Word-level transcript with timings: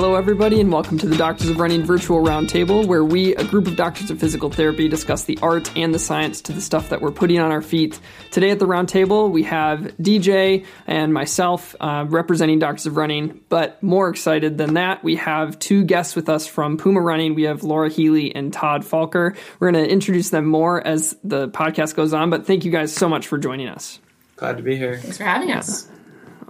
Hello, 0.00 0.14
everybody, 0.14 0.62
and 0.62 0.72
welcome 0.72 0.96
to 0.96 1.06
the 1.06 1.14
Doctors 1.14 1.50
of 1.50 1.60
Running 1.60 1.84
Virtual 1.84 2.24
Roundtable, 2.24 2.86
where 2.86 3.04
we, 3.04 3.34
a 3.34 3.44
group 3.44 3.66
of 3.66 3.76
doctors 3.76 4.10
of 4.10 4.18
physical 4.18 4.48
therapy, 4.48 4.88
discuss 4.88 5.24
the 5.24 5.38
art 5.42 5.76
and 5.76 5.94
the 5.94 5.98
science 5.98 6.40
to 6.40 6.54
the 6.54 6.62
stuff 6.62 6.88
that 6.88 7.02
we're 7.02 7.10
putting 7.10 7.38
on 7.38 7.52
our 7.52 7.60
feet. 7.60 8.00
Today 8.30 8.48
at 8.48 8.58
the 8.58 8.64
roundtable, 8.64 9.30
we 9.30 9.42
have 9.42 9.80
DJ 10.00 10.64
and 10.86 11.12
myself 11.12 11.76
uh, 11.80 12.06
representing 12.08 12.58
Doctors 12.58 12.86
of 12.86 12.96
Running, 12.96 13.42
but 13.50 13.82
more 13.82 14.08
excited 14.08 14.56
than 14.56 14.72
that, 14.72 15.04
we 15.04 15.16
have 15.16 15.58
two 15.58 15.84
guests 15.84 16.16
with 16.16 16.30
us 16.30 16.46
from 16.46 16.78
Puma 16.78 17.02
Running. 17.02 17.34
We 17.34 17.42
have 17.42 17.62
Laura 17.62 17.90
Healy 17.90 18.34
and 18.34 18.54
Todd 18.54 18.84
Falker. 18.84 19.36
We're 19.58 19.70
going 19.70 19.84
to 19.84 19.90
introduce 19.90 20.30
them 20.30 20.46
more 20.46 20.80
as 20.80 21.14
the 21.24 21.50
podcast 21.50 21.94
goes 21.94 22.14
on, 22.14 22.30
but 22.30 22.46
thank 22.46 22.64
you 22.64 22.72
guys 22.72 22.94
so 22.94 23.06
much 23.06 23.26
for 23.26 23.36
joining 23.36 23.68
us. 23.68 23.98
Glad 24.36 24.56
to 24.56 24.62
be 24.62 24.76
here. 24.76 24.96
Thanks 24.96 25.18
for 25.18 25.24
having 25.24 25.52
us. 25.52 25.90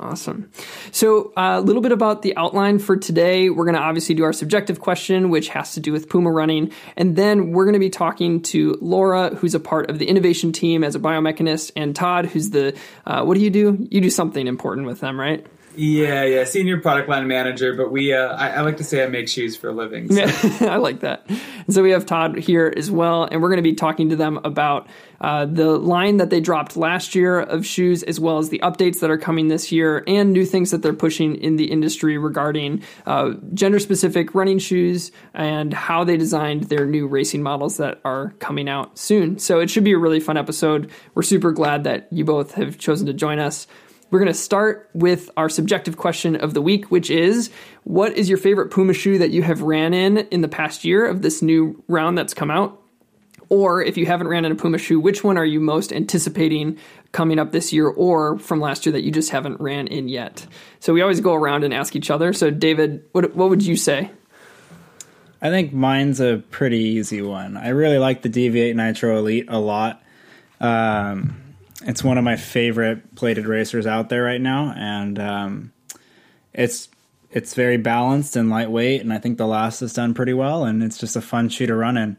Awesome. 0.00 0.50
So, 0.92 1.30
uh, 1.36 1.58
a 1.58 1.60
little 1.60 1.82
bit 1.82 1.92
about 1.92 2.22
the 2.22 2.34
outline 2.34 2.78
for 2.78 2.96
today. 2.96 3.50
We're 3.50 3.66
going 3.66 3.74
to 3.74 3.82
obviously 3.82 4.14
do 4.14 4.24
our 4.24 4.32
subjective 4.32 4.80
question, 4.80 5.28
which 5.28 5.48
has 5.48 5.74
to 5.74 5.80
do 5.80 5.92
with 5.92 6.08
Puma 6.08 6.30
running. 6.30 6.72
And 6.96 7.16
then 7.16 7.52
we're 7.52 7.66
going 7.66 7.74
to 7.74 7.80
be 7.80 7.90
talking 7.90 8.40
to 8.44 8.78
Laura, 8.80 9.34
who's 9.34 9.54
a 9.54 9.60
part 9.60 9.90
of 9.90 9.98
the 9.98 10.06
innovation 10.06 10.52
team 10.52 10.84
as 10.84 10.94
a 10.94 10.98
biomechanist, 10.98 11.72
and 11.76 11.94
Todd, 11.94 12.24
who's 12.24 12.48
the, 12.48 12.74
uh, 13.04 13.24
what 13.24 13.34
do 13.34 13.44
you 13.44 13.50
do? 13.50 13.86
You 13.90 14.00
do 14.00 14.08
something 14.08 14.46
important 14.46 14.86
with 14.86 15.00
them, 15.00 15.20
right? 15.20 15.46
Yeah, 15.80 16.24
yeah, 16.24 16.44
senior 16.44 16.78
product 16.78 17.08
line 17.08 17.26
manager, 17.26 17.72
but 17.72 17.90
we, 17.90 18.12
uh, 18.12 18.36
I, 18.36 18.50
I 18.50 18.60
like 18.60 18.76
to 18.76 18.84
say 18.84 19.02
I 19.02 19.06
make 19.06 19.30
shoes 19.30 19.56
for 19.56 19.70
a 19.70 19.72
living. 19.72 20.12
So. 20.12 20.20
Yeah, 20.20 20.34
I 20.72 20.76
like 20.76 21.00
that. 21.00 21.24
And 21.26 21.72
so 21.74 21.82
we 21.82 21.90
have 21.92 22.04
Todd 22.04 22.36
here 22.36 22.70
as 22.76 22.90
well, 22.90 23.24
and 23.24 23.40
we're 23.40 23.48
going 23.48 23.56
to 23.56 23.62
be 23.62 23.72
talking 23.72 24.10
to 24.10 24.16
them 24.16 24.40
about 24.44 24.88
uh, 25.22 25.46
the 25.46 25.78
line 25.78 26.18
that 26.18 26.28
they 26.28 26.38
dropped 26.38 26.76
last 26.76 27.14
year 27.14 27.40
of 27.40 27.64
shoes, 27.64 28.02
as 28.02 28.20
well 28.20 28.36
as 28.36 28.50
the 28.50 28.58
updates 28.58 29.00
that 29.00 29.10
are 29.10 29.16
coming 29.16 29.48
this 29.48 29.72
year, 29.72 30.04
and 30.06 30.34
new 30.34 30.44
things 30.44 30.70
that 30.70 30.82
they're 30.82 30.92
pushing 30.92 31.34
in 31.36 31.56
the 31.56 31.70
industry 31.70 32.18
regarding 32.18 32.82
uh, 33.06 33.30
gender 33.54 33.78
specific 33.78 34.34
running 34.34 34.58
shoes 34.58 35.10
and 35.32 35.72
how 35.72 36.04
they 36.04 36.18
designed 36.18 36.64
their 36.64 36.84
new 36.84 37.06
racing 37.06 37.42
models 37.42 37.78
that 37.78 38.02
are 38.04 38.34
coming 38.38 38.68
out 38.68 38.98
soon. 38.98 39.38
So 39.38 39.60
it 39.60 39.70
should 39.70 39.84
be 39.84 39.92
a 39.92 39.98
really 39.98 40.20
fun 40.20 40.36
episode. 40.36 40.90
We're 41.14 41.22
super 41.22 41.52
glad 41.52 41.84
that 41.84 42.06
you 42.10 42.26
both 42.26 42.52
have 42.56 42.76
chosen 42.76 43.06
to 43.06 43.14
join 43.14 43.38
us. 43.38 43.66
We're 44.10 44.18
going 44.18 44.32
to 44.32 44.34
start 44.34 44.90
with 44.92 45.30
our 45.36 45.48
subjective 45.48 45.96
question 45.96 46.34
of 46.36 46.52
the 46.52 46.60
week, 46.60 46.90
which 46.90 47.10
is 47.10 47.50
what 47.84 48.16
is 48.16 48.28
your 48.28 48.38
favorite 48.38 48.70
Puma 48.70 48.92
shoe 48.92 49.18
that 49.18 49.30
you 49.30 49.42
have 49.42 49.62
ran 49.62 49.94
in 49.94 50.18
in 50.18 50.40
the 50.40 50.48
past 50.48 50.84
year 50.84 51.06
of 51.06 51.22
this 51.22 51.42
new 51.42 51.82
round 51.86 52.18
that's 52.18 52.34
come 52.34 52.50
out? 52.50 52.80
Or 53.48 53.82
if 53.82 53.96
you 53.96 54.06
haven't 54.06 54.28
ran 54.28 54.44
in 54.44 54.52
a 54.52 54.54
Puma 54.54 54.78
shoe, 54.78 55.00
which 55.00 55.24
one 55.24 55.36
are 55.36 55.44
you 55.44 55.60
most 55.60 55.92
anticipating 55.92 56.78
coming 57.12 57.38
up 57.38 57.52
this 57.52 57.72
year 57.72 57.88
or 57.88 58.38
from 58.38 58.60
last 58.60 58.86
year 58.86 58.92
that 58.92 59.02
you 59.02 59.10
just 59.10 59.30
haven't 59.30 59.60
ran 59.60 59.86
in 59.86 60.08
yet? 60.08 60.46
So 60.80 60.92
we 60.92 61.02
always 61.02 61.20
go 61.20 61.34
around 61.34 61.64
and 61.64 61.74
ask 61.74 61.94
each 61.94 62.10
other. 62.10 62.32
So, 62.32 62.50
David, 62.50 63.04
what, 63.12 63.34
what 63.34 63.48
would 63.48 63.62
you 63.62 63.76
say? 63.76 64.10
I 65.42 65.50
think 65.50 65.72
mine's 65.72 66.20
a 66.20 66.42
pretty 66.50 66.78
easy 66.78 67.22
one. 67.22 67.56
I 67.56 67.68
really 67.68 67.98
like 67.98 68.22
the 68.22 68.28
Deviate 68.28 68.76
Nitro 68.76 69.18
Elite 69.18 69.46
a 69.48 69.58
lot. 69.58 70.02
Um, 70.60 71.49
it's 71.82 72.04
one 72.04 72.18
of 72.18 72.24
my 72.24 72.36
favorite 72.36 73.14
plated 73.14 73.46
racers 73.46 73.86
out 73.86 74.08
there 74.08 74.22
right 74.22 74.40
now, 74.40 74.72
and 74.76 75.18
um, 75.18 75.72
it's 76.52 76.88
it's 77.30 77.54
very 77.54 77.76
balanced 77.76 78.36
and 78.36 78.50
lightweight, 78.50 79.00
and 79.00 79.12
I 79.12 79.18
think 79.18 79.38
the 79.38 79.46
last 79.46 79.82
is 79.82 79.92
done 79.92 80.14
pretty 80.14 80.34
well, 80.34 80.64
and 80.64 80.82
it's 80.82 80.98
just 80.98 81.16
a 81.16 81.20
fun 81.20 81.48
shoe 81.48 81.66
to 81.66 81.74
run 81.74 81.96
in. 81.96 82.16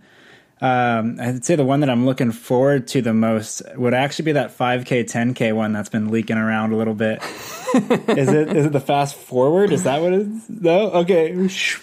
Um, 0.61 1.17
I'd 1.19 1.43
say 1.43 1.55
the 1.55 1.65
one 1.65 1.79
that 1.79 1.89
I'm 1.89 2.05
looking 2.05 2.31
forward 2.31 2.87
to 2.89 3.01
the 3.01 3.15
most 3.15 3.63
would 3.75 3.95
actually 3.95 4.25
be 4.25 4.31
that 4.33 4.55
5K, 4.55 5.05
10K 5.05 5.55
one 5.55 5.73
that's 5.73 5.89
been 5.89 6.11
leaking 6.11 6.37
around 6.37 6.71
a 6.71 6.75
little 6.75 6.93
bit. 6.93 7.19
is 7.73 8.29
it 8.29 8.55
is 8.55 8.67
it 8.67 8.71
the 8.71 8.79
fast 8.79 9.15
forward? 9.15 9.71
Is 9.71 9.83
that 9.83 10.01
what 10.01 10.13
it 10.13 10.21
is? 10.21 10.49
No, 10.49 10.91
okay. 10.91 11.31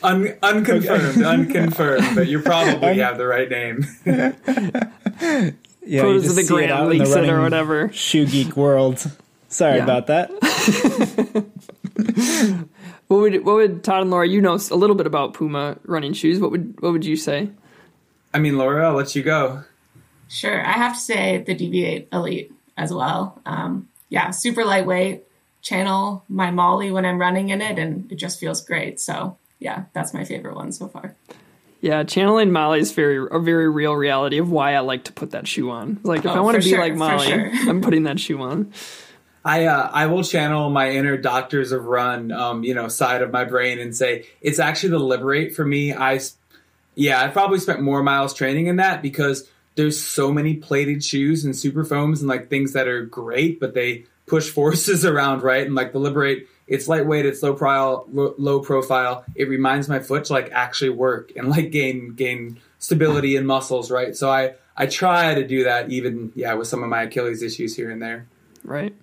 Un- 0.03 0.37
unconfirmed, 0.43 1.22
unconfirmed, 1.22 2.15
but 2.15 2.28
you 2.28 2.41
probably 2.41 2.99
have 2.99 3.19
the 3.19 3.27
right 3.27 3.50
name. 3.50 3.84
Yeah, 5.88 6.03
Photos 6.03 6.25
you 6.25 6.31
of 6.31 6.37
the 6.37 6.43
just 6.43 6.49
see 6.49 6.65
it 6.65 6.71
in 6.71 6.88
leaks 6.88 7.10
it 7.10 7.28
or 7.28 7.41
whatever. 7.41 7.93
Shoe 7.93 8.26
geek 8.26 8.56
world. 8.56 9.04
Sorry 9.49 9.78
Yeah. 9.78 9.84
about 9.84 10.06
that. 10.09 10.31
What 13.09 13.21
would 13.21 13.44
what 13.47 13.54
would 13.56 13.82
Todd 13.84 14.03
and 14.03 14.10
Laura? 14.10 14.28
You 14.28 14.43
know 14.43 14.59
a 14.71 14.77
little 14.77 14.94
bit 14.94 15.06
about 15.06 15.32
Puma 15.32 15.78
running 15.84 16.12
shoes. 16.12 16.41
What 16.41 16.50
would 16.50 16.78
what 16.81 16.93
would 16.93 17.06
you 17.06 17.16
say? 17.16 17.48
I 18.34 18.38
mean, 18.38 18.59
Laura, 18.59 18.87
I'll 18.87 18.94
let 18.94 19.16
you 19.16 19.22
go. 19.22 19.62
Sure. 20.28 20.60
I 20.62 20.72
have 20.72 20.93
to 20.93 21.00
say 21.00 21.38
the 21.38 21.54
Deviate 21.54 22.09
Elite 22.12 22.53
as 22.77 22.93
well. 22.93 23.41
Um, 23.47 23.88
yeah, 24.10 24.31
super 24.31 24.62
lightweight. 24.65 25.25
Channel 25.62 26.22
my 26.28 26.50
Molly 26.50 26.93
when 26.93 27.06
I'm 27.06 27.19
running 27.19 27.48
in 27.48 27.62
it, 27.62 27.78
and 27.78 28.12
it 28.12 28.16
just 28.16 28.38
feels 28.38 28.62
great. 28.62 29.00
So, 29.00 29.38
yeah, 29.59 29.84
that's 29.94 30.12
my 30.12 30.25
favorite 30.25 30.54
one 30.54 30.71
so 30.71 30.87
far. 30.88 31.16
Yeah, 31.81 32.03
channeling 32.03 32.50
Molly 32.50 32.81
is 32.81 32.93
very 32.93 33.27
a 33.31 33.39
very 33.39 33.69
real 33.69 33.94
reality 33.94 34.39
of 34.39 34.50
why 34.50 34.75
I 34.75 34.81
like 34.81 35.05
to 35.05 35.12
put 35.12 35.31
that 35.31 35.47
shoe 35.47 35.71
on. 35.71 36.00
Like 36.03 36.21
if 36.21 36.27
Oh, 36.27 36.34
I 36.34 36.41
want 36.41 36.56
to 36.56 36.62
be 36.62 36.71
sure, 36.71 36.81
like 36.81 36.94
Molly, 36.94 37.27
sure. 37.27 37.50
I'm 37.69 37.81
putting 37.81 38.03
that 38.05 38.19
shoe 38.19 38.41
on. 38.41 38.72
I 39.44 39.66
uh, 39.66 39.89
I 39.93 40.06
will 40.06 40.25
channel 40.25 40.71
my 40.71 40.91
inner 40.91 41.16
doctors 41.16 41.71
of 41.71 41.84
run, 41.84 42.33
um, 42.33 42.65
you 42.65 42.75
know, 42.75 42.89
side 42.89 43.22
of 43.22 43.31
my 43.31 43.44
brain 43.44 43.78
and 43.78 43.97
say 43.97 44.27
it's 44.41 44.59
actually 44.59 44.91
the 44.91 44.99
liberate 44.99 45.55
for 45.55 45.65
me. 45.65 45.94
I, 45.94 46.21
yeah, 46.97 47.22
I 47.22 47.28
probably 47.28 47.61
spent 47.61 47.81
more 47.81 48.03
miles 48.03 48.34
training 48.34 48.66
in 48.66 48.77
that 48.77 49.00
because 49.00 49.49
there's 49.77 50.03
so 50.03 50.33
many 50.33 50.55
plated 50.55 51.05
shoes 51.05 51.45
and 51.45 51.56
super 51.56 51.84
foams 51.84 52.21
and 52.21 52.28
like 52.28 52.50
things 52.50 52.72
that 52.72 52.89
are 52.89 53.05
great, 53.05 53.60
but 53.60 53.75
they 53.75 54.05
push 54.27 54.50
forces 54.50 55.05
around, 55.06 55.45
right? 55.45 55.65
And 55.65 55.77
like 55.77 55.93
the 55.93 56.00
liberate, 56.00 56.49
it's 56.68 56.86
lightweight, 56.86 57.26
it's 57.26 57.42
low 57.42 57.54
profile, 57.54 58.06
low, 58.12 58.60
profile. 58.60 59.24
It 59.34 59.48
reminds 59.48 59.88
my 59.88 60.00
foot 60.00 60.26
to 60.26 60.34
like 60.34 60.50
actually 60.52 60.90
work 60.90 61.32
and 61.34 61.48
like 61.48 61.70
gain 61.70 62.14
gain 62.14 62.60
stability 62.78 63.36
and 63.36 63.46
muscles, 63.46 63.90
right? 63.90 64.14
So 64.14 64.30
I 64.30 64.54
I 64.76 64.86
try 64.86 65.34
to 65.34 65.46
do 65.46 65.64
that 65.64 65.90
even 65.90 66.32
yeah 66.34 66.54
with 66.54 66.68
some 66.68 66.82
of 66.82 66.88
my 66.88 67.02
Achilles 67.02 67.42
issues 67.42 67.74
here 67.74 67.90
and 67.90 68.00
there. 68.00 68.26
Right. 68.64 68.94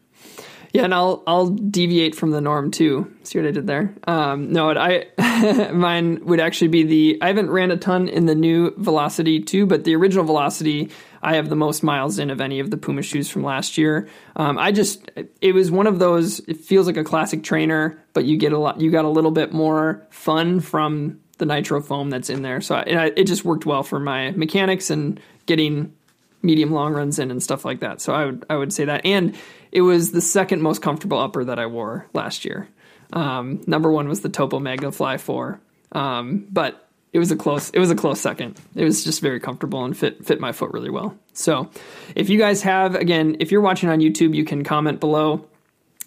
Yeah, 0.73 0.83
and 0.83 0.93
I'll 0.93 1.23
I'll 1.25 1.47
deviate 1.47 2.15
from 2.15 2.31
the 2.31 2.41
norm 2.41 2.69
too. 2.69 3.09
See 3.23 3.39
what 3.39 3.47
I 3.47 3.51
did 3.51 3.65
there? 3.65 3.95
Um, 4.07 4.51
no, 4.51 4.71
I 4.71 5.05
mine 5.73 6.25
would 6.25 6.41
actually 6.41 6.67
be 6.67 6.83
the 6.83 7.17
I 7.21 7.27
haven't 7.27 7.49
ran 7.49 7.71
a 7.71 7.77
ton 7.77 8.09
in 8.09 8.25
the 8.25 8.35
new 8.35 8.73
Velocity 8.77 9.39
two, 9.39 9.65
but 9.65 9.85
the 9.85 9.95
original 9.95 10.25
Velocity 10.25 10.91
I 11.25 11.38
have 11.38 11.50
the 11.50 11.56
most 11.56 11.81
miles 11.81 12.19
in 12.19 12.30
of 12.30 12.40
any 12.40 12.59
of 12.59 12.69
the 12.69 12.78
Puma 12.78 13.02
shoes 13.02 13.31
from 13.31 13.44
last 13.44 13.80
year. 13.80 14.08
Um, 14.36 14.59
I 14.59 14.72
just 14.72 15.09
it 15.41 15.53
was 15.53 15.72
one 15.72 15.88
of 15.88 15.97
those. 15.97 16.38
It 16.41 16.58
feels 16.58 16.86
like 16.86 16.97
a 16.97 17.03
classic 17.03 17.44
trainer, 17.44 18.00
but 18.13 18.25
you 18.25 18.38
get 18.38 18.53
a 18.53 18.59
lot. 18.59 18.80
You 18.80 18.91
got 18.91 19.06
a 19.06 19.09
little 19.09 19.31
bit 19.31 19.52
more 19.52 20.06
fun 20.12 20.59
from 20.59 21.19
the 21.40 21.47
nitro 21.47 21.81
foam 21.81 22.12
that's 22.12 22.30
in 22.30 22.44
there. 22.44 22.62
So 22.62 22.78
it, 22.78 23.13
it 23.18 23.24
just 23.25 23.44
worked 23.44 23.66
well 23.66 23.81
for 23.81 24.00
my 24.00 24.31
mechanics 24.31 24.91
and 24.91 25.19
getting 25.47 25.96
medium 26.44 26.72
long 26.72 26.94
runs 26.94 27.18
in 27.18 27.31
and 27.31 27.42
stuff 27.42 27.66
like 27.66 27.80
that. 27.80 28.02
So 28.02 28.13
I 28.13 28.25
would 28.25 28.45
I 28.48 28.56
would 28.56 28.71
say 28.71 28.86
that, 28.86 29.04
and 29.04 29.36
it 29.71 29.81
was 29.81 30.12
the 30.12 30.21
second 30.21 30.62
most 30.62 30.83
comfortable 30.83 31.18
upper 31.18 31.44
that 31.44 31.57
I 31.57 31.66
wore 31.66 32.06
last 32.13 32.45
year. 32.45 32.69
Um, 33.13 33.63
number 33.66 33.92
one 33.92 34.07
was 34.07 34.21
the 34.21 34.30
Topo 34.30 34.60
Magnifly 34.60 35.18
Four, 35.18 35.60
um, 35.92 36.45
but 36.51 36.84
it 37.15 37.19
was 37.19 37.31
a 37.31 37.35
close 37.38 37.69
it 37.69 37.79
was 37.79 37.89
a 37.89 37.95
close 37.95 38.19
second. 38.19 38.59
It 38.75 38.83
was 38.83 39.06
just 39.06 39.21
very 39.21 39.39
comfortable 39.39 39.85
and 39.85 39.97
fit 39.97 40.25
fit 40.25 40.41
my 40.41 40.51
foot 40.51 40.73
really 40.73 40.89
well. 40.89 41.17
So 41.31 41.69
if 42.13 42.29
you 42.29 42.38
guys 42.38 42.62
have 42.63 42.94
again, 42.94 43.38
if 43.39 43.53
you're 43.53 43.62
watching 43.62 43.88
on 43.88 44.00
YouTube, 44.00 44.35
you 44.35 44.44
can 44.44 44.65
comment 44.65 45.00
below 45.00 45.47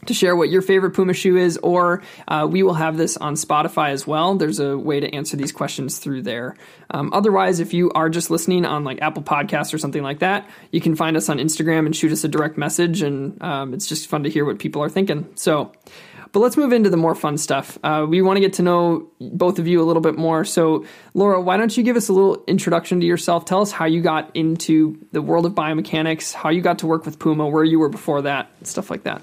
to 0.05 0.12
share 0.12 0.37
what 0.37 0.50
your 0.50 0.60
favorite 0.60 0.90
Puma 0.90 1.14
shoe 1.14 1.38
is, 1.38 1.56
or 1.56 2.02
uh, 2.28 2.46
we 2.49 2.62
will 2.62 2.75
have 2.75 2.99
this 2.99 3.16
on 3.16 3.34
Spotify 3.37 3.88
as 3.88 4.06
well. 4.06 4.34
There's 4.34 4.60
a 4.60 4.76
way 4.76 5.00
to 5.00 5.12
answer 5.14 5.37
these 5.37 5.50
questions 5.50 5.99
through 5.99 6.22
there. 6.22 6.56
Um, 6.90 7.11
otherwise, 7.14 7.58
if 7.58 7.72
you 7.72 7.90
are 7.93 8.11
just 8.11 8.31
listening 8.31 8.66
on 8.66 8.84
like 8.84 9.00
Apple 9.00 9.22
Podcasts 9.22 9.72
or 9.72 9.78
something 9.78 10.02
like 10.02 10.19
that, 10.19 10.49
you 10.72 10.82
can 10.82 10.94
find 10.94 11.16
us 11.16 11.31
on 11.31 11.38
Instagram 11.38 11.87
and 11.87 11.96
shoot 11.96 12.12
us 12.12 12.22
a 12.22 12.28
direct 12.28 12.58
message, 12.58 13.00
and 13.00 13.43
um, 13.43 13.72
it's 13.72 13.87
just 13.87 14.08
fun 14.08 14.25
to 14.25 14.31
hear 14.31 14.44
what 14.44 14.58
people 14.58 14.82
are 14.82 14.90
thinking. 14.90 15.26
So, 15.37 15.72
But 16.32 16.40
let's 16.40 16.56
move 16.56 16.72
into 16.72 16.90
the 16.90 16.96
more 16.96 17.14
fun 17.14 17.38
stuff. 17.38 17.78
Uh, 17.82 18.06
we 18.08 18.22
want 18.22 18.36
to 18.36 18.40
get 18.40 18.52
to 18.54 18.62
know 18.62 19.08
both 19.20 19.58
of 19.58 19.66
you 19.66 19.82
a 19.82 19.84
little 19.84 20.02
bit 20.02 20.16
more. 20.16 20.44
So, 20.44 20.84
Laura, 21.14 21.40
why 21.40 21.56
don't 21.56 21.76
you 21.76 21.82
give 21.82 21.96
us 21.96 22.08
a 22.08 22.12
little 22.12 22.44
introduction 22.46 23.00
to 23.00 23.06
yourself? 23.06 23.44
Tell 23.44 23.62
us 23.62 23.72
how 23.72 23.86
you 23.86 24.02
got 24.02 24.34
into 24.36 24.98
the 25.12 25.22
world 25.22 25.46
of 25.46 25.52
biomechanics, 25.52 26.34
how 26.34 26.50
you 26.50 26.60
got 26.60 26.80
to 26.80 26.86
work 26.86 27.04
with 27.04 27.19
Puma, 27.19 27.48
where 27.48 27.64
you 27.64 27.78
were 27.78 27.88
before 27.88 28.22
that, 28.22 28.50
stuff 28.62 28.90
like 28.90 29.04
that. 29.04 29.22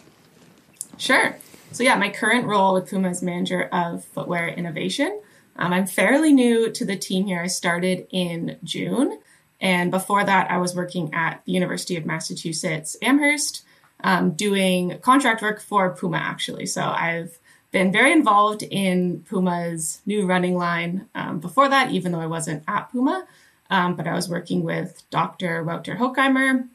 Sure. 0.98 1.38
So, 1.72 1.84
yeah, 1.84 1.96
my 1.96 2.10
current 2.10 2.48
role 2.48 2.74
with 2.74 2.90
Puma 2.90 3.10
is 3.10 3.22
manager 3.22 3.64
of 3.64 4.06
footwear 4.06 4.48
innovation. 4.48 5.22
Um, 5.58 5.74
I'm 5.74 5.88
fairly 5.88 6.34
new 6.34 6.72
to 6.72 6.86
the 6.86 6.96
team 6.96 7.26
here. 7.26 7.42
I 7.42 7.48
started 7.48 8.08
in 8.12 8.58
June. 8.64 9.20
And 9.62 9.90
before 9.90 10.24
that, 10.24 10.52
I 10.52 10.58
was 10.58 10.76
working 10.76 11.14
at 11.14 11.42
the 11.46 11.54
University 11.54 11.96
of 11.96 12.06
Massachusetts 12.06 12.98
Amherst, 13.02 13.65
um, 14.06 14.34
doing 14.34 15.00
contract 15.00 15.42
work 15.42 15.60
for 15.60 15.90
Puma, 15.90 16.18
actually. 16.18 16.68
So 16.68 16.84
I've 16.84 17.40
been 17.72 17.92
very 17.92 18.12
involved 18.12 18.62
in 18.62 19.26
Puma's 19.28 20.00
new 20.06 20.28
running 20.28 20.56
line 20.56 21.08
um, 21.16 21.40
before 21.40 21.68
that, 21.68 21.90
even 21.90 22.12
though 22.12 22.22
I 22.22 22.28
wasn't 22.28 22.64
at 22.68 22.92
Puma. 22.92 23.26
Um, 23.72 23.96
but 23.96 24.06
I 24.06 24.14
was 24.14 24.30
working 24.30 24.64
with 24.64 25.02
Dr. 25.10 25.64
Wouter 25.64 25.96
Hoogkamer, 25.96 26.68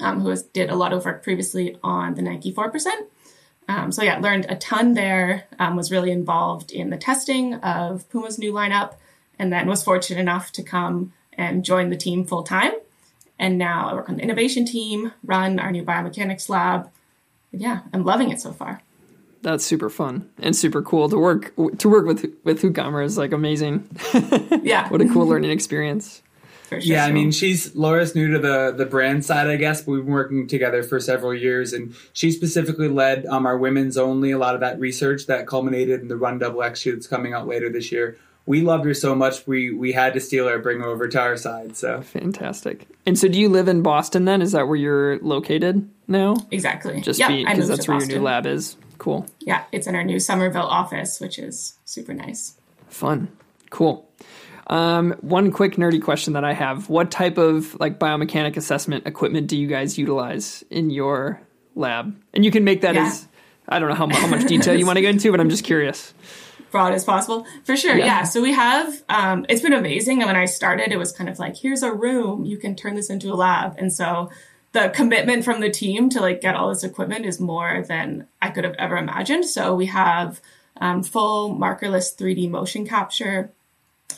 um, 0.00 0.20
who 0.22 0.30
has, 0.30 0.44
did 0.44 0.70
a 0.70 0.74
lot 0.74 0.94
of 0.94 1.04
work 1.04 1.22
previously 1.22 1.76
on 1.84 2.14
the 2.14 2.22
Nike 2.22 2.54
4%. 2.54 2.90
Um, 3.68 3.92
so 3.92 4.02
yeah, 4.02 4.18
learned 4.18 4.46
a 4.48 4.56
ton 4.56 4.94
there. 4.94 5.44
Um, 5.58 5.76
was 5.76 5.92
really 5.92 6.10
involved 6.10 6.72
in 6.72 6.88
the 6.88 6.96
testing 6.96 7.56
of 7.56 8.08
Puma's 8.08 8.38
new 8.38 8.50
lineup, 8.50 8.94
and 9.38 9.52
then 9.52 9.68
was 9.68 9.84
fortunate 9.84 10.20
enough 10.20 10.50
to 10.52 10.62
come 10.62 11.12
and 11.34 11.66
join 11.66 11.90
the 11.90 11.96
team 11.96 12.24
full 12.24 12.42
time. 12.42 12.72
And 13.42 13.58
now 13.58 13.88
I 13.90 13.94
work 13.94 14.08
on 14.08 14.18
the 14.18 14.22
innovation 14.22 14.64
team, 14.64 15.12
run 15.24 15.58
our 15.58 15.72
new 15.72 15.82
biomechanics 15.82 16.48
lab. 16.48 16.88
And 17.50 17.60
yeah, 17.60 17.80
I'm 17.92 18.04
loving 18.04 18.30
it 18.30 18.40
so 18.40 18.52
far. 18.52 18.80
That's 19.42 19.64
super 19.64 19.90
fun 19.90 20.30
and 20.38 20.54
super 20.54 20.80
cool 20.80 21.08
to 21.08 21.18
work 21.18 21.52
to 21.78 21.88
work 21.88 22.06
with 22.06 22.24
with 22.44 22.62
Hoogkamer 22.62 23.04
is 23.04 23.18
like 23.18 23.32
amazing. 23.32 23.90
yeah, 24.62 24.88
what 24.90 25.00
a 25.00 25.08
cool 25.08 25.26
learning 25.26 25.50
experience. 25.50 26.22
Sure. 26.68 26.78
Yeah, 26.78 27.04
I 27.04 27.10
mean, 27.10 27.32
she's 27.32 27.74
Laura's 27.74 28.14
new 28.14 28.30
to 28.30 28.38
the 28.38 28.72
the 28.76 28.86
brand 28.86 29.24
side, 29.24 29.48
I 29.48 29.56
guess, 29.56 29.82
but 29.82 29.90
we've 29.90 30.04
been 30.04 30.14
working 30.14 30.46
together 30.46 30.84
for 30.84 31.00
several 31.00 31.34
years, 31.34 31.72
and 31.72 31.96
she 32.12 32.30
specifically 32.30 32.88
led 32.88 33.26
um, 33.26 33.44
our 33.44 33.58
women's 33.58 33.98
only 33.98 34.30
a 34.30 34.38
lot 34.38 34.54
of 34.54 34.60
that 34.60 34.78
research 34.78 35.26
that 35.26 35.48
culminated 35.48 36.00
in 36.00 36.06
the 36.06 36.16
Run 36.16 36.38
Double 36.38 36.62
X 36.62 36.80
shoe 36.80 36.92
that's 36.92 37.08
coming 37.08 37.34
out 37.34 37.48
later 37.48 37.68
this 37.68 37.90
year. 37.90 38.16
We 38.44 38.62
loved 38.62 38.84
her 38.86 38.94
so 38.94 39.14
much, 39.14 39.46
we 39.46 39.72
we 39.72 39.92
had 39.92 40.14
to 40.14 40.20
steal 40.20 40.48
her, 40.48 40.58
bring 40.58 40.80
her 40.80 40.86
over 40.86 41.08
to 41.08 41.20
our 41.20 41.36
side. 41.36 41.76
So 41.76 42.02
fantastic. 42.02 42.88
And 43.06 43.18
so, 43.18 43.28
do 43.28 43.38
you 43.38 43.48
live 43.48 43.68
in 43.68 43.82
Boston? 43.82 44.24
Then 44.24 44.42
is 44.42 44.52
that 44.52 44.66
where 44.66 44.76
you're 44.76 45.18
located 45.20 45.88
now? 46.08 46.36
Exactly. 46.50 47.00
Just 47.00 47.20
because 47.20 47.68
that's 47.68 47.86
where 47.86 47.98
your 47.98 48.06
new 48.06 48.20
lab 48.20 48.46
is. 48.46 48.76
Cool. 48.98 49.26
Yeah, 49.40 49.64
it's 49.72 49.86
in 49.86 49.94
our 49.94 50.04
new 50.04 50.20
Somerville 50.20 50.62
office, 50.62 51.20
which 51.20 51.38
is 51.38 51.76
super 51.84 52.14
nice. 52.14 52.56
Fun. 52.88 53.28
Cool. 53.70 54.08
Um, 54.68 55.12
one 55.20 55.50
quick 55.50 55.74
nerdy 55.74 56.00
question 56.00 56.34
that 56.34 56.44
I 56.44 56.52
have: 56.52 56.88
What 56.88 57.10
type 57.10 57.38
of 57.38 57.78
like 57.80 57.98
biomechanic 57.98 58.56
assessment 58.56 59.06
equipment 59.06 59.48
do 59.48 59.56
you 59.56 59.66
guys 59.66 59.98
utilize 59.98 60.64
in 60.70 60.90
your 60.90 61.40
lab? 61.74 62.16
And 62.32 62.44
you 62.44 62.50
can 62.50 62.64
make 62.64 62.82
that 62.82 62.94
yeah. 62.94 63.06
as 63.06 63.26
I 63.68 63.78
don't 63.78 63.88
know 63.88 63.94
how, 63.94 64.08
how 64.08 64.26
much 64.26 64.46
detail 64.46 64.78
you 64.78 64.86
want 64.86 64.98
to 64.98 65.02
go 65.02 65.08
into, 65.08 65.30
but 65.30 65.40
I'm 65.40 65.50
just 65.50 65.64
curious. 65.64 66.14
Broad 66.72 66.94
as 66.94 67.04
possible, 67.04 67.46
for 67.64 67.76
sure. 67.76 67.96
Yeah. 67.96 68.06
yeah. 68.06 68.22
So 68.24 68.42
we 68.42 68.52
have. 68.52 69.02
Um, 69.08 69.46
it's 69.48 69.60
been 69.60 69.72
amazing. 69.72 70.22
And 70.22 70.26
when 70.26 70.36
I 70.36 70.46
started, 70.46 70.90
it 70.90 70.98
was 70.98 71.12
kind 71.12 71.30
of 71.30 71.38
like, 71.38 71.56
here's 71.56 71.82
a 71.82 71.92
room, 71.92 72.44
you 72.44 72.56
can 72.56 72.74
turn 72.74 72.96
this 72.96 73.10
into 73.10 73.32
a 73.32 73.36
lab, 73.36 73.76
and 73.78 73.92
so 73.92 74.30
the 74.72 74.88
commitment 74.88 75.44
from 75.44 75.60
the 75.60 75.70
team 75.70 76.08
to 76.08 76.20
like 76.20 76.40
get 76.40 76.54
all 76.54 76.70
this 76.70 76.82
equipment 76.82 77.26
is 77.26 77.38
more 77.38 77.84
than 77.86 78.26
I 78.40 78.48
could 78.48 78.64
have 78.64 78.74
ever 78.78 78.96
imagined. 78.96 79.44
So 79.44 79.74
we 79.74 79.86
have 79.86 80.40
um, 80.80 81.02
full 81.02 81.54
markerless 81.54 82.16
3D 82.16 82.48
motion 82.48 82.86
capture 82.86 83.52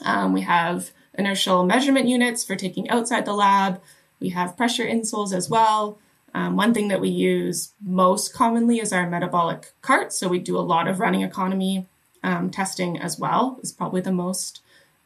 um, 0.02 0.32
we 0.32 0.42
have 0.42 0.90
inertial 1.16 1.64
measurement 1.64 2.08
units 2.08 2.44
for 2.44 2.56
taking 2.56 2.88
outside 2.90 3.24
the 3.24 3.32
lab. 3.32 3.80
We 4.20 4.30
have 4.30 4.56
pressure 4.56 4.84
insoles 4.84 5.34
as 5.34 5.48
well. 5.48 5.98
Um, 6.34 6.56
one 6.56 6.74
thing 6.74 6.88
that 6.88 7.00
we 7.00 7.08
use 7.08 7.74
most 7.80 8.34
commonly 8.34 8.80
is 8.80 8.92
our 8.92 9.08
metabolic 9.08 9.72
cart. 9.82 10.12
So 10.12 10.28
we 10.28 10.38
do 10.40 10.58
a 10.58 10.60
lot 10.60 10.88
of 10.88 10.98
running 10.98 11.22
economy 11.22 11.86
um, 12.25 12.50
testing 12.50 12.99
as 12.99 13.19
well, 13.19 13.61
is 13.62 13.71
probably 13.71 14.00
the 14.00 14.11
most 14.11 14.62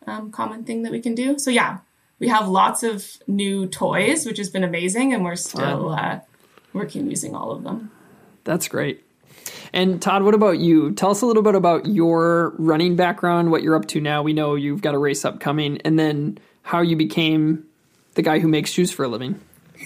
um, 0.06 0.30
common 0.30 0.64
thing 0.64 0.82
that 0.84 0.92
we 0.92 1.00
can 1.00 1.14
do. 1.14 1.38
So, 1.38 1.50
yeah, 1.50 1.78
we 2.18 2.28
have 2.28 2.48
lots 2.48 2.82
of 2.82 3.18
new 3.26 3.66
toys, 3.66 4.24
which 4.24 4.38
has 4.38 4.48
been 4.48 4.64
amazing, 4.64 5.12
and 5.12 5.24
we're 5.24 5.36
still 5.36 5.90
uh, 5.90 6.20
working 6.72 7.10
using 7.10 7.34
all 7.34 7.50
of 7.50 7.64
them. 7.64 7.90
That's 8.44 8.68
great. 8.68 9.04
And 9.72 10.00
Todd, 10.00 10.22
what 10.22 10.34
about 10.34 10.58
you? 10.58 10.92
Tell 10.92 11.10
us 11.10 11.20
a 11.20 11.26
little 11.26 11.42
bit 11.42 11.54
about 11.54 11.86
your 11.86 12.54
running 12.58 12.96
background, 12.96 13.50
what 13.50 13.62
you're 13.62 13.76
up 13.76 13.86
to 13.88 14.00
now. 14.00 14.22
We 14.22 14.32
know 14.32 14.54
you've 14.54 14.80
got 14.80 14.94
a 14.94 14.98
race 14.98 15.24
upcoming, 15.24 15.80
and 15.82 15.98
then 15.98 16.38
how 16.62 16.80
you 16.80 16.96
became 16.96 17.66
the 18.14 18.22
guy 18.22 18.38
who 18.38 18.48
makes 18.48 18.70
shoes 18.70 18.90
for 18.90 19.04
a 19.04 19.08
living. 19.08 19.40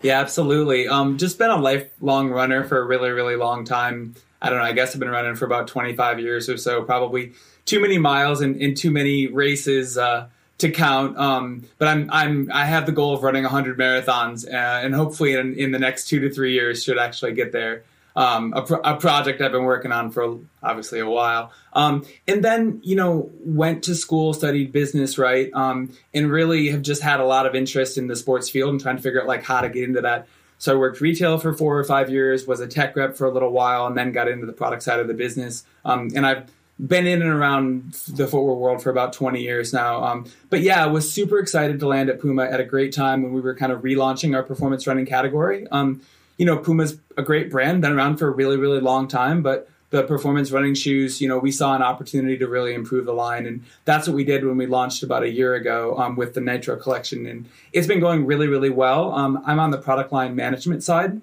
Yeah, 0.00 0.20
absolutely. 0.20 0.86
Um, 0.86 1.18
just 1.18 1.38
been 1.38 1.50
a 1.50 1.56
lifelong 1.56 2.30
runner 2.30 2.62
for 2.62 2.78
a 2.78 2.84
really, 2.84 3.10
really 3.10 3.34
long 3.34 3.64
time. 3.64 4.14
I 4.40 4.50
don't 4.50 4.58
know. 4.58 4.64
I 4.64 4.72
guess 4.72 4.94
I've 4.94 5.00
been 5.00 5.08
running 5.08 5.34
for 5.34 5.44
about 5.44 5.68
25 5.68 6.20
years 6.20 6.48
or 6.48 6.56
so. 6.56 6.82
Probably 6.82 7.32
too 7.64 7.80
many 7.80 7.98
miles 7.98 8.40
and, 8.40 8.60
and 8.60 8.76
too 8.76 8.90
many 8.90 9.26
races 9.26 9.98
uh, 9.98 10.28
to 10.58 10.70
count. 10.70 11.18
Um, 11.18 11.64
but 11.78 11.88
I'm 11.88 12.08
I'm 12.10 12.50
I 12.52 12.64
have 12.64 12.86
the 12.86 12.92
goal 12.92 13.14
of 13.14 13.22
running 13.22 13.42
100 13.42 13.78
marathons, 13.78 14.46
uh, 14.46 14.84
and 14.84 14.94
hopefully 14.94 15.34
in, 15.34 15.54
in 15.54 15.72
the 15.72 15.78
next 15.78 16.08
two 16.08 16.20
to 16.20 16.30
three 16.30 16.52
years 16.52 16.84
should 16.84 16.98
actually 16.98 17.32
get 17.32 17.52
there 17.52 17.84
um, 18.18 18.52
a, 18.52 18.62
pro- 18.62 18.80
a, 18.80 18.96
project 18.96 19.40
I've 19.40 19.52
been 19.52 19.62
working 19.62 19.92
on 19.92 20.10
for 20.10 20.40
obviously 20.60 20.98
a 20.98 21.08
while. 21.08 21.52
Um, 21.72 22.04
and 22.26 22.44
then, 22.44 22.80
you 22.82 22.96
know, 22.96 23.30
went 23.44 23.84
to 23.84 23.94
school, 23.94 24.34
studied 24.34 24.72
business, 24.72 25.18
right? 25.18 25.50
Um, 25.54 25.92
and 26.12 26.28
really 26.28 26.68
have 26.70 26.82
just 26.82 27.00
had 27.00 27.20
a 27.20 27.24
lot 27.24 27.46
of 27.46 27.54
interest 27.54 27.96
in 27.96 28.08
the 28.08 28.16
sports 28.16 28.50
field 28.50 28.70
and 28.70 28.80
trying 28.80 28.96
to 28.96 29.02
figure 29.02 29.20
out 29.20 29.28
like 29.28 29.44
how 29.44 29.60
to 29.60 29.68
get 29.68 29.84
into 29.84 30.00
that. 30.00 30.26
So 30.58 30.74
I 30.74 30.76
worked 30.76 31.00
retail 31.00 31.38
for 31.38 31.52
four 31.52 31.78
or 31.78 31.84
five 31.84 32.10
years, 32.10 32.46
was 32.46 32.60
a 32.60 32.66
tech 32.66 32.96
rep 32.96 33.16
for 33.16 33.26
a 33.26 33.30
little 33.30 33.50
while, 33.50 33.86
and 33.86 33.96
then 33.96 34.12
got 34.12 34.28
into 34.28 34.44
the 34.44 34.52
product 34.52 34.82
side 34.82 35.00
of 35.00 35.06
the 35.06 35.14
business. 35.14 35.64
Um, 35.84 36.10
and 36.14 36.26
I've 36.26 36.50
been 36.84 37.06
in 37.06 37.22
and 37.22 37.30
around 37.30 37.92
the 38.08 38.26
footwear 38.26 38.54
world 38.54 38.82
for 38.82 38.90
about 38.90 39.12
20 39.12 39.40
years 39.40 39.72
now. 39.72 40.02
Um, 40.04 40.26
but 40.50 40.60
yeah, 40.60 40.84
I 40.84 40.86
was 40.86 41.10
super 41.10 41.38
excited 41.38 41.80
to 41.80 41.88
land 41.88 42.08
at 42.08 42.20
Puma 42.20 42.44
at 42.44 42.60
a 42.60 42.64
great 42.64 42.92
time 42.92 43.22
when 43.22 43.32
we 43.32 43.40
were 43.40 43.54
kind 43.54 43.72
of 43.72 43.82
relaunching 43.82 44.34
our 44.36 44.42
performance 44.42 44.86
running 44.86 45.06
category. 45.06 45.66
Um, 45.68 46.02
you 46.36 46.46
know, 46.46 46.56
Puma's 46.56 46.98
a 47.16 47.22
great 47.22 47.50
brand, 47.50 47.82
been 47.82 47.92
around 47.92 48.18
for 48.18 48.28
a 48.28 48.30
really, 48.30 48.56
really 48.56 48.80
long 48.80 49.08
time, 49.08 49.42
but 49.42 49.68
the 49.90 50.02
performance 50.02 50.50
running 50.50 50.74
shoes, 50.74 51.20
you 51.20 51.28
know, 51.28 51.38
we 51.38 51.50
saw 51.50 51.74
an 51.74 51.82
opportunity 51.82 52.36
to 52.38 52.46
really 52.46 52.74
improve 52.74 53.06
the 53.06 53.14
line. 53.14 53.46
And 53.46 53.64
that's 53.84 54.06
what 54.06 54.14
we 54.14 54.24
did 54.24 54.44
when 54.44 54.56
we 54.56 54.66
launched 54.66 55.02
about 55.02 55.22
a 55.22 55.30
year 55.30 55.54
ago 55.54 55.96
um, 55.98 56.16
with 56.16 56.34
the 56.34 56.40
Nitro 56.40 56.76
collection. 56.76 57.26
And 57.26 57.46
it's 57.72 57.86
been 57.86 58.00
going 58.00 58.26
really, 58.26 58.48
really 58.48 58.70
well. 58.70 59.14
Um, 59.14 59.42
I'm 59.46 59.58
on 59.58 59.70
the 59.70 59.78
product 59.78 60.12
line 60.12 60.34
management 60.34 60.82
side. 60.82 61.22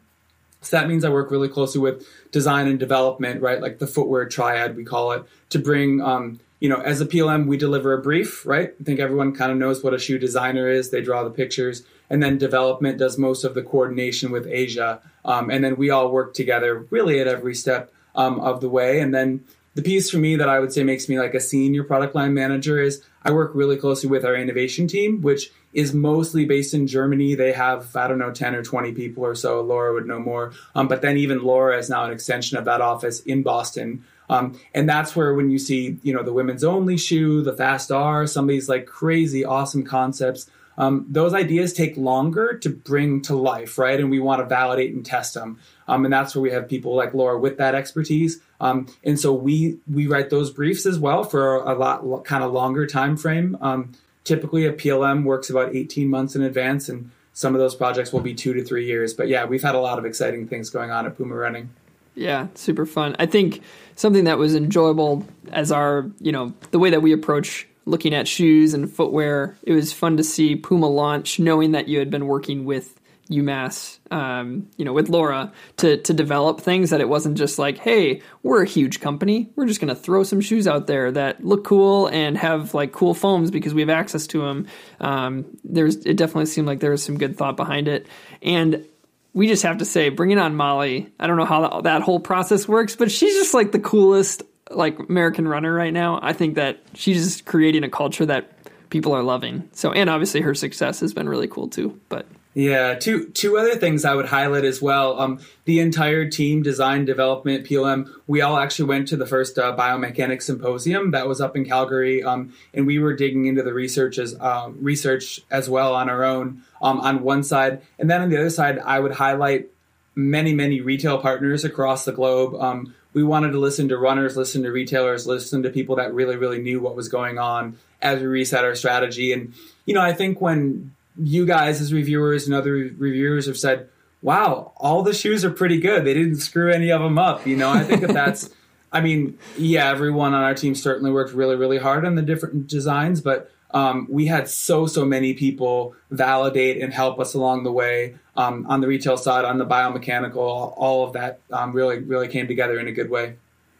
So 0.61 0.77
that 0.77 0.87
means 0.87 1.05
I 1.05 1.09
work 1.09 1.29
really 1.29 1.47
closely 1.49 1.79
with 1.79 2.07
design 2.31 2.67
and 2.67 2.79
development, 2.79 3.41
right? 3.41 3.61
Like 3.61 3.77
the 3.77 3.85
footwear 3.85 4.25
triad, 4.25 4.75
we 4.75 4.83
call 4.83 5.11
it, 5.11 5.23
to 5.49 5.59
bring, 5.59 6.01
um, 6.01 6.39
you 6.59 6.67
know, 6.67 6.81
as 6.81 7.01
a 7.01 7.05
PLM, 7.05 7.45
we 7.45 7.57
deliver 7.57 7.93
a 7.93 8.01
brief, 8.01 8.43
right? 8.47 8.73
I 8.79 8.83
think 8.83 8.99
everyone 8.99 9.35
kind 9.35 9.51
of 9.51 9.59
knows 9.59 9.83
what 9.83 9.93
a 9.93 9.99
shoe 9.99 10.17
designer 10.17 10.67
is. 10.67 10.89
They 10.89 11.01
draw 11.01 11.23
the 11.23 11.29
pictures 11.29 11.83
and 12.09 12.21
then 12.21 12.37
development 12.37 12.97
does 12.97 13.17
most 13.17 13.43
of 13.43 13.53
the 13.53 13.63
coordination 13.63 14.31
with 14.31 14.47
Asia, 14.47 15.01
um, 15.23 15.49
and 15.49 15.63
then 15.63 15.75
we 15.75 15.89
all 15.89 16.11
work 16.11 16.33
together 16.33 16.85
really 16.89 17.19
at 17.19 17.27
every 17.27 17.55
step 17.55 17.91
um, 18.15 18.39
of 18.39 18.61
the 18.61 18.69
way. 18.69 18.99
And 18.99 19.13
then 19.13 19.43
the 19.75 19.81
piece 19.81 20.09
for 20.09 20.17
me 20.17 20.35
that 20.37 20.49
I 20.49 20.59
would 20.59 20.73
say 20.73 20.83
makes 20.83 21.09
me 21.09 21.19
like 21.19 21.33
a 21.33 21.39
senior 21.39 21.83
product 21.83 22.15
line 22.15 22.33
manager 22.33 22.81
is 22.81 23.03
I 23.23 23.31
work 23.31 23.51
really 23.53 23.75
closely 23.75 24.09
with 24.09 24.23
our 24.23 24.35
innovation 24.35 24.87
team, 24.87 25.21
which 25.21 25.51
is 25.73 25.93
mostly 25.93 26.45
based 26.45 26.73
in 26.73 26.87
Germany. 26.87 27.35
They 27.35 27.51
have, 27.51 27.93
I 27.95 28.07
don't 28.07 28.19
know, 28.19 28.31
10 28.31 28.55
or 28.55 28.63
20 28.63 28.93
people 28.93 29.25
or 29.25 29.35
so. 29.35 29.61
Laura 29.61 29.93
would 29.93 30.07
know 30.07 30.19
more. 30.19 30.53
Um, 30.73 30.87
but 30.87 31.01
then 31.01 31.17
even 31.17 31.43
Laura 31.43 31.77
is 31.77 31.89
now 31.89 32.05
an 32.05 32.11
extension 32.11 32.57
of 32.57 32.65
that 32.65 32.81
office 32.81 33.19
in 33.21 33.43
Boston. 33.43 34.05
Um, 34.29 34.59
and 34.73 34.87
that's 34.87 35.15
where 35.15 35.33
when 35.33 35.49
you 35.49 35.59
see, 35.59 35.99
you 36.01 36.13
know, 36.13 36.23
the 36.23 36.33
women's 36.33 36.63
only 36.63 36.97
shoe, 36.97 37.41
the 37.41 37.53
Fast 37.53 37.91
R, 37.91 38.25
some 38.25 38.45
of 38.45 38.49
these 38.49 38.69
like 38.69 38.85
crazy, 38.85 39.43
awesome 39.43 39.83
concepts 39.83 40.49
um, 40.77 41.05
those 41.09 41.33
ideas 41.33 41.73
take 41.73 41.97
longer 41.97 42.57
to 42.59 42.69
bring 42.69 43.21
to 43.23 43.35
life, 43.35 43.77
right? 43.77 43.99
And 43.99 44.09
we 44.09 44.19
want 44.19 44.41
to 44.41 44.45
validate 44.45 44.93
and 44.93 45.05
test 45.05 45.33
them. 45.33 45.59
Um, 45.87 46.05
and 46.05 46.13
that's 46.13 46.35
where 46.35 46.41
we 46.41 46.51
have 46.51 46.67
people 46.67 46.95
like 46.95 47.13
Laura 47.13 47.37
with 47.37 47.57
that 47.57 47.75
expertise. 47.75 48.39
Um, 48.59 48.87
and 49.03 49.19
so 49.19 49.33
we 49.33 49.77
we 49.91 50.07
write 50.07 50.29
those 50.29 50.49
briefs 50.51 50.85
as 50.85 50.97
well 50.97 51.23
for 51.23 51.57
a 51.57 51.75
lot 51.75 52.25
kind 52.25 52.43
of 52.43 52.51
longer 52.51 52.87
time 52.87 53.17
frame. 53.17 53.57
Um, 53.61 53.91
typically, 54.23 54.65
a 54.65 54.73
PLM 54.73 55.23
works 55.23 55.49
about 55.49 55.75
18 55.75 56.09
months 56.09 56.35
in 56.35 56.41
advance, 56.41 56.89
and 56.89 57.11
some 57.33 57.53
of 57.53 57.59
those 57.59 57.75
projects 57.75 58.11
will 58.11 58.21
be 58.21 58.33
two 58.33 58.53
to 58.53 58.63
three 58.63 58.85
years. 58.85 59.13
But 59.13 59.27
yeah, 59.27 59.45
we've 59.45 59.63
had 59.63 59.75
a 59.75 59.79
lot 59.79 59.99
of 59.99 60.05
exciting 60.05 60.47
things 60.47 60.69
going 60.69 60.91
on 60.91 61.05
at 61.05 61.17
Puma 61.17 61.35
Running. 61.35 61.69
Yeah, 62.15 62.47
super 62.55 62.85
fun. 62.85 63.15
I 63.19 63.25
think 63.25 63.61
something 63.95 64.23
that 64.23 64.37
was 64.37 64.55
enjoyable 64.55 65.25
as 65.51 65.71
our, 65.71 66.09
you 66.21 66.31
know, 66.31 66.53
the 66.71 66.79
way 66.79 66.89
that 66.89 67.01
we 67.01 67.11
approach 67.11 67.67
looking 67.85 68.13
at 68.13 68.27
shoes 68.27 68.73
and 68.73 68.91
footwear, 68.91 69.57
it 69.63 69.73
was 69.73 69.93
fun 69.93 70.17
to 70.17 70.23
see 70.23 70.55
Puma 70.55 70.87
launch, 70.87 71.39
knowing 71.39 71.73
that 71.73 71.87
you 71.87 71.99
had 71.99 72.09
been 72.09 72.25
working 72.25 72.65
with 72.65 72.99
UMass, 73.29 73.99
um, 74.11 74.69
you 74.77 74.85
know, 74.85 74.93
with 74.93 75.09
Laura 75.09 75.51
to 75.77 75.97
to 75.97 76.13
develop 76.13 76.61
things 76.61 76.91
that 76.91 77.01
it 77.01 77.09
wasn't 77.09 77.37
just 77.37 77.57
like, 77.57 77.77
hey, 77.77 78.21
we're 78.43 78.63
a 78.63 78.67
huge 78.67 78.99
company, 78.99 79.49
we're 79.55 79.65
just 79.65 79.81
going 79.81 79.93
to 79.93 79.99
throw 79.99 80.23
some 80.23 80.41
shoes 80.41 80.67
out 80.67 80.87
there 80.87 81.11
that 81.11 81.43
look 81.43 81.63
cool 81.63 82.07
and 82.07 82.37
have 82.37 82.73
like 82.73 82.91
cool 82.91 83.13
foams 83.13 83.51
because 83.51 83.73
we 83.73 83.81
have 83.81 83.89
access 83.89 84.27
to 84.27 84.41
them. 84.41 84.67
Um, 84.99 85.45
there's 85.63 85.97
it 85.97 86.17
definitely 86.17 86.45
seemed 86.45 86.67
like 86.67 86.79
there 86.79 86.91
was 86.91 87.03
some 87.03 87.17
good 87.17 87.37
thought 87.37 87.57
behind 87.57 87.87
it, 87.87 88.07
and 88.41 88.85
we 89.33 89.47
just 89.47 89.63
have 89.63 89.79
to 89.79 89.85
say, 89.85 90.09
bringing 90.09 90.39
on 90.39 90.55
Molly. 90.55 91.11
I 91.19 91.27
don't 91.27 91.35
know 91.37 91.45
how 91.45 91.81
that 91.81 92.01
whole 92.01 92.21
process 92.21 92.67
works, 92.67 92.95
but 92.95 93.11
she's 93.11 93.33
just 93.33 93.53
like 93.53 93.73
the 93.73 93.79
coolest 93.79 94.43
like 94.71 94.97
American 95.09 95.47
runner 95.47 95.73
right 95.73 95.93
now. 95.93 96.19
I 96.21 96.33
think 96.33 96.55
that 96.55 96.79
she's 96.93 97.23
just 97.23 97.45
creating 97.45 97.83
a 97.83 97.89
culture 97.89 98.25
that 98.25 98.51
people 98.89 99.13
are 99.13 99.23
loving. 99.23 99.67
So, 99.73 99.91
and 99.91 100.09
obviously 100.09 100.41
her 100.41 100.55
success 100.55 101.01
has 101.01 101.13
been 101.13 101.27
really 101.27 101.47
cool 101.47 101.67
too. 101.67 101.99
But 102.07 102.25
yeah, 102.55 102.95
two 102.95 103.27
two 103.31 103.57
other 103.57 103.75
things 103.75 104.05
I 104.05 104.15
would 104.15 104.27
highlight 104.27 104.63
as 104.63 104.81
well. 104.81 105.19
Um, 105.19 105.41
the 105.65 105.81
entire 105.81 106.29
team, 106.29 106.63
design, 106.63 107.03
development, 107.03 107.67
PLM, 107.67 108.09
we 108.27 108.41
all 108.41 108.57
actually 108.57 108.85
went 108.85 109.09
to 109.09 109.17
the 109.17 109.25
first 109.25 109.59
uh, 109.59 109.75
biomechanics 109.75 110.43
symposium 110.43 111.11
that 111.11 111.27
was 111.27 111.41
up 111.41 111.57
in 111.57 111.65
Calgary, 111.65 112.23
um, 112.23 112.53
and 112.73 112.87
we 112.87 112.97
were 112.97 113.13
digging 113.13 113.45
into 113.45 113.61
the 113.61 113.73
research 113.73 114.17
as 114.17 114.37
uh, 114.39 114.71
research 114.79 115.41
as 115.51 115.69
well 115.69 115.93
on 115.93 116.09
our 116.09 116.23
own 116.23 116.63
um, 116.81 117.01
on 117.01 117.23
one 117.23 117.43
side, 117.43 117.81
and 117.99 118.09
then 118.09 118.21
on 118.21 118.29
the 118.29 118.37
other 118.37 118.49
side, 118.49 118.79
I 118.79 119.01
would 119.01 119.11
highlight 119.11 119.67
many 120.15 120.53
many 120.53 120.79
retail 120.79 121.17
partners 121.17 121.65
across 121.65 122.05
the 122.05 122.13
globe. 122.13 122.55
Um, 122.55 122.95
we 123.11 123.21
wanted 123.21 123.51
to 123.51 123.59
listen 123.59 123.89
to 123.89 123.97
runners, 123.97 124.37
listen 124.37 124.63
to 124.63 124.71
retailers, 124.71 125.27
listen 125.27 125.61
to 125.63 125.69
people 125.69 125.97
that 125.97 126.13
really 126.13 126.37
really 126.37 126.61
knew 126.61 126.79
what 126.79 126.95
was 126.95 127.09
going 127.09 127.37
on 127.37 127.77
as 128.01 128.21
we 128.21 128.27
reset 128.27 128.63
our 128.63 128.75
strategy, 128.75 129.33
and 129.33 129.53
you 129.85 129.93
know 129.93 130.01
I 130.01 130.13
think 130.13 130.39
when 130.39 130.94
you 131.17 131.45
guys 131.45 131.81
as 131.81 131.93
reviewers 131.93 132.45
and 132.45 132.55
other 132.55 132.71
reviewers 132.71 133.47
have 133.47 133.57
said, 133.57 133.89
wow, 134.21 134.73
all 134.77 135.03
the 135.03 135.13
shoes 135.13 135.45
are 135.45 135.51
pretty 135.51 135.79
good. 135.79 136.03
They 136.03 136.13
didn't 136.13 136.37
screw 136.37 136.71
any 136.71 136.91
of 136.91 137.01
them 137.01 137.17
up. 137.17 137.45
You 137.45 137.55
know, 137.55 137.69
I 137.69 137.83
think 137.83 138.01
that 138.01 138.13
that's, 138.13 138.49
I 138.91 139.01
mean, 139.01 139.37
yeah, 139.57 139.89
everyone 139.89 140.33
on 140.33 140.41
our 140.41 140.55
team 140.55 140.73
certainly 140.75 141.11
worked 141.11 141.33
really, 141.33 141.55
really 141.55 141.77
hard 141.77 142.05
on 142.05 142.15
the 142.15 142.21
different 142.21 142.67
designs, 142.67 143.21
but 143.21 143.51
um, 143.71 144.07
we 144.09 144.25
had 144.25 144.47
so, 144.49 144.87
so 144.87 145.05
many 145.05 145.33
people 145.33 145.95
validate 146.09 146.81
and 146.81 146.93
help 146.93 147.19
us 147.19 147.33
along 147.33 147.63
the 147.63 147.71
way 147.71 148.15
um, 148.37 148.65
on 148.67 148.81
the 148.81 148.87
retail 148.87 149.17
side, 149.17 149.45
on 149.45 149.57
the 149.57 149.65
biomechanical, 149.65 150.37
all 150.37 151.05
of 151.05 151.13
that 151.13 151.41
um, 151.51 151.73
really, 151.73 151.99
really 151.99 152.27
came 152.27 152.47
together 152.47 152.79
in 152.79 152.87
a 152.87 152.91
good 152.91 153.09
way. 153.09 153.35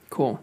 Cool. 0.10 0.40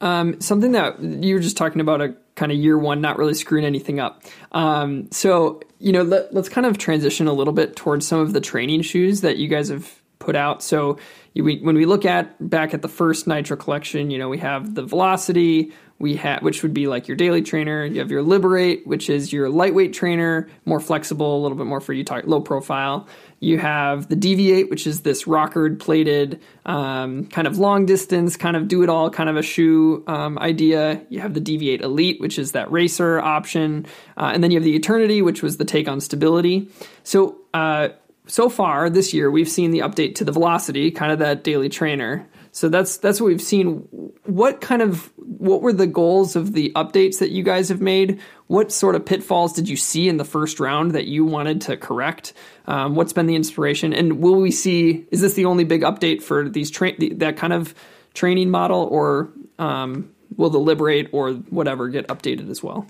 Um, 0.00 0.40
something 0.40 0.72
that 0.72 1.00
you 1.00 1.34
were 1.34 1.40
just 1.40 1.56
talking 1.56 1.80
about 1.80 2.00
a 2.00 2.14
kind 2.34 2.50
of 2.50 2.58
year 2.58 2.78
one, 2.78 3.00
not 3.00 3.18
really 3.18 3.34
screwing 3.34 3.64
anything 3.66 4.00
up. 4.00 4.22
Um, 4.52 5.10
so, 5.10 5.60
you 5.78 5.92
know, 5.92 6.02
let, 6.02 6.34
us 6.34 6.48
kind 6.48 6.66
of 6.66 6.78
transition 6.78 7.26
a 7.26 7.32
little 7.32 7.52
bit 7.52 7.76
towards 7.76 8.06
some 8.06 8.20
of 8.20 8.32
the 8.32 8.40
training 8.40 8.82
shoes 8.82 9.20
that 9.20 9.36
you 9.36 9.48
guys 9.48 9.68
have 9.68 10.00
put 10.18 10.36
out. 10.36 10.62
So, 10.62 10.98
you, 11.34 11.44
we, 11.44 11.58
when 11.58 11.76
we 11.76 11.84
look 11.84 12.04
at 12.04 12.48
back 12.48 12.72
at 12.72 12.82
the 12.82 12.88
first 12.88 13.26
Nitro 13.26 13.56
collection, 13.56 14.10
you 14.10 14.18
know, 14.18 14.28
we 14.28 14.38
have 14.38 14.74
the 14.74 14.82
Velocity, 14.82 15.72
we 16.00 16.16
have 16.16 16.42
which 16.42 16.62
would 16.62 16.72
be 16.72 16.86
like 16.86 17.06
your 17.06 17.16
daily 17.16 17.42
trainer. 17.42 17.84
You 17.84 18.00
have 18.00 18.10
your 18.10 18.22
Liberate, 18.22 18.86
which 18.86 19.10
is 19.10 19.32
your 19.32 19.50
lightweight 19.50 19.92
trainer, 19.92 20.48
more 20.64 20.80
flexible, 20.80 21.38
a 21.38 21.42
little 21.42 21.58
bit 21.58 21.66
more 21.66 21.80
for 21.80 21.92
you, 21.92 22.04
low 22.24 22.40
profile. 22.40 23.06
You 23.42 23.56
have 23.58 24.08
the 24.08 24.16
Deviate, 24.16 24.68
which 24.68 24.86
is 24.86 25.00
this 25.00 25.26
rockered 25.26 25.80
plated, 25.80 26.40
um, 26.66 27.26
kind 27.26 27.46
of 27.46 27.58
long 27.58 27.86
distance, 27.86 28.36
kind 28.36 28.54
of 28.54 28.68
do 28.68 28.82
it 28.82 28.90
all 28.90 29.08
kind 29.08 29.30
of 29.30 29.36
a 29.36 29.42
shoe 29.42 30.04
um, 30.06 30.38
idea. 30.38 31.02
You 31.08 31.20
have 31.20 31.32
the 31.32 31.40
Deviate 31.40 31.80
Elite, 31.80 32.20
which 32.20 32.38
is 32.38 32.52
that 32.52 32.70
racer 32.70 33.18
option. 33.18 33.86
Uh, 34.18 34.30
and 34.34 34.44
then 34.44 34.50
you 34.50 34.58
have 34.58 34.64
the 34.64 34.76
Eternity, 34.76 35.22
which 35.22 35.42
was 35.42 35.56
the 35.56 35.64
take 35.64 35.88
on 35.88 36.02
stability. 36.02 36.68
So, 37.02 37.38
uh, 37.54 37.88
so 38.26 38.50
far 38.50 38.90
this 38.90 39.14
year, 39.14 39.30
we've 39.30 39.48
seen 39.48 39.70
the 39.70 39.80
update 39.80 40.16
to 40.16 40.24
the 40.24 40.32
Velocity, 40.32 40.90
kind 40.90 41.10
of 41.10 41.18
that 41.20 41.42
daily 41.42 41.70
trainer. 41.70 42.28
So 42.52 42.68
that's 42.68 42.98
that's 42.98 43.20
what 43.20 43.28
we've 43.28 43.40
seen. 43.42 43.88
What 44.24 44.60
kind 44.60 44.82
of 44.82 45.10
what 45.38 45.62
were 45.62 45.72
the 45.72 45.86
goals 45.86 46.34
of 46.34 46.54
the 46.54 46.72
updates 46.74 47.20
that 47.20 47.30
you 47.30 47.44
guys 47.44 47.68
have 47.68 47.80
made? 47.80 48.20
What 48.48 48.72
sort 48.72 48.96
of 48.96 49.06
pitfalls 49.06 49.52
did 49.52 49.68
you 49.68 49.76
see 49.76 50.08
in 50.08 50.16
the 50.16 50.24
first 50.24 50.58
round 50.58 50.90
that 50.92 51.06
you 51.06 51.24
wanted 51.24 51.60
to 51.62 51.76
correct? 51.76 52.32
Um, 52.66 52.96
what's 52.96 53.12
been 53.12 53.26
the 53.26 53.36
inspiration? 53.36 53.92
And 53.92 54.20
will 54.20 54.40
we 54.40 54.50
see? 54.50 55.06
Is 55.12 55.20
this 55.20 55.34
the 55.34 55.44
only 55.44 55.62
big 55.62 55.82
update 55.82 56.20
for 56.22 56.48
these 56.48 56.70
that 56.70 57.36
kind 57.36 57.52
of 57.52 57.74
training 58.12 58.50
model, 58.50 58.88
or 58.90 59.30
um, 59.60 60.10
will 60.36 60.50
the 60.50 60.58
Liberate 60.58 61.08
or 61.12 61.34
whatever 61.34 61.88
get 61.88 62.08
updated 62.08 62.50
as 62.50 62.60
well? 62.60 62.88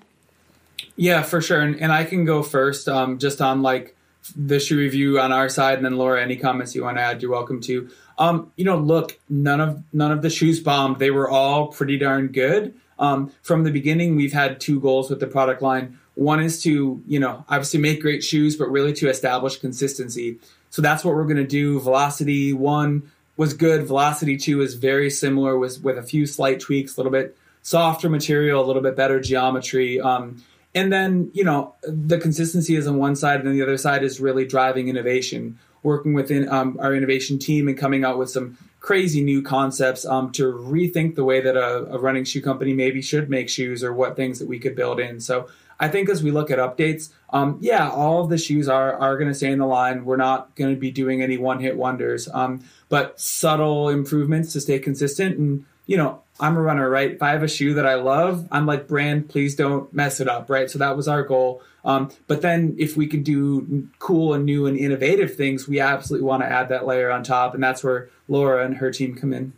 Yeah, 0.97 1.23
for 1.23 1.42
sure. 1.42 1.61
And, 1.61 1.78
and 1.80 1.92
I 1.92 2.04
can 2.04 2.25
go 2.25 2.42
first, 2.42 2.88
um, 2.88 3.18
just 3.18 3.42
on 3.42 3.61
like 3.61 3.97
the 4.35 4.61
shoe 4.61 4.78
review 4.78 5.20
on 5.20 5.32
our 5.32 5.49
side, 5.49 5.76
and 5.76 5.85
then 5.85 5.97
Laura, 5.97 6.23
any 6.23 6.37
comments 6.37 6.75
you 6.75 6.85
want 6.85 6.97
to 6.97 7.02
add, 7.02 7.20
you're 7.20 7.30
welcome 7.30 7.61
to. 7.62 7.90
Um, 8.20 8.52
you 8.54 8.66
know, 8.66 8.76
look, 8.76 9.18
none 9.30 9.60
of 9.60 9.82
none 9.92 10.12
of 10.12 10.20
the 10.20 10.30
shoes 10.30 10.60
bombed. 10.60 10.98
They 10.98 11.10
were 11.10 11.28
all 11.28 11.68
pretty 11.68 11.96
darn 11.96 12.28
good. 12.28 12.74
Um, 12.98 13.32
from 13.42 13.64
the 13.64 13.72
beginning, 13.72 14.14
we've 14.14 14.34
had 14.34 14.60
two 14.60 14.78
goals 14.78 15.08
with 15.08 15.20
the 15.20 15.26
product 15.26 15.62
line. 15.62 15.98
One 16.16 16.40
is 16.42 16.62
to, 16.64 17.02
you 17.06 17.18
know, 17.18 17.46
obviously 17.48 17.80
make 17.80 18.02
great 18.02 18.22
shoes, 18.22 18.56
but 18.56 18.66
really 18.70 18.92
to 18.92 19.08
establish 19.08 19.56
consistency. 19.56 20.38
So 20.68 20.82
that's 20.82 21.02
what 21.02 21.14
we're 21.14 21.24
going 21.24 21.38
to 21.38 21.46
do. 21.46 21.80
Velocity 21.80 22.52
one 22.52 23.10
was 23.38 23.54
good. 23.54 23.86
Velocity 23.86 24.36
two 24.36 24.60
is 24.60 24.74
very 24.74 25.08
similar, 25.08 25.56
with 25.56 25.82
with 25.82 25.96
a 25.96 26.02
few 26.02 26.26
slight 26.26 26.60
tweaks, 26.60 26.96
a 26.96 27.00
little 27.00 27.10
bit 27.10 27.38
softer 27.62 28.10
material, 28.10 28.62
a 28.62 28.66
little 28.66 28.82
bit 28.82 28.96
better 28.96 29.18
geometry. 29.18 29.98
Um, 29.98 30.44
and 30.74 30.92
then, 30.92 31.30
you 31.32 31.42
know, 31.42 31.74
the 31.82 32.18
consistency 32.18 32.76
is 32.76 32.86
on 32.86 32.98
one 32.98 33.16
side, 33.16 33.40
and 33.40 33.48
then 33.48 33.54
the 33.54 33.62
other 33.62 33.78
side 33.78 34.04
is 34.04 34.20
really 34.20 34.44
driving 34.44 34.88
innovation 34.88 35.58
working 35.82 36.12
within 36.12 36.49
um, 36.49 36.78
our 36.80 36.94
innovation 36.94 37.38
team 37.38 37.68
and 37.68 37.76
coming 37.76 38.04
out 38.04 38.18
with 38.18 38.30
some 38.30 38.58
crazy 38.80 39.22
new 39.22 39.42
concepts 39.42 40.04
um, 40.06 40.32
to 40.32 40.52
rethink 40.52 41.14
the 41.14 41.25
way 41.25 41.40
that 41.40 41.56
a, 41.56 41.92
a, 41.92 41.99
running 41.99 42.25
shoe 42.25 42.40
company 42.40 42.72
maybe 42.72 43.02
should 43.02 43.28
make 43.28 43.49
shoes 43.49 43.84
or 43.84 43.92
what 43.92 44.16
things 44.16 44.38
that 44.38 44.49
we 44.49 44.58
could 44.58 44.75
build 44.75 44.99
in. 44.99 45.20
So 45.20 45.49
I 45.78 45.88
think 45.88 46.08
as 46.08 46.22
we 46.22 46.30
look 46.30 46.50
at 46.50 46.58
updates, 46.58 47.10
um, 47.30 47.58
yeah, 47.60 47.88
all 47.90 48.22
of 48.22 48.30
the 48.30 48.38
shoes 48.38 48.68
are 48.68 48.94
are 48.94 49.16
going 49.16 49.28
to 49.28 49.34
stay 49.34 49.50
in 49.50 49.58
the 49.58 49.66
line. 49.66 50.04
We're 50.04 50.16
not 50.16 50.54
going 50.54 50.75
to 50.75 50.80
be 50.80 50.90
doing 50.90 51.22
any 51.22 51.38
one 51.38 51.60
hit 51.60 51.76
wonders, 51.76 52.28
um, 52.32 52.64
but 52.88 53.18
subtle 53.20 53.88
improvements 53.88 54.52
to 54.54 54.60
stay 54.60 54.78
consistent. 54.78 55.38
And 55.38 55.64
you 55.87 55.96
know, 55.96 56.22
I'm 56.40 56.56
a 56.56 56.62
runner, 56.62 56.88
right? 56.88 57.12
If 57.12 57.23
I 57.23 57.30
have 57.30 57.42
a 57.42 57.49
shoe 57.49 57.75
that 57.75 57.87
I 57.87 57.94
love, 57.94 58.49
I'm 58.50 58.66
like, 58.66 58.88
brand, 58.88 59.28
please 59.28 59.54
don't 59.54 59.92
mess 59.92 60.20
it 60.20 60.28
up, 60.28 60.49
right? 60.49 60.70
So 60.70 60.78
that 60.78 60.97
was 60.97 61.06
our 61.06 61.23
goal. 61.23 61.62
Um, 61.85 62.11
but 62.26 62.42
then 62.42 62.76
if 62.78 62.97
we 62.97 63.06
can 63.06 63.23
do 63.23 63.88
cool 63.99 64.35
and 64.35 64.44
new 64.44 64.66
and 64.66 64.76
innovative 64.76 65.35
things, 65.35 65.68
we 65.68 65.80
absolutely 65.80 66.26
want 66.26 66.42
to 66.42 66.49
add 66.49 66.68
that 66.70 66.87
layer 66.87 67.11
on 67.11 67.23
top. 67.23 67.54
And 67.54 67.62
that's 67.62 67.85
where 67.85 68.09
Laura 68.28 68.64
and 68.64 68.78
her 68.78 68.90
team 68.90 69.14
come 69.14 69.32
in. 69.32 69.52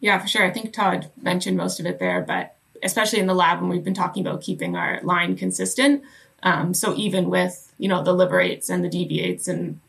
Yeah, 0.00 0.18
for 0.18 0.28
sure. 0.28 0.44
I 0.44 0.50
think 0.50 0.72
Todd 0.72 1.10
mentioned 1.20 1.56
most 1.56 1.80
of 1.80 1.86
it 1.86 1.98
there, 1.98 2.22
but 2.22 2.56
especially 2.82 3.18
in 3.18 3.26
the 3.26 3.34
lab 3.34 3.60
when 3.60 3.70
we've 3.70 3.84
been 3.84 3.94
talking 3.94 4.26
about 4.26 4.42
keeping 4.42 4.76
our 4.76 5.00
line 5.02 5.36
consistent. 5.36 6.02
Um, 6.42 6.72
so 6.72 6.94
even 6.94 7.30
with, 7.30 7.72
you 7.78 7.88
know, 7.88 8.02
the 8.02 8.12
liberates 8.12 8.70
and 8.70 8.84
the 8.84 8.88
deviates 8.88 9.48
and 9.48 9.80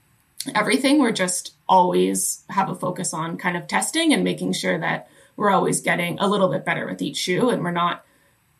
everything, 0.55 0.99
we're 0.99 1.11
just 1.11 1.53
always 1.67 2.43
have 2.49 2.69
a 2.69 2.75
focus 2.75 3.13
on 3.13 3.37
kind 3.37 3.55
of 3.55 3.67
testing 3.67 4.13
and 4.13 4.23
making 4.23 4.53
sure 4.53 4.79
that 4.79 5.07
we're 5.39 5.49
always 5.49 5.79
getting 5.79 6.19
a 6.19 6.27
little 6.27 6.49
bit 6.49 6.65
better 6.65 6.85
with 6.85 7.01
each 7.01 7.15
shoe 7.15 7.49
and 7.49 7.63
we're 7.63 7.71
not 7.71 8.03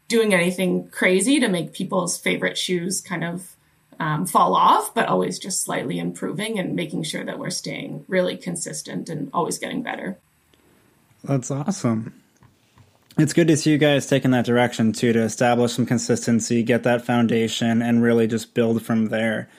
doing 0.08 0.34
anything 0.34 0.88
crazy 0.88 1.38
to 1.42 1.50
make 1.50 1.74
people's 1.74 2.18
favorite 2.18 2.58
shoes 2.58 3.02
kind 3.02 3.26
of 3.26 3.56
um, 4.00 4.26
fall 4.26 4.56
off, 4.56 4.94
but 4.94 5.10
always 5.10 5.38
just 5.38 5.62
slightly 5.62 6.00
improving 6.00 6.58
and 6.58 6.78
making 6.78 7.04
sure 7.04 7.26
that 7.26 7.38
we're 7.38 7.50
staying 7.50 8.06
really 8.08 8.38
consistent 8.38 9.10
and 9.10 9.30
always 9.34 9.58
getting 9.58 9.84
better. 9.84 10.18
That's 11.22 11.52
awesome. 11.52 12.14
It's 13.18 13.34
good 13.34 13.50
to 13.50 13.58
see 13.58 13.72
you 13.72 13.78
guys 13.78 14.08
taking 14.08 14.32
that 14.32 14.46
direction 14.46 14.94
too 14.94 15.12
to 15.12 15.22
establish 15.22 15.74
some 15.74 15.86
consistency, 15.86 16.64
get 16.64 16.84
that 16.84 17.06
foundation, 17.06 17.82
and 17.82 18.02
really 18.02 18.26
just 18.26 18.54
build 18.54 18.82
from 18.82 19.08
there. 19.08 19.50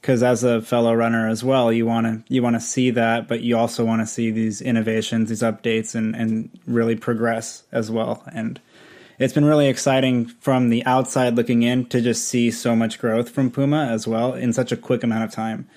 Because 0.00 0.22
as 0.22 0.44
a 0.44 0.62
fellow 0.62 0.94
runner 0.94 1.28
as 1.28 1.42
well, 1.42 1.72
you 1.72 1.84
want 1.84 2.06
to 2.06 2.32
you 2.32 2.42
want 2.42 2.56
to 2.56 2.60
see 2.60 2.90
that, 2.90 3.26
but 3.26 3.40
you 3.40 3.56
also 3.56 3.84
want 3.84 4.00
to 4.00 4.06
see 4.06 4.30
these 4.30 4.60
innovations, 4.60 5.28
these 5.28 5.42
updates, 5.42 5.94
and 5.94 6.14
and 6.14 6.50
really 6.66 6.96
progress 6.96 7.64
as 7.72 7.90
well. 7.90 8.22
And 8.32 8.60
it's 9.18 9.34
been 9.34 9.44
really 9.44 9.66
exciting 9.66 10.26
from 10.26 10.70
the 10.70 10.84
outside 10.86 11.34
looking 11.34 11.62
in 11.62 11.86
to 11.86 12.00
just 12.00 12.28
see 12.28 12.50
so 12.50 12.76
much 12.76 13.00
growth 13.00 13.30
from 13.30 13.50
Puma 13.50 13.86
as 13.86 14.06
well 14.06 14.34
in 14.34 14.52
such 14.52 14.70
a 14.70 14.76
quick 14.76 15.02
amount 15.02 15.24
of 15.24 15.32
time. 15.32 15.68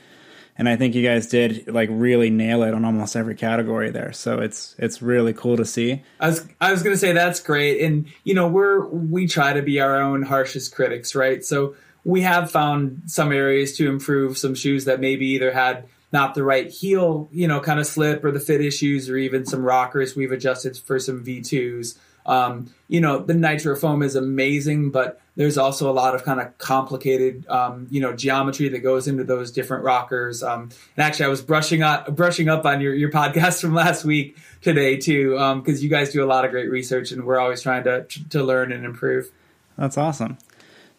And 0.57 0.69
I 0.69 0.75
think 0.75 0.93
you 0.93 1.03
guys 1.03 1.27
did 1.27 1.67
like 1.67 1.89
really 1.91 2.29
nail 2.29 2.61
it 2.61 2.73
on 2.75 2.85
almost 2.85 3.15
every 3.15 3.35
category 3.35 3.89
there. 3.89 4.13
So 4.13 4.39
it's 4.39 4.75
it's 4.77 5.01
really 5.01 5.33
cool 5.33 5.57
to 5.57 5.65
see. 5.65 6.03
I 6.19 6.27
was 6.27 6.47
I 6.59 6.71
was 6.71 6.83
gonna 6.83 6.97
say 6.97 7.13
that's 7.13 7.39
great. 7.39 7.81
And 7.81 8.05
you 8.25 8.35
know, 8.35 8.47
we're 8.47 8.85
we 8.85 9.27
try 9.27 9.53
to 9.53 9.63
be 9.63 9.79
our 9.79 9.99
own 9.99 10.21
harshest 10.21 10.75
critics, 10.75 11.15
right? 11.15 11.43
So 11.43 11.75
we 12.03 12.21
have 12.21 12.51
found 12.51 13.03
some 13.05 13.31
areas 13.31 13.77
to 13.77 13.89
improve, 13.89 14.37
some 14.37 14.55
shoes 14.55 14.85
that 14.85 14.99
maybe 14.99 15.27
either 15.27 15.51
had 15.51 15.85
not 16.11 16.35
the 16.35 16.43
right 16.43 16.69
heel, 16.69 17.29
you 17.31 17.47
know, 17.47 17.59
kind 17.59 17.79
of 17.79 17.87
slip 17.87 18.23
or 18.23 18.31
the 18.31 18.39
fit 18.39 18.61
issues 18.61 19.09
or 19.09 19.17
even 19.17 19.45
some 19.45 19.63
rockers 19.63 20.15
we've 20.15 20.31
adjusted 20.31 20.77
for 20.77 20.99
some 20.99 21.23
V2s. 21.23 21.97
Um, 22.25 22.73
you 22.87 23.01
know, 23.01 23.19
the 23.19 23.33
nitro 23.33 23.75
foam 23.75 24.03
is 24.03 24.15
amazing, 24.15 24.91
but 24.91 25.19
there's 25.35 25.57
also 25.57 25.89
a 25.89 25.93
lot 25.93 26.13
of 26.13 26.23
kind 26.23 26.39
of 26.39 26.55
complicated, 26.57 27.47
um, 27.47 27.87
you 27.89 28.01
know, 28.01 28.13
geometry 28.13 28.69
that 28.69 28.79
goes 28.79 29.07
into 29.07 29.23
those 29.23 29.51
different 29.51 29.83
rockers. 29.83 30.43
Um, 30.43 30.69
and 30.95 31.05
actually, 31.05 31.25
I 31.25 31.29
was 31.29 31.41
brushing 31.41 31.81
up 31.81 32.15
brushing 32.15 32.49
up 32.49 32.65
on 32.65 32.81
your 32.81 32.93
your 32.93 33.09
podcast 33.09 33.61
from 33.61 33.73
last 33.73 34.03
week 34.03 34.37
today 34.61 34.97
too, 34.97 35.31
because 35.31 35.79
um, 35.79 35.83
you 35.83 35.89
guys 35.89 36.11
do 36.11 36.23
a 36.23 36.27
lot 36.27 36.45
of 36.45 36.51
great 36.51 36.69
research, 36.69 37.11
and 37.11 37.23
we're 37.23 37.39
always 37.39 37.61
trying 37.61 37.85
to 37.85 38.03
to 38.29 38.43
learn 38.43 38.71
and 38.71 38.85
improve. 38.85 39.31
That's 39.77 39.97
awesome. 39.97 40.37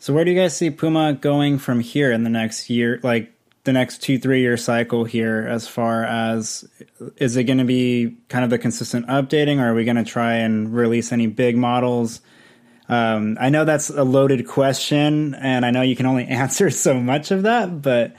So, 0.03 0.13
where 0.13 0.25
do 0.25 0.33
you 0.33 0.37
guys 0.37 0.57
see 0.57 0.71
Puma 0.71 1.13
going 1.13 1.61
from 1.61 1.79
here 1.79 2.11
in 2.11 2.25
the 2.25 2.29
next 2.29 2.69
year? 2.69 2.99
Like 3.05 3.33
the 3.63 3.73
next 3.73 4.03
two 4.03 4.19
three 4.19 4.41
year 4.41 4.57
cycle 4.57 5.05
here 5.05 5.47
as 5.49 5.69
far 5.69 6.03
as 6.03 6.69
is 7.19 7.37
it 7.37 7.45
going 7.45 7.59
to 7.59 7.65
be 7.65 8.17
kind 8.29 8.43
of 8.43 8.51
the 8.51 8.59
consistent 8.59 9.07
updating 9.07 9.61
or 9.61 9.71
are 9.71 9.75
we 9.75 9.85
going 9.85 9.97
to 9.97 10.05
try 10.05 10.39
and 10.39 10.75
release 10.75 11.13
any 11.13 11.29
big 11.29 11.57
models 11.57 12.21
um, 12.89 13.39
i 13.41 13.49
know 13.49 13.65
that's 13.65 13.89
a 13.89 14.03
loaded 14.03 14.49
question 14.49 15.37
and 15.37 15.65
i 15.65 15.71
know 15.71 15.83
you 15.83 15.95
can 15.95 16.07
only 16.07 16.27
answer 16.43 16.71
so 16.71 16.95
much 16.95 17.31
of 17.31 17.45
that 17.45 17.81
but 17.81 18.17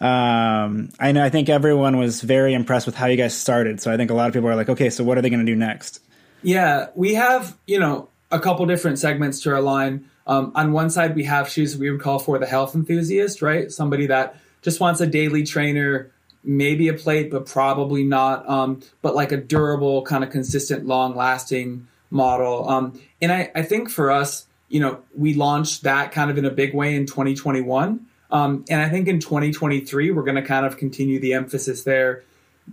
um, 0.00 0.88
I 0.98 1.12
know 1.12 1.24
I 1.24 1.30
think 1.30 1.48
everyone 1.48 1.96
was 1.96 2.22
very 2.22 2.54
impressed 2.54 2.86
with 2.86 2.96
how 2.96 3.06
you 3.06 3.16
guys 3.16 3.36
started. 3.36 3.80
So 3.80 3.92
I 3.92 3.96
think 3.96 4.10
a 4.10 4.14
lot 4.14 4.26
of 4.26 4.34
people 4.34 4.48
are 4.48 4.56
like, 4.56 4.68
okay, 4.68 4.90
so 4.90 5.04
what 5.04 5.16
are 5.16 5.22
they 5.22 5.30
going 5.30 5.46
to 5.46 5.52
do 5.52 5.54
next? 5.54 6.00
Yeah, 6.42 6.88
we 6.96 7.14
have 7.14 7.56
you 7.68 7.78
know 7.78 8.08
a 8.32 8.40
couple 8.40 8.66
different 8.66 8.98
segments 8.98 9.40
to 9.42 9.52
our 9.52 9.60
line. 9.60 10.10
Um, 10.26 10.52
on 10.54 10.72
one 10.72 10.90
side, 10.90 11.14
we 11.14 11.24
have 11.24 11.48
shoes 11.48 11.76
we 11.76 11.90
would 11.90 12.00
call 12.00 12.18
for 12.18 12.38
the 12.38 12.46
health 12.46 12.74
enthusiast, 12.74 13.42
right? 13.42 13.70
Somebody 13.70 14.06
that 14.06 14.36
just 14.62 14.80
wants 14.80 15.00
a 15.00 15.06
daily 15.06 15.42
trainer, 15.42 16.10
maybe 16.44 16.88
a 16.88 16.94
plate, 16.94 17.30
but 17.30 17.46
probably 17.46 18.04
not. 18.04 18.48
Um, 18.48 18.80
but 19.02 19.14
like 19.14 19.32
a 19.32 19.36
durable, 19.36 20.02
kind 20.02 20.22
of 20.22 20.30
consistent, 20.30 20.86
long 20.86 21.16
lasting 21.16 21.86
model. 22.10 22.68
Um, 22.68 23.00
and 23.20 23.32
I, 23.32 23.50
I 23.54 23.62
think 23.62 23.90
for 23.90 24.10
us, 24.10 24.46
you 24.68 24.80
know, 24.80 25.00
we 25.14 25.34
launched 25.34 25.82
that 25.82 26.12
kind 26.12 26.30
of 26.30 26.38
in 26.38 26.44
a 26.44 26.50
big 26.50 26.74
way 26.74 26.94
in 26.94 27.06
2021. 27.06 28.06
Um, 28.30 28.64
and 28.70 28.80
I 28.80 28.88
think 28.88 29.08
in 29.08 29.20
2023, 29.20 30.10
we're 30.10 30.22
going 30.22 30.36
to 30.36 30.42
kind 30.42 30.64
of 30.64 30.78
continue 30.78 31.20
the 31.20 31.34
emphasis 31.34 31.82
there. 31.82 32.22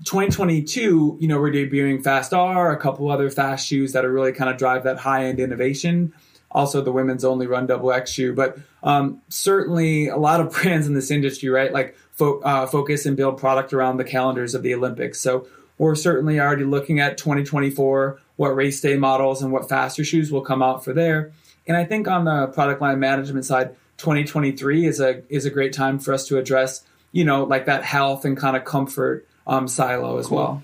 2022, 0.05 1.17
you 1.19 1.27
know, 1.27 1.39
we're 1.39 1.51
debuting 1.51 2.01
Fast 2.01 2.33
R, 2.33 2.71
a 2.71 2.77
couple 2.77 3.09
other 3.09 3.29
fast 3.29 3.67
shoes 3.67 3.91
that 3.93 4.05
are 4.05 4.11
really 4.11 4.31
kind 4.31 4.49
of 4.49 4.57
drive 4.57 4.83
that 4.83 4.99
high 4.99 5.25
end 5.25 5.39
innovation 5.39 6.13
also 6.51 6.81
the 6.81 6.91
women's 6.91 7.23
only 7.23 7.47
run 7.47 7.67
double 7.67 7.91
X 7.91 8.11
shoe. 8.11 8.33
But 8.33 8.57
um, 8.83 9.21
certainly 9.29 10.07
a 10.07 10.17
lot 10.17 10.41
of 10.41 10.51
brands 10.53 10.87
in 10.87 10.93
this 10.93 11.11
industry, 11.11 11.49
right, 11.49 11.71
like 11.71 11.95
fo- 12.11 12.39
uh, 12.41 12.65
focus 12.65 13.05
and 13.05 13.15
build 13.15 13.37
product 13.37 13.73
around 13.73 13.97
the 13.97 14.03
calendars 14.03 14.55
of 14.55 14.63
the 14.63 14.73
Olympics. 14.73 15.19
So 15.19 15.47
we're 15.77 15.95
certainly 15.95 16.39
already 16.39 16.65
looking 16.65 16.99
at 16.99 17.17
2024, 17.17 18.19
what 18.35 18.55
race 18.55 18.81
day 18.81 18.97
models 18.97 19.41
and 19.41 19.51
what 19.51 19.69
faster 19.69 20.03
shoes 20.03 20.31
will 20.31 20.41
come 20.41 20.61
out 20.61 20.83
for 20.83 20.93
there. 20.93 21.31
And 21.67 21.77
I 21.77 21.85
think 21.85 22.07
on 22.07 22.25
the 22.25 22.47
product 22.47 22.81
line 22.81 22.99
management 22.99 23.45
side, 23.45 23.75
2023 23.97 24.85
is 24.85 24.99
a 24.99 25.21
is 25.29 25.45
a 25.45 25.49
great 25.49 25.73
time 25.73 25.99
for 25.99 26.13
us 26.13 26.27
to 26.27 26.37
address, 26.37 26.83
you 27.11 27.25
know, 27.25 27.43
like 27.43 27.65
that 27.65 27.83
health 27.83 28.25
and 28.25 28.37
kind 28.37 28.55
of 28.57 28.63
comfort 28.65 29.27
um, 29.45 29.67
silo 29.67 30.17
as 30.17 30.29
well. 30.29 30.63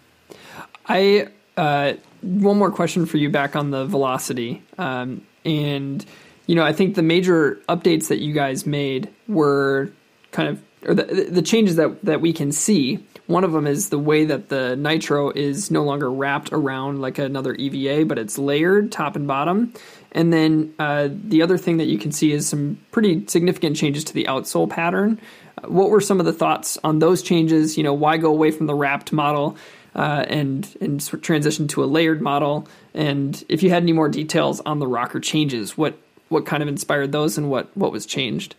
I 0.87 1.27
uh, 1.57 1.93
one 2.21 2.57
more 2.57 2.71
question 2.71 3.05
for 3.05 3.17
you 3.17 3.29
back 3.29 3.55
on 3.55 3.71
the 3.71 3.85
velocity. 3.85 4.63
Um, 4.77 5.25
and 5.45 6.05
you 6.47 6.55
know, 6.55 6.63
I 6.63 6.73
think 6.73 6.95
the 6.95 7.01
major 7.01 7.59
updates 7.67 8.07
that 8.09 8.19
you 8.19 8.33
guys 8.33 8.65
made 8.65 9.09
were 9.27 9.91
kind 10.31 10.49
of 10.49 10.61
or 10.87 10.93
the 10.93 11.27
the 11.29 11.41
changes 11.41 11.75
that 11.77 12.03
that 12.03 12.21
we 12.21 12.33
can 12.33 12.51
see. 12.51 13.05
One 13.27 13.43
of 13.43 13.53
them 13.53 13.65
is 13.65 13.89
the 13.89 13.97
way 13.97 14.25
that 14.25 14.49
the 14.49 14.75
nitro 14.75 15.31
is 15.31 15.71
no 15.71 15.83
longer 15.83 16.11
wrapped 16.11 16.53
around 16.53 17.01
like 17.01 17.17
another 17.17 17.55
EVA, 17.55 18.05
but 18.05 18.19
it's 18.19 18.37
layered 18.37 18.91
top 18.91 19.15
and 19.15 19.27
bottom. 19.27 19.73
And 20.11 20.31
then 20.31 20.75
uh, 20.77 21.09
the 21.11 21.41
other 21.41 21.57
thing 21.57 21.77
that 21.77 21.87
you 21.87 21.97
can 21.97 22.11
see 22.11 22.31
is 22.31 22.47
some 22.47 22.79
pretty 22.91 23.25
significant 23.25 23.77
changes 23.77 24.03
to 24.05 24.13
the 24.13 24.25
outsole 24.25 24.69
pattern. 24.69 25.19
Uh, 25.57 25.69
what 25.69 25.89
were 25.89 26.01
some 26.01 26.19
of 26.19 26.27
the 26.27 26.33
thoughts 26.33 26.77
on 26.83 26.99
those 26.99 27.23
changes? 27.23 27.77
You 27.77 27.83
know, 27.83 27.95
why 27.95 28.17
go 28.17 28.29
away 28.29 28.51
from 28.51 28.67
the 28.67 28.75
wrapped 28.75 29.11
model 29.11 29.57
uh, 29.95 30.25
and 30.27 30.75
and 30.81 31.23
transition 31.23 31.67
to 31.69 31.83
a 31.83 31.85
layered 31.85 32.21
model? 32.21 32.67
And 32.93 33.43
if 33.49 33.63
you 33.63 33.69
had 33.69 33.83
any 33.83 33.93
more 33.93 34.09
details 34.09 34.61
on 34.61 34.79
the 34.79 34.87
rocker 34.87 35.19
changes, 35.19 35.77
what 35.77 35.97
what 36.29 36.45
kind 36.45 36.61
of 36.61 36.69
inspired 36.69 37.11
those 37.11 37.37
and 37.37 37.49
what 37.49 37.75
what 37.75 37.91
was 37.91 38.05
changed? 38.05 38.55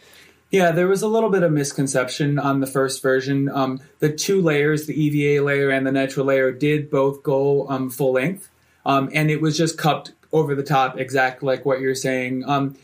Yeah, 0.50 0.70
there 0.70 0.86
was 0.86 1.02
a 1.02 1.08
little 1.08 1.30
bit 1.30 1.42
of 1.42 1.50
misconception 1.50 2.38
on 2.38 2.60
the 2.60 2.68
first 2.68 3.02
version. 3.02 3.48
Um, 3.48 3.80
the 3.98 4.12
two 4.12 4.40
layers, 4.40 4.86
the 4.86 4.94
EVA 4.94 5.44
layer 5.44 5.70
and 5.70 5.86
the 5.86 5.90
Nitro 5.92 6.22
layer, 6.22 6.52
did 6.52 6.88
both 6.88 7.22
go 7.24 7.68
um, 7.68 7.90
full 7.90 8.12
length, 8.12 8.48
um, 8.84 9.10
and 9.12 9.30
it 9.30 9.40
was 9.40 9.58
just 9.58 9.76
cupped 9.76 10.12
over 10.32 10.54
the 10.54 10.62
top, 10.62 10.98
exactly 10.98 11.46
like 11.46 11.64
what 11.64 11.80
you're 11.80 11.94
saying. 11.94 12.44
Um, 12.48 12.76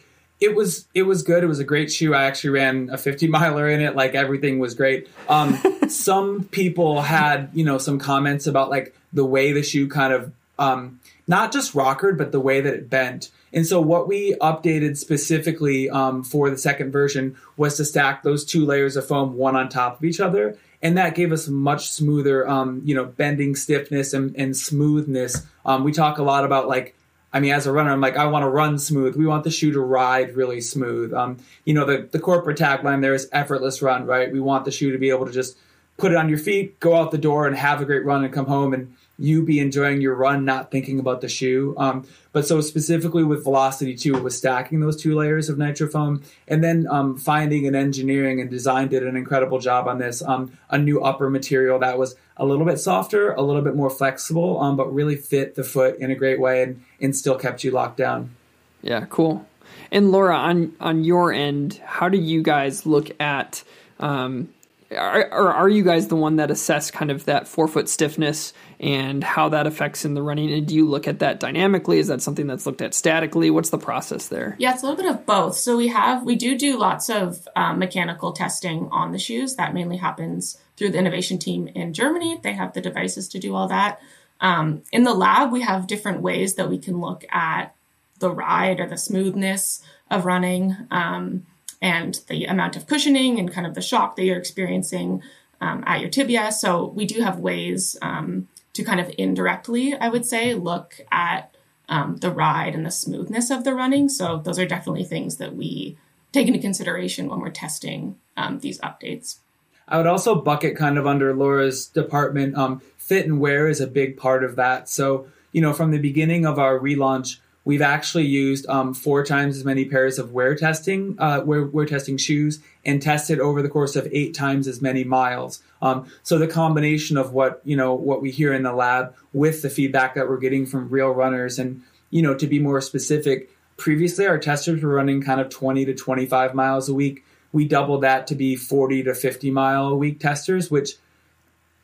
it 0.42 0.56
was 0.56 0.86
it 0.92 1.04
was 1.04 1.22
good. 1.22 1.44
It 1.44 1.46
was 1.46 1.60
a 1.60 1.64
great 1.64 1.92
shoe. 1.92 2.14
I 2.14 2.24
actually 2.24 2.50
ran 2.50 2.90
a 2.90 2.98
50 2.98 3.28
miler 3.28 3.68
in 3.68 3.80
it. 3.80 3.94
Like 3.94 4.14
everything 4.14 4.58
was 4.58 4.74
great. 4.74 5.08
Um, 5.28 5.56
some 5.88 6.44
people 6.44 7.00
had 7.00 7.50
you 7.54 7.64
know 7.64 7.78
some 7.78 7.98
comments 7.98 8.48
about 8.48 8.68
like 8.68 8.94
the 9.12 9.24
way 9.24 9.52
the 9.52 9.62
shoe 9.62 9.88
kind 9.88 10.12
of 10.12 10.32
um, 10.58 11.00
not 11.28 11.52
just 11.52 11.74
rockered, 11.74 12.18
but 12.18 12.32
the 12.32 12.40
way 12.40 12.60
that 12.60 12.74
it 12.74 12.90
bent. 12.90 13.30
And 13.52 13.66
so 13.66 13.80
what 13.80 14.08
we 14.08 14.34
updated 14.40 14.96
specifically 14.96 15.88
um, 15.88 16.24
for 16.24 16.50
the 16.50 16.58
second 16.58 16.90
version 16.90 17.36
was 17.56 17.76
to 17.76 17.84
stack 17.84 18.22
those 18.22 18.44
two 18.44 18.64
layers 18.64 18.96
of 18.96 19.06
foam 19.06 19.36
one 19.36 19.54
on 19.54 19.68
top 19.68 19.98
of 19.98 20.04
each 20.04 20.20
other. 20.20 20.56
And 20.80 20.98
that 20.98 21.14
gave 21.14 21.30
us 21.32 21.46
much 21.46 21.90
smoother, 21.90 22.48
um, 22.48 22.82
you 22.84 22.94
know, 22.94 23.04
bending 23.04 23.54
stiffness 23.54 24.14
and, 24.14 24.34
and 24.36 24.56
smoothness. 24.56 25.46
Um, 25.64 25.84
we 25.84 25.92
talk 25.92 26.18
a 26.18 26.22
lot 26.22 26.44
about 26.44 26.66
like, 26.66 26.96
I 27.32 27.40
mean, 27.40 27.52
as 27.52 27.66
a 27.66 27.72
runner, 27.72 27.90
I'm 27.90 28.00
like, 28.00 28.16
I 28.16 28.26
want 28.26 28.42
to 28.42 28.48
run 28.48 28.78
smooth. 28.78 29.16
We 29.16 29.26
want 29.26 29.44
the 29.44 29.50
shoe 29.50 29.72
to 29.72 29.80
ride 29.80 30.36
really 30.36 30.60
smooth. 30.60 31.14
Um, 31.14 31.38
you 31.64 31.72
know, 31.72 31.86
the, 31.86 32.08
the 32.10 32.18
corporate 32.18 32.58
tagline 32.58 33.00
there 33.00 33.14
is 33.14 33.28
effortless 33.32 33.80
run, 33.80 34.04
right? 34.06 34.30
We 34.30 34.40
want 34.40 34.64
the 34.64 34.70
shoe 34.70 34.92
to 34.92 34.98
be 34.98 35.08
able 35.08 35.26
to 35.26 35.32
just 35.32 35.56
put 35.96 36.12
it 36.12 36.16
on 36.16 36.28
your 36.28 36.38
feet, 36.38 36.78
go 36.80 36.96
out 36.96 37.10
the 37.10 37.18
door 37.18 37.46
and 37.46 37.56
have 37.56 37.80
a 37.80 37.84
great 37.84 38.04
run 38.04 38.24
and 38.24 38.32
come 38.32 38.46
home 38.46 38.74
and 38.74 38.94
you 39.22 39.42
be 39.42 39.60
enjoying 39.60 40.00
your 40.00 40.14
run, 40.14 40.44
not 40.44 40.70
thinking 40.70 40.98
about 40.98 41.20
the 41.20 41.28
shoe. 41.28 41.74
Um, 41.78 42.06
but 42.32 42.46
so 42.46 42.60
specifically 42.60 43.24
with 43.24 43.44
Velocity 43.44 43.94
2, 43.94 44.16
it 44.16 44.22
was 44.22 44.36
stacking 44.36 44.80
those 44.80 45.00
two 45.00 45.14
layers 45.14 45.48
of 45.48 45.58
nitrofoam 45.58 46.22
and 46.48 46.62
then 46.64 46.86
um, 46.90 47.16
finding 47.16 47.66
and 47.66 47.76
engineering 47.76 48.40
and 48.40 48.50
design 48.50 48.88
did 48.88 49.02
an 49.02 49.16
incredible 49.16 49.58
job 49.58 49.86
on 49.86 49.98
this. 49.98 50.22
Um, 50.22 50.56
a 50.70 50.78
new 50.78 51.00
upper 51.00 51.30
material 51.30 51.78
that 51.80 51.98
was 51.98 52.16
a 52.36 52.44
little 52.44 52.64
bit 52.64 52.78
softer, 52.78 53.32
a 53.32 53.42
little 53.42 53.62
bit 53.62 53.76
more 53.76 53.90
flexible, 53.90 54.60
um, 54.60 54.76
but 54.76 54.92
really 54.92 55.16
fit 55.16 55.54
the 55.54 55.64
foot 55.64 55.98
in 55.98 56.10
a 56.10 56.14
great 56.14 56.40
way 56.40 56.62
and, 56.62 56.82
and 57.00 57.14
still 57.14 57.36
kept 57.36 57.62
you 57.62 57.70
locked 57.70 57.98
down. 57.98 58.34
Yeah, 58.82 59.06
cool. 59.08 59.46
And 59.90 60.10
Laura, 60.10 60.36
on 60.36 60.74
on 60.80 61.04
your 61.04 61.32
end, 61.32 61.80
how 61.84 62.08
do 62.08 62.18
you 62.18 62.42
guys 62.42 62.86
look 62.86 63.10
at 63.20 63.62
um, 64.00 64.48
are, 64.96 65.26
or 65.32 65.52
are 65.52 65.68
you 65.68 65.84
guys 65.84 66.08
the 66.08 66.16
one 66.16 66.36
that 66.36 66.50
assess 66.50 66.90
kind 66.90 67.10
of 67.10 67.24
that 67.24 67.48
forefoot 67.48 67.88
stiffness 67.88 68.52
and 68.82 69.22
how 69.22 69.48
that 69.48 69.66
affects 69.66 70.04
in 70.04 70.14
the 70.14 70.22
running? 70.22 70.52
And 70.52 70.66
do 70.66 70.74
you 70.74 70.88
look 70.88 71.06
at 71.06 71.20
that 71.20 71.38
dynamically? 71.38 72.00
Is 72.00 72.08
that 72.08 72.20
something 72.20 72.48
that's 72.48 72.66
looked 72.66 72.82
at 72.82 72.94
statically? 72.94 73.48
What's 73.48 73.70
the 73.70 73.78
process 73.78 74.26
there? 74.26 74.56
Yeah, 74.58 74.74
it's 74.74 74.82
a 74.82 74.86
little 74.86 75.02
bit 75.02 75.10
of 75.10 75.24
both. 75.24 75.56
So 75.56 75.76
we 75.76 75.88
have 75.88 76.24
we 76.24 76.34
do 76.34 76.58
do 76.58 76.76
lots 76.76 77.08
of 77.08 77.48
um, 77.54 77.78
mechanical 77.78 78.32
testing 78.32 78.88
on 78.90 79.12
the 79.12 79.18
shoes. 79.18 79.54
That 79.54 79.72
mainly 79.72 79.98
happens 79.98 80.58
through 80.76 80.90
the 80.90 80.98
innovation 80.98 81.38
team 81.38 81.68
in 81.68 81.92
Germany. 81.94 82.40
They 82.42 82.54
have 82.54 82.72
the 82.72 82.80
devices 82.80 83.28
to 83.30 83.38
do 83.38 83.54
all 83.54 83.68
that. 83.68 84.00
Um, 84.40 84.82
in 84.90 85.04
the 85.04 85.14
lab, 85.14 85.52
we 85.52 85.62
have 85.62 85.86
different 85.86 86.20
ways 86.20 86.56
that 86.56 86.68
we 86.68 86.78
can 86.78 87.00
look 87.00 87.24
at 87.30 87.74
the 88.18 88.30
ride 88.30 88.80
or 88.80 88.88
the 88.88 88.98
smoothness 88.98 89.82
of 90.10 90.26
running. 90.26 90.76
Um, 90.90 91.46
and 91.80 92.20
the 92.28 92.44
amount 92.44 92.76
of 92.76 92.86
cushioning 92.86 93.40
and 93.40 93.52
kind 93.52 93.66
of 93.66 93.74
the 93.74 93.82
shock 93.82 94.14
that 94.14 94.22
you're 94.24 94.38
experiencing 94.38 95.20
um, 95.60 95.82
at 95.84 96.00
your 96.00 96.08
tibia. 96.08 96.52
So 96.52 96.86
we 96.86 97.06
do 97.06 97.20
have 97.22 97.40
ways 97.40 97.96
um, 98.00 98.46
to 98.74 98.84
kind 98.84 99.00
of 99.00 99.10
indirectly, 99.18 99.94
I 99.94 100.08
would 100.08 100.24
say, 100.24 100.54
look 100.54 101.00
at 101.10 101.54
um, 101.88 102.16
the 102.16 102.30
ride 102.30 102.74
and 102.74 102.86
the 102.86 102.90
smoothness 102.90 103.50
of 103.50 103.64
the 103.64 103.74
running. 103.74 104.08
So 104.08 104.38
those 104.38 104.58
are 104.58 104.66
definitely 104.66 105.04
things 105.04 105.36
that 105.36 105.54
we 105.54 105.96
take 106.32 106.46
into 106.46 106.58
consideration 106.58 107.28
when 107.28 107.40
we're 107.40 107.50
testing 107.50 108.16
um, 108.36 108.60
these 108.60 108.80
updates. 108.80 109.38
I 109.86 109.98
would 109.98 110.06
also 110.06 110.34
bucket 110.34 110.76
kind 110.76 110.96
of 110.96 111.06
under 111.06 111.34
Laura's 111.34 111.86
department. 111.86 112.56
Um, 112.56 112.80
fit 112.96 113.26
and 113.26 113.40
wear 113.40 113.68
is 113.68 113.80
a 113.80 113.86
big 113.86 114.16
part 114.16 114.42
of 114.42 114.56
that. 114.56 114.88
So, 114.88 115.26
you 115.50 115.60
know, 115.60 115.72
from 115.72 115.90
the 115.90 115.98
beginning 115.98 116.46
of 116.46 116.58
our 116.58 116.78
relaunch, 116.78 117.38
We've 117.64 117.82
actually 117.82 118.26
used 118.26 118.66
um, 118.68 118.92
four 118.92 119.24
times 119.24 119.56
as 119.56 119.64
many 119.64 119.84
pairs 119.84 120.18
of 120.18 120.32
wear 120.32 120.56
testing, 120.56 121.14
uh, 121.18 121.42
wear, 121.44 121.64
wear 121.64 121.86
testing 121.86 122.16
shoes, 122.16 122.58
and 122.84 123.00
tested 123.00 123.38
over 123.38 123.62
the 123.62 123.68
course 123.68 123.94
of 123.94 124.08
eight 124.10 124.34
times 124.34 124.66
as 124.66 124.82
many 124.82 125.04
miles. 125.04 125.62
Um, 125.82 126.06
so 126.22 126.38
the 126.38 126.46
combination 126.46 127.16
of 127.16 127.32
what 127.32 127.60
you 127.64 127.76
know 127.76 127.92
what 127.92 128.22
we 128.22 128.30
hear 128.30 128.54
in 128.54 128.62
the 128.62 128.72
lab 128.72 129.14
with 129.32 129.62
the 129.62 129.68
feedback 129.68 130.14
that 130.14 130.28
we're 130.28 130.38
getting 130.38 130.64
from 130.64 130.88
real 130.88 131.10
runners, 131.10 131.58
and 131.58 131.82
you 132.10 132.22
know 132.22 132.34
to 132.34 132.46
be 132.46 132.58
more 132.58 132.80
specific, 132.80 133.50
previously 133.76 134.26
our 134.26 134.38
testers 134.38 134.82
were 134.82 134.94
running 134.94 135.20
kind 135.20 135.40
of 135.40 135.50
20 135.50 135.84
to 135.86 135.94
25 135.94 136.54
miles 136.54 136.88
a 136.88 136.94
week. 136.94 137.24
We 137.52 137.66
doubled 137.66 138.02
that 138.02 138.28
to 138.28 138.34
be 138.34 138.56
40 138.56 139.02
to 139.02 139.14
50 139.14 139.50
mile 139.50 139.88
a 139.88 139.96
week 139.96 140.20
testers, 140.20 140.70
which 140.70 140.92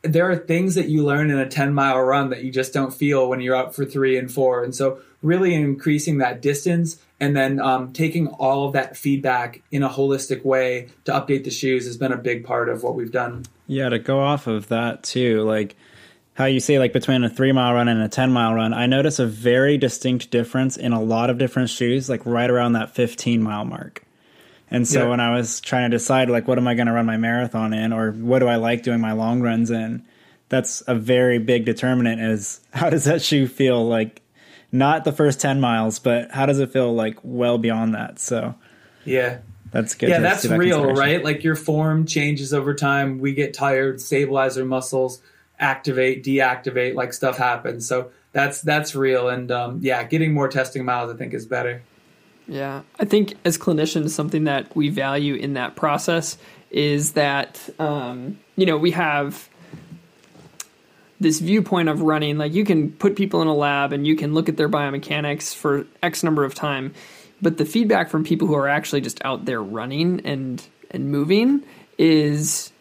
there 0.01 0.29
are 0.29 0.35
things 0.35 0.75
that 0.75 0.87
you 0.87 1.05
learn 1.05 1.29
in 1.29 1.37
a 1.37 1.47
10 1.47 1.73
mile 1.73 1.99
run 1.99 2.29
that 2.29 2.43
you 2.43 2.51
just 2.51 2.73
don't 2.73 2.93
feel 2.93 3.29
when 3.29 3.41
you're 3.41 3.55
up 3.55 3.75
for 3.75 3.85
three 3.85 4.17
and 4.17 4.31
four. 4.31 4.63
And 4.63 4.73
so 4.73 5.01
really 5.21 5.53
increasing 5.53 6.19
that 6.19 6.41
distance 6.41 7.01
and 7.19 7.35
then 7.35 7.59
um, 7.59 7.91
taking 7.91 8.27
all 8.27 8.67
of 8.67 8.73
that 8.73 8.95
feedback 8.95 9.61
in 9.71 9.83
a 9.83 9.89
holistic 9.89 10.45
way 10.45 10.89
to 11.05 11.11
update 11.11 11.43
the 11.43 11.51
shoes 11.51 11.85
has 11.85 11.97
been 11.97 12.11
a 12.11 12.17
big 12.17 12.45
part 12.45 12.69
of 12.69 12.83
what 12.83 12.95
we've 12.95 13.11
done. 13.11 13.45
Yeah, 13.67 13.89
to 13.89 13.99
go 13.99 14.19
off 14.19 14.47
of 14.47 14.67
that 14.69 15.03
too, 15.03 15.41
like 15.43 15.75
how 16.33 16.45
you 16.45 16.61
say 16.61 16.79
like 16.79 16.93
between 16.93 17.23
a 17.23 17.29
three 17.29 17.51
mile 17.51 17.73
run 17.73 17.89
and 17.89 18.01
a 18.01 18.07
10 18.07 18.31
mile 18.31 18.53
run, 18.53 18.73
I 18.73 18.85
notice 18.85 19.19
a 19.19 19.25
very 19.25 19.77
distinct 19.77 20.31
difference 20.31 20.77
in 20.77 20.93
a 20.93 21.01
lot 21.01 21.29
of 21.29 21.37
different 21.37 21.69
shoes, 21.69 22.09
like 22.09 22.25
right 22.25 22.49
around 22.49 22.73
that 22.73 22.95
15 22.95 23.43
mile 23.43 23.65
mark. 23.65 24.03
And 24.71 24.87
so 24.87 25.03
yeah. 25.03 25.09
when 25.09 25.19
I 25.19 25.35
was 25.35 25.59
trying 25.59 25.91
to 25.91 25.97
decide 25.97 26.29
like 26.29 26.47
what 26.47 26.57
am 26.57 26.67
I 26.67 26.75
going 26.75 26.87
to 26.87 26.93
run 26.93 27.05
my 27.05 27.17
marathon 27.17 27.73
in 27.73 27.91
or 27.91 28.11
what 28.11 28.39
do 28.39 28.47
I 28.47 28.55
like 28.55 28.83
doing 28.83 29.01
my 29.01 29.11
long 29.11 29.41
runs 29.41 29.71
in, 29.71 30.05
that's 30.47 30.81
a 30.87 30.95
very 30.95 31.39
big 31.39 31.65
determinant 31.65 32.21
is 32.21 32.61
how 32.73 32.89
does 32.89 33.03
that 33.03 33.21
shoe 33.21 33.45
feel 33.45 33.85
like 33.85 34.21
not 34.71 35.03
the 35.03 35.11
first 35.11 35.39
10 35.39 35.59
miles, 35.59 35.99
but 35.99 36.31
how 36.31 36.45
does 36.45 36.59
it 36.59 36.71
feel 36.71 36.93
like 36.93 37.17
well 37.23 37.57
beyond 37.57 37.95
that? 37.95 38.19
So 38.19 38.55
Yeah. 39.05 39.39
That's 39.71 39.93
good. 39.93 40.09
Yeah, 40.09 40.19
that's 40.19 40.43
that 40.43 40.57
real, 40.57 40.83
right? 40.93 41.23
Like 41.23 41.43
your 41.43 41.55
form 41.55 42.07
changes 42.07 42.55
over 42.55 42.73
time. 42.73 43.19
We 43.19 43.33
get 43.33 43.53
tired, 43.53 44.01
stabilizer 44.01 44.65
muscles 44.65 45.21
activate, 45.59 46.23
deactivate, 46.23 46.95
like 46.95 47.13
stuff 47.13 47.37
happens. 47.37 47.87
So 47.87 48.11
that's 48.31 48.61
that's 48.61 48.95
real 48.95 49.29
and 49.29 49.51
um, 49.51 49.79
yeah, 49.81 50.03
getting 50.03 50.33
more 50.33 50.47
testing 50.47 50.85
miles 50.85 51.13
I 51.13 51.17
think 51.17 51.33
is 51.33 51.45
better. 51.45 51.81
Yeah, 52.47 52.81
I 52.99 53.05
think 53.05 53.35
as 53.45 53.57
clinicians, 53.57 54.09
something 54.09 54.45
that 54.45 54.75
we 54.75 54.89
value 54.89 55.35
in 55.35 55.53
that 55.53 55.75
process 55.75 56.37
is 56.71 57.13
that 57.13 57.69
um, 57.79 58.39
you 58.55 58.65
know 58.65 58.77
we 58.77 58.91
have 58.91 59.49
this 61.19 61.39
viewpoint 61.39 61.89
of 61.89 62.01
running. 62.01 62.37
Like 62.37 62.53
you 62.53 62.63
can 62.63 62.91
put 62.91 63.15
people 63.15 63.41
in 63.41 63.47
a 63.47 63.53
lab 63.53 63.93
and 63.93 64.07
you 64.07 64.15
can 64.15 64.33
look 64.33 64.49
at 64.49 64.57
their 64.57 64.69
biomechanics 64.69 65.53
for 65.53 65.85
X 66.01 66.23
number 66.23 66.43
of 66.43 66.53
time, 66.55 66.93
but 67.41 67.57
the 67.57 67.65
feedback 67.65 68.09
from 68.09 68.23
people 68.23 68.47
who 68.47 68.55
are 68.55 68.67
actually 68.67 69.01
just 69.01 69.23
out 69.25 69.45
there 69.45 69.61
running 69.61 70.21
and 70.25 70.63
and 70.91 71.11
moving 71.11 71.63
is 71.97 72.71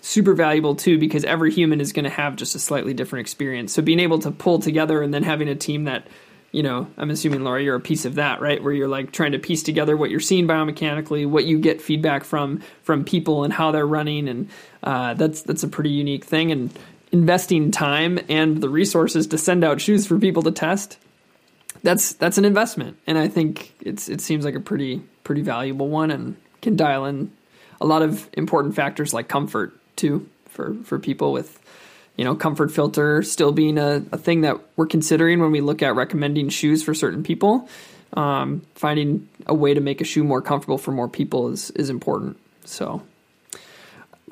super 0.00 0.34
valuable 0.34 0.74
too 0.76 0.98
because 0.98 1.24
every 1.24 1.52
human 1.52 1.80
is 1.80 1.92
going 1.92 2.04
to 2.04 2.10
have 2.10 2.36
just 2.36 2.54
a 2.54 2.58
slightly 2.58 2.94
different 2.94 3.20
experience. 3.20 3.72
So 3.72 3.82
being 3.82 4.00
able 4.00 4.20
to 4.20 4.30
pull 4.30 4.58
together 4.60 5.02
and 5.02 5.12
then 5.12 5.22
having 5.22 5.48
a 5.48 5.54
team 5.54 5.84
that 5.84 6.06
you 6.50 6.62
know, 6.62 6.88
I'm 6.96 7.10
assuming 7.10 7.44
Laura, 7.44 7.62
you're 7.62 7.76
a 7.76 7.80
piece 7.80 8.06
of 8.06 8.14
that, 8.14 8.40
right? 8.40 8.62
Where 8.62 8.72
you're 8.72 8.88
like 8.88 9.12
trying 9.12 9.32
to 9.32 9.38
piece 9.38 9.62
together 9.62 9.96
what 9.96 10.10
you're 10.10 10.18
seeing 10.18 10.46
biomechanically, 10.46 11.28
what 11.28 11.44
you 11.44 11.58
get 11.58 11.82
feedback 11.82 12.24
from 12.24 12.62
from 12.82 13.04
people 13.04 13.44
and 13.44 13.52
how 13.52 13.70
they're 13.70 13.86
running, 13.86 14.28
and 14.28 14.48
uh, 14.82 15.12
that's 15.14 15.42
that's 15.42 15.62
a 15.62 15.68
pretty 15.68 15.90
unique 15.90 16.24
thing. 16.24 16.50
And 16.50 16.78
investing 17.12 17.70
time 17.70 18.18
and 18.28 18.60
the 18.60 18.68
resources 18.68 19.26
to 19.28 19.38
send 19.38 19.64
out 19.64 19.80
shoes 19.80 20.06
for 20.06 20.18
people 20.18 20.42
to 20.42 20.50
test, 20.50 20.98
that's 21.82 22.12
that's 22.14 22.38
an 22.38 22.44
investment, 22.44 22.96
and 23.06 23.16
I 23.18 23.28
think 23.28 23.74
it's 23.80 24.08
it 24.08 24.20
seems 24.20 24.44
like 24.44 24.54
a 24.54 24.60
pretty 24.60 25.02
pretty 25.24 25.42
valuable 25.42 25.88
one, 25.88 26.10
and 26.10 26.36
can 26.60 26.76
dial 26.76 27.04
in 27.04 27.30
a 27.80 27.86
lot 27.86 28.02
of 28.02 28.28
important 28.32 28.74
factors 28.74 29.14
like 29.14 29.28
comfort 29.28 29.78
too 29.96 30.28
for 30.46 30.74
for 30.84 30.98
people 30.98 31.32
with 31.32 31.58
you 32.18 32.24
know, 32.24 32.34
comfort 32.34 32.72
filter 32.72 33.22
still 33.22 33.52
being 33.52 33.78
a, 33.78 34.02
a 34.10 34.18
thing 34.18 34.40
that 34.40 34.58
we're 34.76 34.88
considering 34.88 35.38
when 35.40 35.52
we 35.52 35.60
look 35.60 35.82
at 35.82 35.94
recommending 35.94 36.48
shoes 36.48 36.82
for 36.82 36.92
certain 36.92 37.22
people. 37.22 37.68
Um, 38.12 38.62
finding 38.74 39.28
a 39.46 39.54
way 39.54 39.72
to 39.72 39.80
make 39.80 40.00
a 40.00 40.04
shoe 40.04 40.24
more 40.24 40.42
comfortable 40.42 40.78
for 40.78 40.90
more 40.90 41.08
people 41.08 41.50
is 41.50 41.70
is 41.72 41.90
important. 41.90 42.38
So 42.64 43.02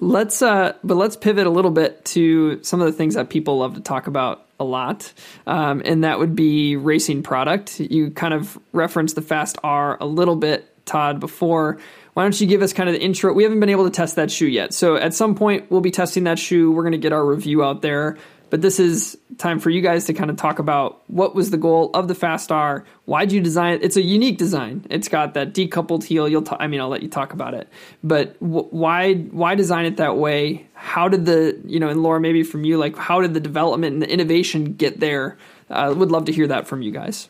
let's 0.00 0.42
uh, 0.42 0.74
but 0.84 0.96
let's 0.96 1.16
pivot 1.16 1.46
a 1.46 1.50
little 1.50 1.70
bit 1.70 2.04
to 2.06 2.62
some 2.62 2.80
of 2.80 2.86
the 2.86 2.92
things 2.92 3.14
that 3.14 3.30
people 3.30 3.58
love 3.58 3.74
to 3.74 3.80
talk 3.80 4.06
about 4.06 4.46
a 4.58 4.64
lot, 4.64 5.12
um, 5.46 5.82
and 5.84 6.04
that 6.04 6.18
would 6.18 6.34
be 6.34 6.76
racing 6.76 7.22
product. 7.22 7.80
You 7.80 8.10
kind 8.10 8.34
of 8.34 8.58
referenced 8.72 9.14
the 9.14 9.22
Fast 9.22 9.58
R 9.62 9.98
a 10.00 10.06
little 10.06 10.36
bit, 10.36 10.86
Todd, 10.86 11.20
before 11.20 11.78
why 12.16 12.22
don't 12.22 12.40
you 12.40 12.46
give 12.46 12.62
us 12.62 12.72
kind 12.72 12.88
of 12.88 12.94
the 12.94 13.02
intro? 13.02 13.30
We 13.34 13.42
haven't 13.42 13.60
been 13.60 13.68
able 13.68 13.84
to 13.84 13.90
test 13.90 14.16
that 14.16 14.30
shoe 14.30 14.46
yet. 14.46 14.72
So 14.72 14.96
at 14.96 15.12
some 15.12 15.34
point, 15.34 15.70
we'll 15.70 15.82
be 15.82 15.90
testing 15.90 16.24
that 16.24 16.38
shoe. 16.38 16.72
We're 16.72 16.82
going 16.82 16.92
to 16.92 16.98
get 16.98 17.12
our 17.12 17.22
review 17.22 17.62
out 17.62 17.82
there. 17.82 18.16
But 18.48 18.62
this 18.62 18.78
is 18.78 19.18
time 19.38 19.58
for 19.58 19.70
you 19.70 19.80
guys 19.80 20.04
to 20.04 20.12
kind 20.12 20.30
of 20.30 20.36
talk 20.36 20.58
about 20.58 21.02
what 21.08 21.34
was 21.34 21.50
the 21.50 21.56
goal 21.56 21.90
of 21.94 22.08
the 22.08 22.14
Fast 22.14 22.52
R. 22.52 22.84
Why'd 23.04 23.32
you 23.32 23.40
design 23.40 23.74
it? 23.74 23.84
It's 23.84 23.96
a 23.96 24.02
unique 24.02 24.38
design. 24.38 24.86
It's 24.88 25.08
got 25.08 25.34
that 25.34 25.52
decoupled 25.52 26.04
heel. 26.04 26.28
You'll, 26.28 26.42
t- 26.42 26.56
I 26.58 26.66
mean, 26.68 26.80
I'll 26.80 26.88
let 26.88 27.02
you 27.02 27.08
talk 27.08 27.32
about 27.32 27.54
it. 27.54 27.68
But 28.04 28.36
why, 28.40 29.14
why 29.14 29.54
design 29.56 29.84
it 29.84 29.96
that 29.96 30.16
way? 30.16 30.68
How 30.74 31.08
did 31.08 31.26
the, 31.26 31.60
you 31.64 31.80
know, 31.80 31.88
and 31.88 32.02
Laura, 32.02 32.20
maybe 32.20 32.42
from 32.44 32.64
you, 32.64 32.78
like, 32.78 32.96
how 32.96 33.20
did 33.20 33.34
the 33.34 33.40
development 33.40 33.94
and 33.94 34.02
the 34.02 34.10
innovation 34.10 34.74
get 34.74 35.00
there? 35.00 35.36
I 35.68 35.86
uh, 35.86 35.94
would 35.94 36.12
love 36.12 36.26
to 36.26 36.32
hear 36.32 36.46
that 36.46 36.68
from 36.68 36.82
you 36.82 36.92
guys. 36.92 37.28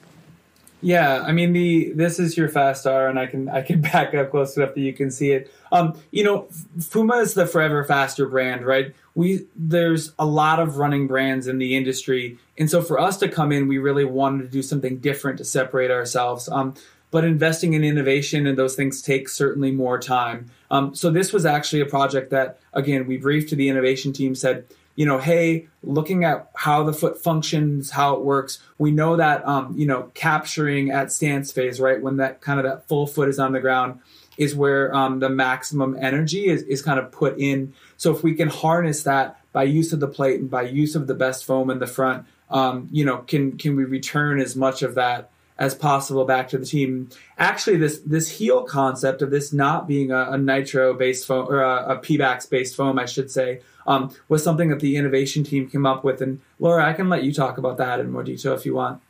Yeah, 0.87 1.25
I 1.27 1.33
mean 1.33 1.53
the 1.53 1.91
this 1.95 2.21
is 2.21 2.37
your 2.37 2.49
fast 2.49 2.87
R, 2.87 3.09
and 3.09 3.19
I 3.19 3.27
can 3.27 3.49
I 3.49 3.61
can 3.61 3.81
back 3.93 4.15
up 4.15 4.31
close 4.31 4.57
enough 4.57 4.75
that 4.75 4.81
you 4.81 4.93
can 4.93 5.11
see 5.11 5.33
it. 5.33 5.53
Um, 5.73 6.01
you 6.13 6.23
know, 6.23 6.47
Puma 6.93 7.17
is 7.17 7.35
the 7.35 7.45
forever 7.45 7.83
faster 7.83 8.25
brand, 8.29 8.65
right? 8.65 8.95
We 9.17 9.49
there's 9.57 10.13
a 10.17 10.25
lot 10.25 10.61
of 10.61 10.77
running 10.77 11.09
brands 11.09 11.49
in 11.49 11.59
the 11.59 11.77
industry, 11.77 12.39
and 12.57 12.71
so 12.71 12.83
for 12.83 13.01
us 13.01 13.17
to 13.17 13.29
come 13.29 13.51
in, 13.51 13.67
we 13.67 13.79
really 13.79 14.05
wanted 14.05 14.45
to 14.45 14.49
do 14.49 14.63
something 14.63 14.99
different 14.99 15.39
to 15.39 15.45
separate 15.45 15.91
ourselves. 15.91 16.49
Um, 16.49 16.75
but 17.11 17.25
investing 17.25 17.73
in 17.73 17.83
innovation 17.83 18.47
and 18.47 18.57
those 18.57 18.77
things 18.77 19.03
take 19.03 19.29
certainly 19.29 19.73
more 19.73 19.99
time. 19.99 20.51
Um, 20.71 20.95
so 20.95 21.11
this 21.11 21.33
was 21.33 21.45
actually 21.45 21.81
a 21.81 21.87
project 21.87 22.31
that 22.31 22.61
again 22.73 23.09
we 23.09 23.17
briefed 23.17 23.49
to 23.49 23.57
the 23.57 23.69
innovation 23.69 24.13
team, 24.13 24.37
said 24.37 24.67
you 24.97 25.07
know, 25.07 25.19
hey, 25.19 25.69
looking 25.83 26.25
at 26.25 26.51
how 26.55 26.83
the 26.83 26.93
foot 26.93 27.23
functions, 27.23 27.91
how 27.91 28.15
it 28.15 28.23
works, 28.23 28.59
we 28.79 28.91
know 28.91 29.17
that, 29.17 29.47
um, 29.47 29.75
you 29.77 29.87
know, 29.87 30.11
capturing 30.15 30.91
at 30.91 31.13
stance 31.13 31.53
phase, 31.53 31.79
right, 31.79 32.03
when 32.03 32.17
that 32.17 32.41
kind 32.41 32.59
of 32.59 32.65
that 32.65 32.89
full 32.89 33.07
foot 33.07 33.29
is 33.29 33.39
on 33.39 33.53
the 33.53 33.61
ground, 33.61 34.01
is 34.39 34.55
where 34.55 34.95
um, 34.95 35.21
the 35.21 35.29
maximum 35.29 35.97
energy 36.01 36.47
is, 36.47 36.63
is 36.63 36.83
kind 36.83 36.99
of 36.99 37.13
put 37.13 37.39
in. 37.39 37.75
So 37.97 38.15
if 38.15 38.23
we 38.23 38.35
can 38.35 38.49
harness 38.49 39.03
that 39.05 39.39
by 39.53 39.65
use 39.65 39.93
of 39.93 40.01
the 40.01 40.09
plate 40.09 40.41
and 40.41 40.51
by 40.51 40.63
use 40.63 40.95
of 40.95 41.07
the 41.07 41.15
best 41.15 41.45
foam 41.45 41.71
in 41.71 41.79
the 41.79 41.87
front, 41.87 42.27
um, 42.51 42.89
you 42.91 43.05
know, 43.05 43.19
can 43.19 43.59
can 43.59 43.77
we 43.77 43.85
return 43.85 44.41
as 44.41 44.55
much 44.57 44.83
of 44.83 44.95
that 44.95 45.31
as 45.59 45.75
possible 45.75 46.25
back 46.25 46.49
to 46.51 46.59
the 46.59 46.67
team? 46.67 47.11
Actually, 47.39 47.79
this 47.79 47.99
this 48.01 48.31
heel 48.31 48.63
concept 48.63 49.23
of 49.23 49.31
this 49.31 49.53
not 49.53 49.89
being 49.89 50.11
a, 50.11 50.33
a 50.33 50.39
nitro 50.39 50.95
based 50.95 51.27
foam 51.27 51.49
or 51.49 51.63
a, 51.63 51.97
a 51.97 51.99
Pebax 51.99 52.49
based 52.49 52.77
foam, 52.77 52.99
I 52.99 53.07
should 53.07 53.31
say, 53.31 53.61
um, 53.87 54.15
was 54.29 54.43
something 54.43 54.69
that 54.69 54.81
the 54.81 54.97
innovation 54.97 55.45
team 55.45 55.69
came 55.69 55.87
up 55.87 56.05
with. 56.05 56.21
And 56.21 56.41
Laura, 56.59 56.85
I 56.85 56.93
can 56.93 57.09
let 57.09 57.25
you 57.25 57.33
talk 57.33 57.59
about 57.59 57.77
that 57.79 58.01
in 58.01 58.11
more 58.11 58.23
detail 58.23 58.55
if 58.55 58.67
you 58.67 58.75
want. 58.75 59.01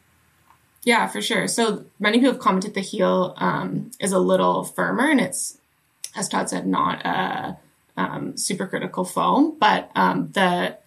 Yeah, 0.85 1.09
for 1.09 1.21
sure. 1.21 1.49
So 1.49 1.85
many 1.99 2.19
people 2.19 2.33
have 2.33 2.41
commented 2.41 2.75
the 2.75 2.81
heel 2.81 3.35
um, 3.39 3.91
is 3.99 4.13
a 4.13 4.21
little 4.21 4.63
firmer, 4.63 5.11
and 5.11 5.21
it's, 5.21 5.59
as 6.15 6.29
Todd 6.29 6.49
said, 6.49 6.67
not 6.67 7.05
a 7.05 7.59
um, 7.97 8.35
supercritical 8.35 9.09
foam. 9.09 9.57
But 9.59 9.91
um, 9.97 10.31
the 10.33 10.79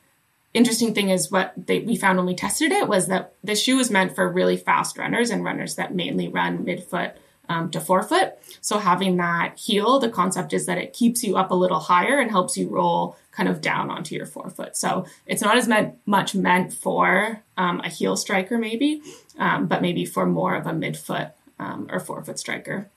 interesting 0.53 0.93
thing 0.93 1.09
is 1.09 1.29
what 1.31 1.53
they, 1.57 1.79
we 1.79 1.97
found 1.97 2.17
when 2.17 2.27
we 2.27 2.35
tested 2.35 2.71
it 2.71 2.87
was 2.87 3.07
that 3.07 3.33
the 3.43 3.55
shoe 3.55 3.75
was 3.77 3.91
meant 3.91 4.15
for 4.15 4.31
really 4.31 4.57
fast 4.57 4.97
runners 4.97 5.29
and 5.29 5.43
runners 5.43 5.75
that 5.75 5.93
mainly 5.93 6.27
run 6.27 6.65
midfoot 6.65 7.13
um, 7.49 7.69
to 7.71 7.81
forefoot. 7.81 8.33
So 8.61 8.77
having 8.77 9.17
that 9.17 9.57
heel, 9.57 9.99
the 9.99 10.09
concept 10.09 10.53
is 10.53 10.67
that 10.67 10.77
it 10.77 10.93
keeps 10.93 11.23
you 11.23 11.35
up 11.35 11.51
a 11.51 11.55
little 11.55 11.79
higher 11.79 12.19
and 12.19 12.31
helps 12.31 12.55
you 12.55 12.69
roll 12.69 13.17
kind 13.31 13.49
of 13.49 13.59
down 13.59 13.89
onto 13.89 14.15
your 14.15 14.25
forefoot. 14.25 14.77
So 14.77 15.05
it's 15.25 15.41
not 15.41 15.57
as 15.57 15.67
meant, 15.67 15.95
much 16.05 16.35
meant 16.35 16.71
for 16.71 17.41
um, 17.57 17.81
a 17.81 17.89
heel 17.89 18.15
striker, 18.15 18.57
maybe, 18.57 19.01
um, 19.37 19.67
but 19.67 19.81
maybe 19.81 20.05
for 20.05 20.25
more 20.25 20.55
of 20.55 20.67
a 20.67 20.71
midfoot 20.71 21.31
um, 21.57 21.87
or 21.89 21.99
forefoot 21.99 22.39
striker, 22.39 22.87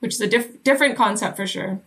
which 0.00 0.14
is 0.14 0.20
a 0.20 0.26
diff- 0.26 0.64
different 0.64 0.96
concept 0.96 1.36
for 1.36 1.46
sure 1.46 1.80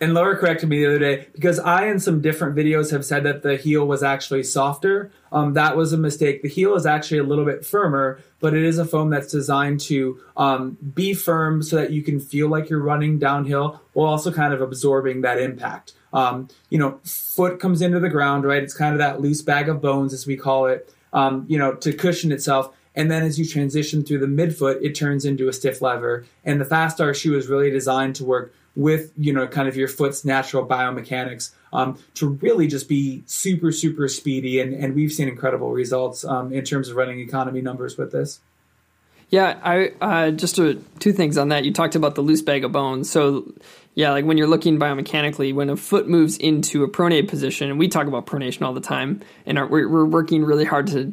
and 0.00 0.14
Laura 0.14 0.36
corrected 0.36 0.68
me 0.68 0.78
the 0.78 0.86
other 0.86 0.98
day 0.98 1.26
because 1.32 1.58
I, 1.58 1.86
in 1.86 2.00
some 2.00 2.22
different 2.22 2.56
videos, 2.56 2.90
have 2.90 3.04
said 3.04 3.24
that 3.24 3.42
the 3.42 3.56
heel 3.56 3.86
was 3.86 4.02
actually 4.02 4.42
softer. 4.44 5.12
Um, 5.30 5.52
that 5.54 5.76
was 5.76 5.92
a 5.92 5.98
mistake. 5.98 6.40
The 6.42 6.48
heel 6.48 6.74
is 6.74 6.86
actually 6.86 7.18
a 7.18 7.22
little 7.22 7.44
bit 7.44 7.66
firmer, 7.66 8.18
but 8.40 8.54
it 8.54 8.64
is 8.64 8.78
a 8.78 8.86
foam 8.86 9.10
that's 9.10 9.30
designed 9.30 9.80
to 9.80 10.18
um, 10.38 10.78
be 10.94 11.12
firm 11.12 11.62
so 11.62 11.76
that 11.76 11.90
you 11.90 12.02
can 12.02 12.18
feel 12.18 12.48
like 12.48 12.70
you're 12.70 12.80
running 12.80 13.18
downhill 13.18 13.82
while 13.92 14.08
also 14.08 14.32
kind 14.32 14.54
of 14.54 14.62
absorbing 14.62 15.20
that 15.20 15.38
impact. 15.38 15.92
Um, 16.14 16.48
you 16.70 16.78
know, 16.78 16.98
foot 17.04 17.60
comes 17.60 17.82
into 17.82 18.00
the 18.00 18.08
ground, 18.08 18.44
right? 18.44 18.62
It's 18.62 18.74
kind 18.74 18.94
of 18.94 18.98
that 19.00 19.20
loose 19.20 19.42
bag 19.42 19.68
of 19.68 19.82
bones, 19.82 20.14
as 20.14 20.26
we 20.26 20.36
call 20.36 20.66
it, 20.66 20.92
um, 21.12 21.44
you 21.46 21.58
know, 21.58 21.74
to 21.74 21.92
cushion 21.92 22.32
itself. 22.32 22.74
And 22.96 23.10
then 23.10 23.22
as 23.22 23.38
you 23.38 23.44
transition 23.44 24.02
through 24.02 24.18
the 24.18 24.26
midfoot, 24.26 24.82
it 24.82 24.94
turns 24.94 25.24
into 25.24 25.48
a 25.48 25.52
stiff 25.52 25.80
lever. 25.80 26.24
And 26.44 26.60
the 26.60 26.64
Fast 26.64 27.00
R 27.00 27.14
shoe 27.14 27.36
is 27.36 27.48
really 27.48 27.70
designed 27.70 28.16
to 28.16 28.24
work 28.24 28.52
with 28.76 29.12
you 29.16 29.32
know 29.32 29.46
kind 29.46 29.68
of 29.68 29.76
your 29.76 29.88
foot's 29.88 30.24
natural 30.24 30.66
biomechanics 30.66 31.50
um, 31.72 31.98
to 32.14 32.28
really 32.28 32.66
just 32.66 32.88
be 32.88 33.22
super 33.26 33.72
super 33.72 34.08
speedy. 34.08 34.60
And, 34.60 34.74
and 34.74 34.94
we've 34.94 35.12
seen 35.12 35.28
incredible 35.28 35.70
results 35.72 36.24
um, 36.24 36.52
in 36.52 36.64
terms 36.64 36.88
of 36.88 36.96
running 36.96 37.20
economy 37.20 37.60
numbers 37.60 37.96
with 37.96 38.12
this. 38.12 38.40
Yeah 39.28 39.60
i 39.62 39.92
uh, 40.00 40.30
just 40.32 40.56
two 40.56 41.12
things 41.12 41.38
on 41.38 41.48
that. 41.48 41.64
You 41.64 41.72
talked 41.72 41.94
about 41.94 42.14
the 42.14 42.22
loose 42.22 42.42
bag 42.42 42.64
of 42.64 42.72
bones. 42.72 43.10
So 43.10 43.52
yeah 43.94 44.10
like 44.10 44.24
when 44.24 44.38
you're 44.38 44.46
looking 44.46 44.78
biomechanically 44.78 45.52
when 45.52 45.68
a 45.68 45.76
foot 45.76 46.08
moves 46.08 46.36
into 46.38 46.84
a 46.84 46.88
pronate 46.88 47.28
position 47.28 47.70
and 47.70 47.78
we 47.78 47.88
talk 47.88 48.06
about 48.06 48.24
pronation 48.26 48.62
all 48.62 48.72
the 48.72 48.80
time 48.80 49.20
and 49.46 49.58
we're, 49.68 49.88
we're 49.88 50.04
working 50.04 50.44
really 50.44 50.64
hard 50.64 50.86
to 50.86 51.12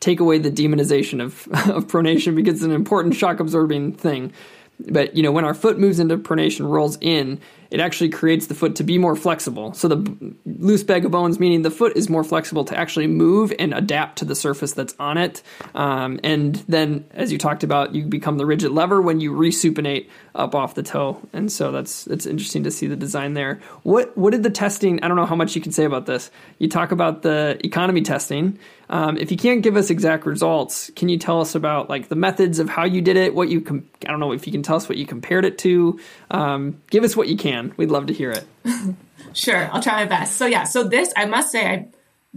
take 0.00 0.20
away 0.20 0.38
the 0.38 0.50
demonization 0.50 1.22
of, 1.22 1.48
of 1.70 1.86
pronation 1.86 2.34
because 2.34 2.56
it's 2.56 2.64
an 2.64 2.72
important 2.72 3.14
shock 3.14 3.40
absorbing 3.40 3.92
thing. 3.92 4.32
But 4.78 5.16
you 5.16 5.22
know, 5.22 5.32
when 5.32 5.44
our 5.44 5.54
foot 5.54 5.78
moves 5.78 5.98
into 5.98 6.16
pronation, 6.18 6.68
rolls 6.68 6.98
in, 7.00 7.40
it 7.70 7.80
actually 7.80 8.10
creates 8.10 8.46
the 8.46 8.54
foot 8.54 8.76
to 8.76 8.84
be 8.84 8.98
more 8.98 9.16
flexible. 9.16 9.72
So 9.74 9.88
the 9.88 10.34
loose 10.44 10.82
bag 10.82 11.04
of 11.04 11.10
bones, 11.10 11.40
meaning 11.40 11.62
the 11.62 11.70
foot 11.70 11.96
is 11.96 12.08
more 12.08 12.24
flexible 12.24 12.64
to 12.66 12.76
actually 12.76 13.06
move 13.06 13.52
and 13.58 13.74
adapt 13.74 14.18
to 14.18 14.24
the 14.24 14.34
surface 14.34 14.72
that's 14.72 14.94
on 14.98 15.18
it. 15.18 15.42
Um, 15.74 16.20
and 16.22 16.56
then, 16.68 17.04
as 17.12 17.32
you 17.32 17.38
talked 17.38 17.64
about, 17.64 17.94
you 17.94 18.04
become 18.04 18.38
the 18.38 18.46
rigid 18.46 18.70
lever 18.72 19.00
when 19.00 19.20
you 19.20 19.32
resupinate 19.32 20.08
up 20.34 20.54
off 20.54 20.74
the 20.74 20.82
toe. 20.82 21.20
And 21.32 21.50
so 21.50 21.72
that's 21.72 22.06
it's 22.06 22.26
interesting 22.26 22.64
to 22.64 22.70
see 22.70 22.86
the 22.86 22.96
design 22.96 23.34
there. 23.34 23.60
What 23.82 24.16
what 24.16 24.30
did 24.30 24.42
the 24.42 24.50
testing? 24.50 25.02
I 25.02 25.08
don't 25.08 25.16
know 25.16 25.26
how 25.26 25.36
much 25.36 25.54
you 25.54 25.62
can 25.62 25.72
say 25.72 25.84
about 25.84 26.06
this. 26.06 26.30
You 26.58 26.68
talk 26.68 26.92
about 26.92 27.22
the 27.22 27.58
economy 27.64 28.02
testing. 28.02 28.58
Um, 28.88 29.16
if 29.16 29.32
you 29.32 29.36
can't 29.36 29.62
give 29.62 29.76
us 29.76 29.90
exact 29.90 30.26
results, 30.26 30.90
can 30.94 31.08
you 31.08 31.18
tell 31.18 31.40
us 31.40 31.54
about 31.54 31.90
like 31.90 32.08
the 32.08 32.14
methods 32.14 32.58
of 32.60 32.68
how 32.68 32.84
you 32.84 33.00
did 33.00 33.16
it? 33.16 33.34
What 33.34 33.48
you 33.48 33.60
com- 33.60 33.88
I 34.06 34.10
don't 34.10 34.20
know 34.20 34.32
if 34.32 34.46
you 34.46 34.52
can 34.52 34.62
tell 34.62 34.76
us 34.76 34.88
what 34.88 34.98
you 34.98 35.06
compared 35.06 35.44
it 35.44 35.58
to. 35.58 35.98
Um, 36.30 36.80
give 36.90 37.02
us 37.02 37.16
what 37.16 37.28
you 37.28 37.36
can. 37.36 37.55
We'd 37.76 37.90
love 37.90 38.06
to 38.06 38.14
hear 38.14 38.30
it. 38.30 38.44
Sure, 39.36 39.68
I'll 39.70 39.82
try 39.82 39.96
my 39.96 40.06
best. 40.06 40.36
So 40.36 40.46
yeah, 40.46 40.64
so 40.64 40.84
this 40.84 41.12
I 41.14 41.26
must 41.26 41.52
say 41.52 41.66
I 41.66 41.88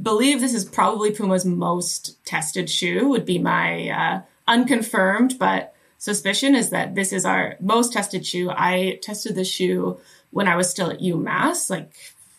believe 0.01 0.41
this 0.41 0.53
is 0.53 0.65
probably 0.65 1.11
Puma's 1.11 1.45
most 1.45 2.23
tested 2.25 2.69
shoe. 2.69 3.07
Would 3.07 3.25
be 3.25 3.39
my 3.39 3.89
uh, 3.89 4.21
unconfirmed, 4.47 5.39
but 5.39 5.73
suspicion 5.97 6.55
is 6.55 6.71
that 6.71 6.95
this 6.95 7.13
is 7.13 7.23
our 7.23 7.55
most 7.61 7.93
tested 7.93 8.25
shoe. 8.25 8.49
I 8.49 8.99
tested 9.01 9.35
this 9.35 9.49
shoe 9.49 9.99
when 10.31 10.49
I 10.49 10.57
was 10.57 10.69
still 10.69 10.91
at 10.91 10.99
UMass, 10.99 11.69
like 11.69 11.93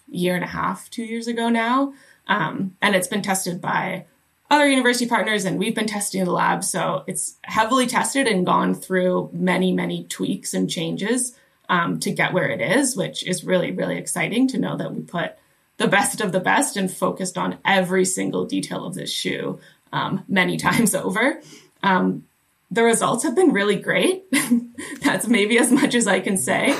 year 0.08 0.34
and 0.34 0.44
a 0.44 0.48
half, 0.48 0.90
two 0.90 1.04
years 1.04 1.26
ago 1.26 1.48
now, 1.48 1.94
um, 2.26 2.76
and 2.82 2.94
it's 2.94 3.08
been 3.08 3.22
tested 3.22 3.62
by 3.62 4.04
other 4.50 4.68
university 4.68 5.06
partners, 5.06 5.46
and 5.46 5.58
we've 5.58 5.74
been 5.74 5.86
testing 5.86 6.20
in 6.20 6.26
the 6.26 6.32
lab. 6.32 6.64
So 6.64 7.04
it's 7.06 7.36
heavily 7.44 7.86
tested 7.86 8.26
and 8.26 8.44
gone 8.44 8.74
through 8.74 9.30
many, 9.32 9.72
many 9.72 10.04
tweaks 10.04 10.52
and 10.52 10.68
changes 10.68 11.34
um, 11.70 12.00
to 12.00 12.10
get 12.10 12.34
where 12.34 12.50
it 12.50 12.60
is, 12.60 12.96
which 12.96 13.24
is 13.26 13.44
really, 13.44 13.70
really 13.70 13.96
exciting 13.96 14.48
to 14.48 14.58
know 14.58 14.76
that 14.76 14.92
we 14.92 15.00
put 15.00 15.36
the 15.76 15.86
best 15.86 16.20
of 16.20 16.32
the 16.32 16.40
best 16.40 16.76
and 16.76 16.92
focused 16.92 17.38
on 17.38 17.56
every 17.64 18.04
single 18.04 18.44
detail 18.44 18.84
of 18.84 18.94
this 18.94 19.10
shoe 19.10 19.60
um, 19.92 20.24
many 20.28 20.56
times 20.66 20.94
over. 20.94 21.40
Um, 21.82 22.24
the 22.72 22.82
results 22.84 23.24
have 23.24 23.34
been 23.34 23.52
really 23.52 23.76
great. 23.76 24.24
That's 25.02 25.26
maybe 25.26 25.58
as 25.58 25.72
much 25.72 25.94
as 25.94 26.06
I 26.06 26.20
can 26.20 26.36
say. 26.36 26.68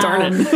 Darn 0.00 0.34
it. 0.34 0.46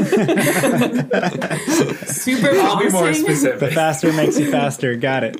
Super 2.08 2.50
I'll 2.50 2.78
be 2.78 2.88
more 2.90 3.02
promising. 3.02 3.58
The 3.58 3.70
faster 3.72 4.12
makes 4.12 4.38
you 4.38 4.50
faster. 4.50 4.94
Got 4.94 5.24
it. 5.24 5.36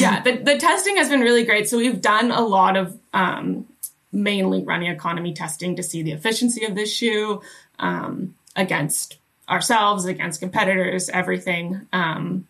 yeah, 0.00 0.22
the, 0.22 0.40
the 0.42 0.56
testing 0.58 0.96
has 0.96 1.10
been 1.10 1.20
really 1.20 1.44
great. 1.44 1.68
So 1.68 1.76
we've 1.76 2.00
done 2.00 2.30
a 2.30 2.40
lot 2.40 2.78
of 2.78 2.98
um, 3.12 3.66
mainly 4.12 4.62
running 4.62 4.90
economy 4.90 5.32
testing 5.32 5.76
to 5.76 5.82
see 5.82 6.02
the 6.02 6.12
efficiency 6.12 6.64
of 6.64 6.74
this 6.74 6.92
shoe 6.92 7.42
um, 7.78 8.34
against 8.54 9.18
ourselves, 9.48 10.04
against 10.04 10.40
competitors, 10.40 11.08
everything. 11.08 11.86
Um, 11.92 12.46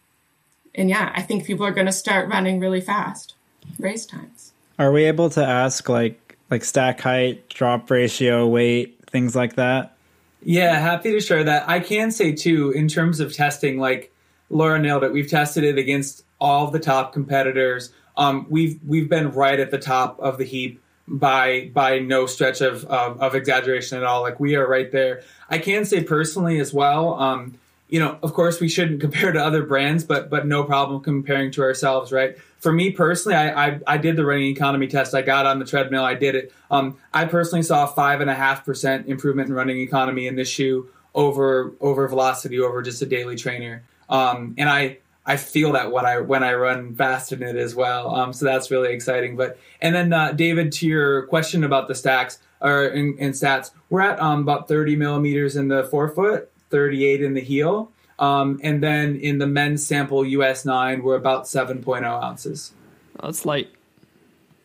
and 0.74 0.90
yeah, 0.90 1.12
I 1.14 1.22
think 1.22 1.46
people 1.46 1.64
are 1.64 1.72
going 1.72 1.86
to 1.86 1.92
start 1.92 2.28
running 2.28 2.58
really 2.60 2.80
fast 2.80 3.34
race 3.78 4.06
times. 4.06 4.52
Are 4.78 4.90
we 4.90 5.04
able 5.04 5.30
to 5.30 5.44
ask 5.44 5.88
like 5.88 6.18
like 6.50 6.64
stack 6.64 7.00
height, 7.00 7.48
drop 7.48 7.90
ratio, 7.90 8.46
weight, 8.46 8.98
things 9.06 9.34
like 9.34 9.56
that? 9.56 9.96
Yeah, 10.42 10.78
happy 10.78 11.12
to 11.12 11.20
share 11.20 11.44
that. 11.44 11.68
I 11.68 11.80
can 11.80 12.10
say 12.10 12.32
too, 12.32 12.72
in 12.72 12.88
terms 12.88 13.20
of 13.20 13.32
testing, 13.32 13.78
like 13.78 14.12
Laura 14.50 14.78
nailed 14.78 15.04
it. 15.04 15.12
We've 15.12 15.30
tested 15.30 15.64
it 15.64 15.78
against 15.78 16.24
all 16.40 16.70
the 16.70 16.80
top 16.80 17.12
competitors. 17.12 17.92
Um, 18.16 18.46
we've 18.50 18.78
we've 18.86 19.08
been 19.08 19.30
right 19.30 19.58
at 19.58 19.70
the 19.70 19.78
top 19.78 20.18
of 20.18 20.38
the 20.38 20.44
heap 20.44 20.81
by 21.08 21.70
by 21.72 21.98
no 21.98 22.26
stretch 22.26 22.60
of 22.60 22.84
of, 22.86 23.20
of 23.20 23.34
exaggeration 23.34 23.98
at 23.98 24.04
all. 24.04 24.22
Like 24.22 24.40
we 24.40 24.56
are 24.56 24.66
right 24.66 24.90
there. 24.90 25.22
I 25.48 25.58
can 25.58 25.84
say 25.84 26.02
personally 26.04 26.58
as 26.58 26.72
well. 26.72 27.14
Um, 27.14 27.58
you 27.88 28.00
know, 28.00 28.18
of 28.22 28.32
course, 28.32 28.60
we 28.60 28.68
shouldn't 28.68 29.00
compare 29.06 29.32
to 29.32 29.44
other 29.44 29.62
brands, 29.64 30.04
but 30.04 30.30
but 30.30 30.46
no 30.46 30.64
problem 30.64 31.02
comparing 31.02 31.50
to 31.52 31.62
ourselves, 31.62 32.12
right? 32.12 32.38
For 32.58 32.72
me 32.72 32.90
personally, 32.92 33.36
I 33.36 33.66
I, 33.66 33.80
I 33.86 33.98
did 33.98 34.16
the 34.16 34.24
running 34.24 34.48
economy 34.48 34.86
test. 34.86 35.14
I 35.14 35.22
got 35.22 35.46
on 35.46 35.58
the 35.58 35.64
treadmill. 35.64 36.04
I 36.04 36.14
did 36.14 36.34
it. 36.34 36.52
Um, 36.70 36.96
I 37.12 37.26
personally 37.26 37.62
saw 37.62 37.86
five 37.86 38.20
and 38.20 38.30
a 38.30 38.34
half 38.34 38.64
percent 38.64 39.08
improvement 39.08 39.48
in 39.48 39.54
running 39.54 39.80
economy 39.80 40.26
in 40.26 40.36
this 40.36 40.48
shoe 40.48 40.88
over 41.14 41.72
over 41.80 42.08
velocity 42.08 42.60
over 42.60 42.80
just 42.82 43.02
a 43.02 43.06
daily 43.06 43.36
trainer. 43.36 43.82
Um, 44.08 44.54
and 44.58 44.68
I 44.68 44.98
I 45.24 45.36
feel 45.36 45.72
that 45.72 45.92
when 45.92 46.04
I 46.04 46.18
when 46.18 46.42
I 46.42 46.54
run 46.54 46.94
fast 46.94 47.32
in 47.32 47.42
it 47.42 47.56
as 47.56 47.74
well. 47.74 48.14
Um, 48.14 48.32
so 48.32 48.44
that's 48.44 48.70
really 48.70 48.92
exciting. 48.92 49.36
But 49.36 49.58
and 49.80 49.94
then 49.94 50.12
uh, 50.12 50.32
David, 50.32 50.72
to 50.72 50.86
your 50.86 51.26
question 51.26 51.62
about 51.64 51.88
the 51.88 51.94
stacks 51.94 52.38
or 52.60 52.86
in, 52.86 53.16
in 53.18 53.30
stats, 53.32 53.70
we're 53.90 54.00
at 54.00 54.20
um, 54.20 54.40
about 54.40 54.68
30 54.68 54.96
millimeters 54.96 55.56
in 55.56 55.68
the 55.68 55.84
forefoot, 55.84 56.50
38 56.70 57.22
in 57.22 57.34
the 57.34 57.40
heel, 57.40 57.90
um, 58.18 58.60
and 58.62 58.82
then 58.82 59.16
in 59.16 59.38
the 59.38 59.46
men's 59.46 59.84
sample 59.86 60.24
US 60.24 60.64
nine, 60.64 61.02
we're 61.02 61.16
about 61.16 61.44
7.0 61.44 62.04
ounces. 62.04 62.72
Oh, 63.20 63.26
that's 63.26 63.44
light. 63.44 63.70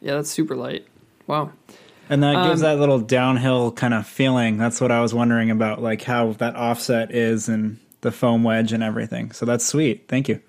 Yeah, 0.01 0.15
that's 0.15 0.29
super 0.29 0.55
light. 0.55 0.85
Wow. 1.25 1.51
And 2.09 2.23
that 2.23 2.47
gives 2.47 2.61
Um, 2.61 2.69
that 2.69 2.79
little 2.79 2.99
downhill 2.99 3.71
kind 3.71 3.93
of 3.93 4.07
feeling. 4.07 4.57
That's 4.57 4.79
what 4.79 4.91
I 4.91 5.01
was 5.01 5.13
wondering 5.13 5.51
about, 5.51 5.81
like 5.81 6.03
how 6.03 6.33
that 6.33 6.55
offset 6.55 7.13
is 7.13 7.49
and 7.49 7.77
the 8.01 8.11
foam 8.11 8.43
wedge 8.43 8.71
and 8.73 8.83
everything. 8.83 9.31
So 9.31 9.45
that's 9.45 9.65
sweet. 9.65 10.05
Thank 10.07 10.29
you. 10.29 10.39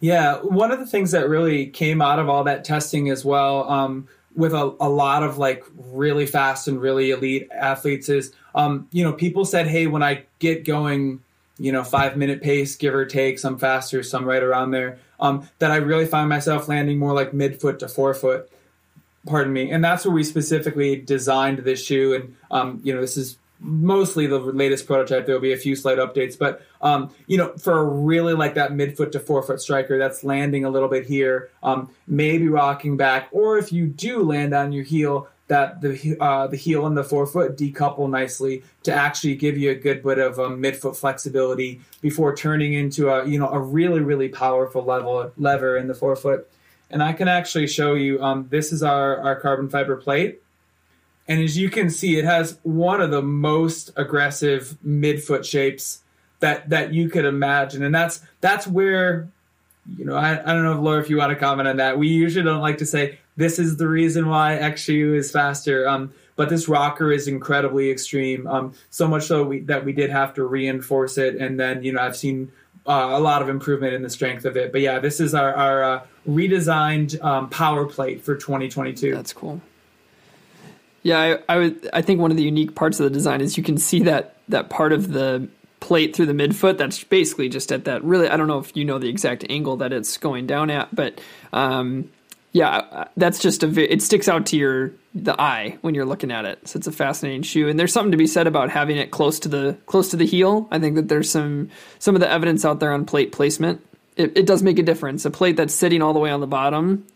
Yeah, 0.00 0.36
one 0.36 0.70
of 0.70 0.78
the 0.78 0.86
things 0.86 1.10
that 1.10 1.28
really 1.28 1.66
came 1.66 2.00
out 2.00 2.18
of 2.18 2.28
all 2.28 2.44
that 2.44 2.64
testing 2.64 3.10
as 3.10 3.24
well, 3.24 3.68
um, 3.68 4.08
with 4.36 4.52
a, 4.52 4.74
a 4.80 4.88
lot 4.88 5.24
of 5.24 5.38
like 5.38 5.64
really 5.74 6.26
fast 6.26 6.68
and 6.68 6.80
really 6.80 7.10
elite 7.10 7.48
athletes, 7.52 8.08
is 8.08 8.32
um, 8.54 8.86
you 8.92 9.02
know 9.02 9.12
people 9.12 9.44
said, 9.44 9.66
hey, 9.66 9.88
when 9.88 10.02
I 10.02 10.24
get 10.38 10.64
going, 10.64 11.20
you 11.58 11.72
know, 11.72 11.82
five 11.82 12.16
minute 12.16 12.42
pace, 12.42 12.76
give 12.76 12.94
or 12.94 13.06
take, 13.06 13.40
some 13.40 13.58
faster, 13.58 14.04
some 14.04 14.24
right 14.24 14.42
around 14.42 14.70
there, 14.70 15.00
um, 15.18 15.48
that 15.58 15.72
I 15.72 15.76
really 15.76 16.06
find 16.06 16.28
myself 16.28 16.68
landing 16.68 16.98
more 16.98 17.12
like 17.12 17.32
midfoot 17.32 17.80
to 17.80 17.88
forefoot. 17.88 18.48
Pardon 19.26 19.52
me, 19.52 19.72
and 19.72 19.84
that's 19.84 20.04
where 20.04 20.14
we 20.14 20.22
specifically 20.22 20.94
designed 20.94 21.58
this 21.58 21.84
shoe, 21.84 22.14
and 22.14 22.36
um, 22.52 22.80
you 22.84 22.94
know, 22.94 23.00
this 23.00 23.16
is 23.16 23.36
mostly 23.60 24.26
the 24.26 24.38
latest 24.38 24.86
prototype. 24.86 25.26
There 25.26 25.34
will 25.34 25.42
be 25.42 25.52
a 25.52 25.58
few 25.58 25.74
slight 25.76 25.98
updates, 25.98 26.38
but 26.38 26.62
um, 26.80 27.10
you 27.26 27.36
know, 27.36 27.52
for 27.56 27.78
a 27.78 27.84
really 27.84 28.34
like 28.34 28.54
that 28.54 28.72
midfoot 28.72 29.12
to 29.12 29.20
forefoot 29.20 29.60
striker 29.60 29.98
that's 29.98 30.22
landing 30.22 30.64
a 30.64 30.70
little 30.70 30.88
bit 30.88 31.06
here, 31.06 31.50
um, 31.62 31.90
maybe 32.06 32.48
rocking 32.48 32.96
back, 32.96 33.28
or 33.32 33.58
if 33.58 33.72
you 33.72 33.86
do 33.86 34.22
land 34.22 34.54
on 34.54 34.72
your 34.72 34.84
heel, 34.84 35.28
that 35.48 35.80
the 35.80 36.16
uh, 36.20 36.46
the 36.46 36.56
heel 36.56 36.86
and 36.86 36.96
the 36.96 37.02
forefoot 37.02 37.56
decouple 37.56 38.08
nicely 38.08 38.62
to 38.84 38.92
actually 38.92 39.34
give 39.34 39.58
you 39.58 39.70
a 39.70 39.74
good 39.74 40.02
bit 40.02 40.18
of 40.18 40.38
um, 40.38 40.62
midfoot 40.62 40.96
flexibility 40.96 41.80
before 42.00 42.36
turning 42.36 42.74
into 42.74 43.08
a 43.08 43.26
you 43.26 43.38
know 43.38 43.48
a 43.48 43.58
really 43.58 44.00
really 44.00 44.28
powerful 44.28 44.84
level 44.84 45.32
lever 45.36 45.76
in 45.76 45.88
the 45.88 45.94
forefoot. 45.94 46.48
And 46.90 47.02
I 47.02 47.12
can 47.12 47.28
actually 47.28 47.66
show 47.66 47.94
you. 47.94 48.22
Um, 48.22 48.46
this 48.50 48.72
is 48.72 48.82
our 48.82 49.18
our 49.20 49.40
carbon 49.40 49.68
fiber 49.68 49.96
plate. 49.96 50.42
And 51.28 51.42
as 51.42 51.58
you 51.58 51.68
can 51.68 51.90
see, 51.90 52.18
it 52.18 52.24
has 52.24 52.58
one 52.62 53.02
of 53.02 53.10
the 53.10 53.20
most 53.20 53.90
aggressive 53.96 54.78
midfoot 54.84 55.44
shapes 55.44 56.00
that 56.40 56.70
that 56.70 56.94
you 56.94 57.10
could 57.10 57.26
imagine, 57.26 57.82
and 57.82 57.94
that's 57.94 58.22
that's 58.40 58.66
where, 58.66 59.28
you 59.96 60.06
know, 60.06 60.16
I, 60.16 60.32
I 60.32 60.54
don't 60.54 60.64
know, 60.64 60.72
if 60.72 60.78
Laura, 60.78 61.00
if 61.00 61.10
you 61.10 61.18
want 61.18 61.30
to 61.30 61.36
comment 61.36 61.68
on 61.68 61.76
that. 61.76 61.98
We 61.98 62.08
usually 62.08 62.44
don't 62.44 62.62
like 62.62 62.78
to 62.78 62.86
say 62.86 63.18
this 63.36 63.58
is 63.58 63.76
the 63.76 63.88
reason 63.88 64.28
why 64.28 64.58
XU 64.60 65.16
is 65.16 65.30
faster, 65.30 65.86
um, 65.86 66.12
but 66.36 66.48
this 66.48 66.66
rocker 66.66 67.12
is 67.12 67.28
incredibly 67.28 67.90
extreme. 67.90 68.46
Um, 68.46 68.72
so 68.90 69.06
much 69.06 69.24
so 69.24 69.44
we, 69.44 69.60
that 69.60 69.84
we 69.84 69.92
did 69.92 70.10
have 70.10 70.32
to 70.34 70.44
reinforce 70.44 71.18
it, 71.18 71.36
and 71.36 71.60
then 71.60 71.82
you 71.82 71.92
know 71.92 72.00
I've 72.00 72.16
seen 72.16 72.52
uh, 72.86 73.10
a 73.12 73.20
lot 73.20 73.42
of 73.42 73.50
improvement 73.50 73.92
in 73.92 74.02
the 74.02 74.10
strength 74.10 74.46
of 74.46 74.56
it. 74.56 74.72
But 74.72 74.80
yeah, 74.80 74.98
this 74.98 75.20
is 75.20 75.34
our 75.34 75.54
our 75.54 75.82
uh, 75.82 76.06
redesigned 76.26 77.22
um, 77.22 77.50
power 77.50 77.84
plate 77.84 78.24
for 78.24 78.34
2022. 78.34 79.14
That's 79.14 79.32
cool. 79.34 79.60
Yeah, 81.02 81.18
I, 81.48 81.54
I 81.54 81.58
would. 81.58 81.90
I 81.92 82.02
think 82.02 82.20
one 82.20 82.30
of 82.30 82.36
the 82.36 82.42
unique 82.42 82.74
parts 82.74 82.98
of 83.00 83.04
the 83.04 83.10
design 83.10 83.40
is 83.40 83.56
you 83.56 83.62
can 83.62 83.78
see 83.78 84.00
that 84.00 84.36
that 84.48 84.68
part 84.68 84.92
of 84.92 85.12
the 85.12 85.48
plate 85.80 86.14
through 86.14 86.26
the 86.26 86.32
midfoot. 86.32 86.76
That's 86.76 87.02
basically 87.04 87.48
just 87.48 87.70
at 87.72 87.84
that. 87.84 88.02
Really, 88.04 88.28
I 88.28 88.36
don't 88.36 88.48
know 88.48 88.58
if 88.58 88.76
you 88.76 88.84
know 88.84 88.98
the 88.98 89.08
exact 89.08 89.44
angle 89.48 89.76
that 89.78 89.92
it's 89.92 90.16
going 90.16 90.46
down 90.46 90.70
at, 90.70 90.94
but 90.94 91.20
um, 91.52 92.10
yeah, 92.52 93.06
that's 93.16 93.38
just 93.38 93.62
a. 93.62 93.92
It 93.92 94.02
sticks 94.02 94.28
out 94.28 94.46
to 94.46 94.56
your 94.56 94.92
the 95.14 95.40
eye 95.40 95.78
when 95.82 95.94
you're 95.94 96.04
looking 96.04 96.32
at 96.32 96.44
it. 96.44 96.66
So 96.66 96.78
it's 96.78 96.86
a 96.86 96.92
fascinating 96.92 97.42
shoe, 97.42 97.68
and 97.68 97.78
there's 97.78 97.92
something 97.92 98.12
to 98.12 98.18
be 98.18 98.26
said 98.26 98.46
about 98.46 98.70
having 98.70 98.96
it 98.96 99.10
close 99.10 99.38
to 99.40 99.48
the 99.48 99.76
close 99.86 100.10
to 100.10 100.16
the 100.16 100.26
heel. 100.26 100.66
I 100.70 100.78
think 100.78 100.96
that 100.96 101.08
there's 101.08 101.30
some 101.30 101.70
some 102.00 102.16
of 102.16 102.20
the 102.20 102.30
evidence 102.30 102.64
out 102.64 102.80
there 102.80 102.92
on 102.92 103.04
plate 103.04 103.32
placement. 103.32 103.84
It, 104.16 104.36
it 104.36 104.46
does 104.46 104.64
make 104.64 104.80
a 104.80 104.82
difference. 104.82 105.24
A 105.24 105.30
plate 105.30 105.56
that's 105.56 105.72
sitting 105.74 106.02
all 106.02 106.12
the 106.12 106.18
way 106.18 106.30
on 106.30 106.40
the 106.40 106.46
bottom 106.48 107.06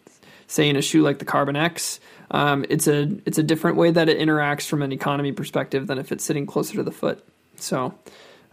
say 0.52 0.68
in 0.68 0.76
a 0.76 0.82
shoe 0.82 1.02
like 1.02 1.18
the 1.18 1.24
Carbon 1.24 1.56
X, 1.56 1.98
um, 2.32 2.64
it's 2.68 2.88
a 2.88 3.08
it's 3.26 3.38
a 3.38 3.42
different 3.42 3.76
way 3.76 3.90
that 3.90 4.08
it 4.08 4.18
interacts 4.18 4.66
from 4.66 4.82
an 4.82 4.90
economy 4.90 5.32
perspective 5.32 5.86
than 5.86 5.98
if 5.98 6.10
it's 6.10 6.24
sitting 6.24 6.46
closer 6.46 6.74
to 6.74 6.82
the 6.82 6.90
foot. 6.90 7.24
So 7.56 7.94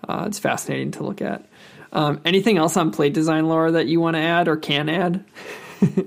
uh, 0.07 0.25
it's 0.27 0.37
fascinating 0.37 0.91
to 0.91 1.03
look 1.03 1.21
at. 1.21 1.45
Um, 1.91 2.21
anything 2.23 2.57
else 2.57 2.77
on 2.77 2.91
plate 2.91 3.13
design, 3.13 3.47
Laura, 3.47 3.71
that 3.71 3.87
you 3.87 3.99
want 3.99 4.15
to 4.15 4.21
add 4.21 4.47
or 4.47 4.57
can 4.57 4.89
add? 4.89 5.23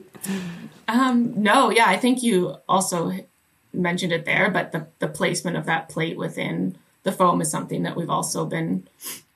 um, 0.88 1.42
no, 1.42 1.70
yeah, 1.70 1.86
I 1.86 1.96
think 1.96 2.22
you 2.22 2.56
also 2.68 3.12
mentioned 3.72 4.12
it 4.12 4.24
there, 4.24 4.50
but 4.50 4.72
the, 4.72 4.86
the 5.00 5.08
placement 5.08 5.56
of 5.56 5.66
that 5.66 5.88
plate 5.88 6.16
within 6.16 6.76
the 7.02 7.10
foam 7.10 7.40
is 7.40 7.50
something 7.50 7.82
that 7.82 7.96
we've 7.96 8.10
also 8.10 8.44
been 8.44 8.86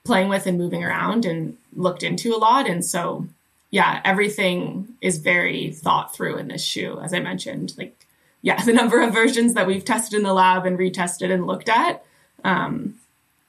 playing 0.05 0.29
with 0.29 0.47
and 0.47 0.59
moving 0.59 0.85
around 0.85 1.25
and 1.25 1.57
looked 1.75 2.05
into 2.05 2.35
a 2.35 2.39
lot. 2.39 2.69
And 2.69 2.85
so, 2.85 3.27
yeah, 3.71 4.01
everything 4.05 4.95
is 5.01 5.19
very 5.19 5.73
thought 5.73 6.15
through 6.15 6.37
in 6.37 6.49
this 6.49 6.63
shoe, 6.63 7.01
as 7.03 7.13
I 7.13 7.19
mentioned. 7.19 7.75
Like, 7.77 8.06
yeah, 8.43 8.63
the 8.65 8.73
number 8.73 9.01
of 9.01 9.13
versions 9.13 9.55
that 9.55 9.67
we've 9.67 9.85
tested 9.85 10.17
in 10.17 10.23
the 10.23 10.33
lab 10.33 10.67
and 10.67 10.79
retested 10.79 11.33
and 11.33 11.47
looked 11.47 11.69
at 11.69 12.05
um, 12.45 12.95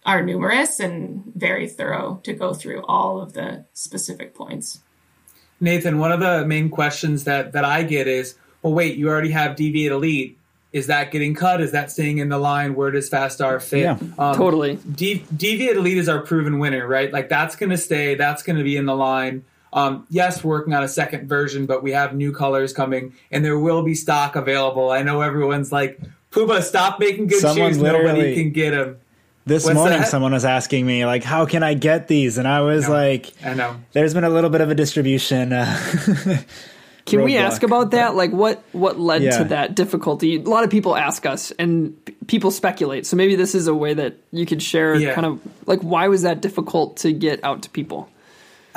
are 0.05 0.23
numerous 0.23 0.79
and 0.79 1.23
very 1.35 1.67
thorough 1.67 2.19
to 2.23 2.33
go 2.33 2.53
through 2.53 2.83
all 2.85 3.21
of 3.21 3.33
the 3.33 3.65
specific 3.73 4.33
points. 4.33 4.79
Nathan, 5.59 5.99
one 5.99 6.11
of 6.11 6.19
the 6.19 6.45
main 6.45 6.69
questions 6.69 7.23
that 7.23 7.51
that 7.53 7.65
I 7.65 7.83
get 7.83 8.07
is, 8.07 8.35
well, 8.61 8.73
wait, 8.73 8.97
you 8.97 9.09
already 9.09 9.31
have 9.31 9.55
Deviate 9.55 9.91
Elite. 9.91 10.37
Is 10.73 10.87
that 10.87 11.11
getting 11.11 11.33
cut? 11.33 11.61
Is 11.61 11.71
that 11.71 11.91
staying 11.91 12.19
in 12.19 12.29
the 12.29 12.37
line? 12.37 12.75
Where 12.75 12.91
does 12.91 13.09
Fast 13.09 13.41
R 13.41 13.59
fit? 13.59 13.81
Yeah, 13.81 13.97
um, 14.19 14.35
totally. 14.35 14.75
De- 14.75 15.25
Deviate 15.35 15.77
Elite 15.77 15.97
is 15.97 16.09
our 16.09 16.19
proven 16.19 16.59
winner, 16.59 16.85
right? 16.85 17.11
Like 17.11 17.29
that's 17.29 17.55
going 17.55 17.69
to 17.69 17.77
stay. 17.77 18.15
That's 18.15 18.43
going 18.43 18.57
to 18.57 18.63
be 18.63 18.77
in 18.77 18.85
the 18.85 18.95
line. 18.95 19.45
Um, 19.73 20.05
yes, 20.09 20.43
we're 20.43 20.51
working 20.57 20.73
on 20.73 20.83
a 20.83 20.87
second 20.87 21.27
version, 21.27 21.65
but 21.65 21.83
we 21.83 21.91
have 21.91 22.15
new 22.15 22.31
colors 22.31 22.73
coming, 22.73 23.13
and 23.31 23.43
there 23.43 23.59
will 23.59 23.83
be 23.83 23.93
stock 23.95 24.35
available. 24.35 24.89
I 24.91 25.03
know 25.03 25.21
everyone's 25.21 25.71
like, 25.71 25.99
"Puma, 26.31 26.61
stop 26.61 26.99
making 26.99 27.27
good 27.27 27.39
Someone 27.39 27.71
shoes. 27.73 27.81
Nobody 27.81 28.33
can 28.35 28.51
get 28.51 28.71
them." 28.71 28.97
This 29.45 29.63
What's 29.63 29.75
morning, 29.75 29.99
that? 29.99 30.09
someone 30.09 30.33
was 30.33 30.43
asking 30.43 30.85
me, 30.85 31.05
like, 31.05 31.23
how 31.23 31.45
can 31.45 31.63
I 31.63 31.73
get 31.73 32.09
these? 32.09 32.37
And 32.37 32.45
I 32.45 32.59
was 32.61 32.83
No. 32.87 32.93
like, 32.93 33.31
I 33.45 33.53
know. 33.53 33.77
there's 33.93 34.13
been 34.13 34.25
a 34.25 34.29
little 34.29 34.49
bit 34.49 34.59
of 34.59 34.69
a 34.69 34.75
distribution. 34.75 35.53
Uh, 35.53 35.77
Can 37.05 37.23
we 37.23 37.37
ask 37.37 37.63
about 37.63 37.91
that? 37.91 38.15
Like, 38.15 38.31
what 38.31 38.61
what 38.73 38.99
led 38.99 39.21
Yeah. 39.23 39.37
to 39.37 39.43
that 39.45 39.75
difficulty? 39.75 40.35
A 40.35 40.41
lot 40.41 40.65
of 40.65 40.69
people 40.69 40.93
ask 40.97 41.25
us, 41.25 41.51
and 41.57 41.93
p- 42.03 42.13
people 42.27 42.51
speculate. 42.51 43.05
So 43.05 43.15
maybe 43.15 43.35
this 43.37 43.55
is 43.55 43.67
a 43.67 43.73
way 43.73 43.93
that 43.93 44.17
you 44.33 44.45
could 44.45 44.61
share, 44.61 44.95
Yeah. 44.95 45.13
kind 45.13 45.25
of 45.25 45.39
like 45.65 45.79
why 45.79 46.09
was 46.09 46.23
that 46.23 46.41
difficult 46.41 46.97
to 46.97 47.13
get 47.13 47.41
out 47.45 47.61
to 47.63 47.69
people? 47.69 48.09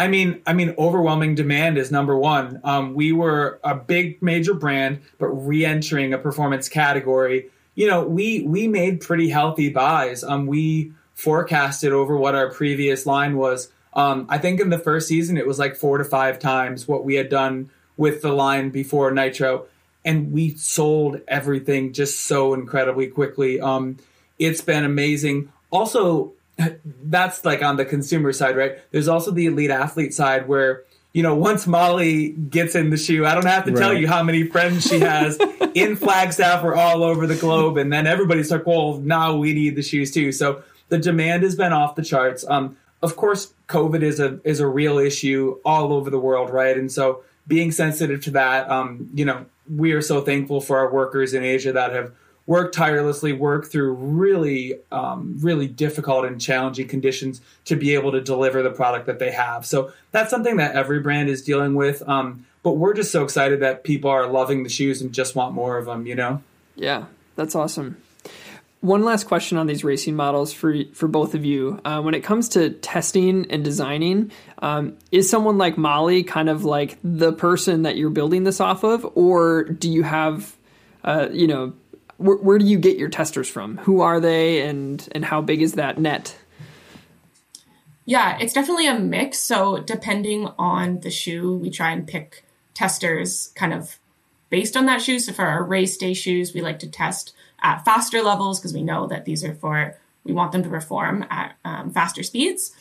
I 0.01 0.09
mean, 0.09 0.41
I 0.47 0.55
mean, 0.55 0.75
overwhelming 0.79 1.35
demand 1.35 1.77
is 1.77 1.91
number 1.91 2.17
one. 2.17 2.59
Um, 2.65 2.95
we 2.95 3.13
were 3.13 3.61
a 3.63 3.75
big 3.75 4.23
major 4.23 4.55
brand, 4.55 5.03
but 5.19 5.29
re-entering 5.29 6.15
a 6.15 6.19
performance 6.19 6.71
category. 6.71 7.51
You 7.75 7.87
know, 7.87 8.07
we 8.07 8.41
we 8.45 8.67
made 8.67 9.03
pretty 9.03 9.29
healthy 9.29 9.69
buys. 9.69 10.25
Um, 10.25 10.47
we 10.47 10.93
forecasted 11.13 11.93
over 11.93 12.17
what 12.17 12.35
our 12.35 12.51
previous 12.51 13.05
line 13.05 13.37
was. 13.37 13.71
Um, 13.93 14.25
I 14.31 14.39
think 14.39 14.59
in 14.59 14.71
the 14.71 14.79
first 14.79 15.07
season 15.07 15.37
it 15.37 15.47
was 15.47 15.59
like 15.59 15.77
four 15.77 15.99
to 15.99 16.05
five 16.05 16.39
times 16.39 16.89
what 16.89 17.05
we 17.05 17.17
had 17.17 17.29
done 17.29 17.69
with 17.99 18.23
the 18.23 18.33
line 18.33 18.71
before 18.71 19.11
Nitro, 19.11 19.67
and 20.03 20.33
we 20.33 20.55
sold 20.55 21.21
everything 21.29 21.93
just 21.93 22.23
so 22.23 22.55
incredibly 22.55 23.09
quickly. 23.09 23.61
Um, 23.61 23.99
it's 24.39 24.63
been 24.63 24.85
amazing. 24.85 25.53
Also, 25.71 26.33
that's 27.05 27.45
like 27.45 27.63
on 27.63 27.77
the 27.77 27.85
consumer 27.85 28.33
side, 28.33 28.57
right? 28.57 28.79
There's 28.91 29.09
also 29.09 29.31
the 29.31 29.47
elite 29.47 29.71
athlete 29.71 30.15
side 30.15 30.49
where, 30.49 30.85
you 31.13 31.23
know, 31.23 31.35
once 31.35 31.67
Molly 31.67 32.31
gets 32.31 32.75
in 32.75 32.91
the 32.91 32.97
shoe, 32.97 33.27
I 33.27 33.35
don't 33.35 33.47
have 33.47 33.65
to 33.65 33.73
tell 33.73 33.93
you 33.93 34.07
how 34.07 34.23
many 34.23 34.45
friends 34.45 34.87
she 34.87 35.01
has 35.01 35.39
in 35.75 35.97
Flagstaff 35.97 36.63
or 36.63 36.77
all 36.77 37.03
over 37.03 37.27
the 37.27 37.35
globe. 37.35 37.77
And 37.77 37.93
then 37.93 38.07
everybody's 38.07 38.51
like, 38.51 38.67
well, 38.67 38.99
now 38.99 39.37
we 39.37 39.53
need 39.53 39.75
the 39.75 39.83
shoes 39.83 40.13
too. 40.13 40.31
So 40.31 40.63
the 40.89 40.99
demand 40.99 41.43
has 41.43 41.57
been 41.57 41.73
off 41.73 41.97
the 41.97 42.05
charts. 42.05 42.45
Um, 42.49 42.77
of 43.03 43.17
course, 43.17 43.55
COVID 43.69 44.03
is 44.03 44.21
a 44.21 44.41
is 44.45 44.61
a 44.61 44.67
real 44.67 44.99
issue 44.99 45.59
all 45.65 45.93
over 45.93 46.11
the 46.11 46.19
world, 46.19 46.51
right? 46.51 46.77
And 46.77 46.93
so 46.93 47.25
being 47.49 47.73
sensitive 47.73 48.23
to 48.25 48.31
that, 48.33 48.71
um, 48.71 49.09
you 49.15 49.25
know, 49.25 49.47
we 49.75 49.93
are 49.93 50.03
so 50.03 50.21
thankful 50.21 50.61
for 50.61 50.79
our 50.79 50.93
workers 50.93 51.33
in 51.33 51.43
Asia 51.43 51.73
that 51.73 51.93
have 51.93 52.13
worked 52.47 52.75
tirelessly, 52.75 53.33
work 53.33 53.67
through 53.67 53.93
really, 53.93 54.75
um, 54.91 55.37
really 55.41 55.69
difficult 55.69 56.25
and 56.25 56.41
challenging 56.41 56.89
conditions 56.89 57.41
to 57.65 57.77
be 57.77 57.95
able 57.95 58.13
to 58.13 58.21
deliver 58.21 58.63
the 58.63 58.71
product 58.71 59.07
that 59.07 59.19
they 59.19 59.31
have. 59.31 59.65
So 59.65 59.93
that's 60.11 60.31
something 60.31 60.57
that 60.57 60.75
every 60.75 61.01
brand 61.01 61.29
is 61.29 61.43
dealing 61.43 61.75
with. 61.75 62.07
Um, 62.09 62.47
but 62.63 62.73
we're 62.73 62.95
just 62.95 63.11
so 63.11 63.25
excited 63.25 63.61
that 63.61 63.85
people 63.85 64.11
are 64.11 64.27
loving 64.27 64.65
the 64.65 64.69
shoes 64.69 65.01
and 65.01 65.13
just 65.13 65.35
want 65.35 65.55
more 65.55 65.79
of 65.79 65.87
them. 65.87 66.07
You 66.07 66.15
know. 66.15 66.43
Yeah, 66.77 67.07
that's 67.37 67.55
awesome. 67.55 67.97
One 68.81 69.05
last 69.05 69.25
question 69.25 69.59
on 69.59 69.67
these 69.67 69.85
racing 69.85 70.17
models 70.17 70.55
for 70.55 70.75
for 70.95 71.07
both 71.07 71.35
of 71.35 71.45
you. 71.45 71.81
Uh, 71.85 72.01
when 72.01 72.15
it 72.15 72.21
comes 72.21 72.49
to 72.51 72.71
testing 72.71 73.51
and 73.51 73.63
designing, 73.63 74.31
um, 74.61 74.97
is 75.13 75.29
someone 75.29 75.59
like 75.59 75.77
Molly 75.77 76.23
kind 76.23 76.49
of 76.49 76.65
like 76.65 76.99
the 77.05 77.33
person 77.33 77.83
that 77.83 77.97
you're 77.97 78.11
building 78.11 78.45
this 78.45 78.59
off 78.59 78.83
of, 78.83 79.07
or 79.15 79.65
do 79.65 79.91
you 79.91 80.03
have, 80.03 80.57
uh, 81.05 81.29
you 81.31 81.47
know, 81.47 81.75
where, 82.21 82.37
where 82.37 82.59
do 82.59 82.67
you 82.67 82.79
get 82.79 82.99
your 82.99 83.09
testers 83.09 83.49
from? 83.49 83.79
Who 83.79 84.03
are 84.03 84.21
they, 84.21 84.67
and 84.67 85.07
and 85.13 85.25
how 85.25 85.41
big 85.41 85.63
is 85.63 85.73
that 85.75 85.99
net? 85.99 86.37
Yeah, 88.05 88.39
it's 88.41 88.53
definitely 88.53 88.87
a 88.87 88.99
mix. 88.99 89.39
So 89.39 89.79
depending 89.79 90.49
on 90.59 91.01
the 91.01 91.11
shoe, 91.11 91.57
we 91.57 91.71
try 91.71 91.93
and 91.93 92.07
pick 92.07 92.45
testers 92.75 93.53
kind 93.55 93.73
of 93.73 93.99
based 94.51 94.77
on 94.77 94.87
that 94.87 95.01
shoe. 95.01 95.19
So 95.19 95.33
for 95.33 95.45
our 95.45 95.63
race 95.63 95.97
day 95.97 96.13
shoes, 96.13 96.53
we 96.53 96.61
like 96.61 96.79
to 96.81 96.91
test 96.91 97.33
at 97.63 97.85
faster 97.85 98.23
levels 98.23 98.59
because 98.59 98.75
we 98.75 98.83
know 98.83 99.07
that 99.07 99.25
these 99.25 99.45
are 99.45 99.55
for 99.55 99.97
we 100.25 100.33
want 100.33 100.53
them 100.53 100.63
to 100.63 100.69
perform 100.69 101.25
at 101.31 101.57
um, 101.65 101.91
faster 101.93 102.23
speeds. 102.23 102.73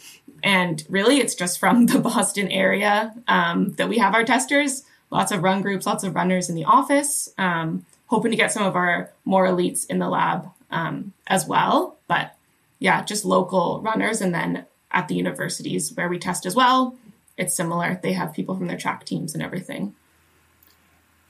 And 0.44 0.84
really, 0.90 1.20
it's 1.20 1.36
just 1.36 1.60
from 1.60 1.86
the 1.88 2.00
Boston 2.00 2.50
area 2.50 3.14
um, 3.28 3.74
that 3.74 3.88
we 3.88 4.00
have 4.00 4.14
our 4.14 4.26
testers. 4.26 4.84
Lots 5.12 5.32
of 5.32 5.42
run 5.42 5.62
groups, 5.62 5.86
lots 5.86 6.04
of 6.04 6.14
runners 6.16 6.50
in 6.50 6.56
the 6.56 6.66
office. 6.66 7.30
Um, 7.38 7.86
hoping 8.10 8.32
to 8.32 8.38
get 8.38 8.52
some 8.52 8.66
of 8.66 8.76
our 8.76 9.10
more 9.24 9.48
elites 9.48 9.86
in 9.90 10.00
the 10.00 10.10
lab 10.10 10.50
um, 10.70 11.14
as 11.28 11.48
well. 11.48 11.98
But 12.08 12.36
yeah, 12.78 13.04
just 13.04 13.26
local 13.26 13.82
runners. 13.82 14.22
And 14.22 14.34
then 14.34 14.66
at 14.92 15.08
the 15.08 15.16
universities 15.16 15.94
where 15.96 16.10
we 16.10 16.20
test 16.20 16.46
as 16.46 16.56
well, 16.56 16.96
it's 17.38 17.56
similar. 17.56 18.00
They 18.04 18.14
have 18.14 18.34
people 18.34 18.56
from 18.56 18.68
their 18.68 18.78
track 18.78 19.06
teams 19.06 19.34
and 19.34 19.42
everything. 19.42 19.96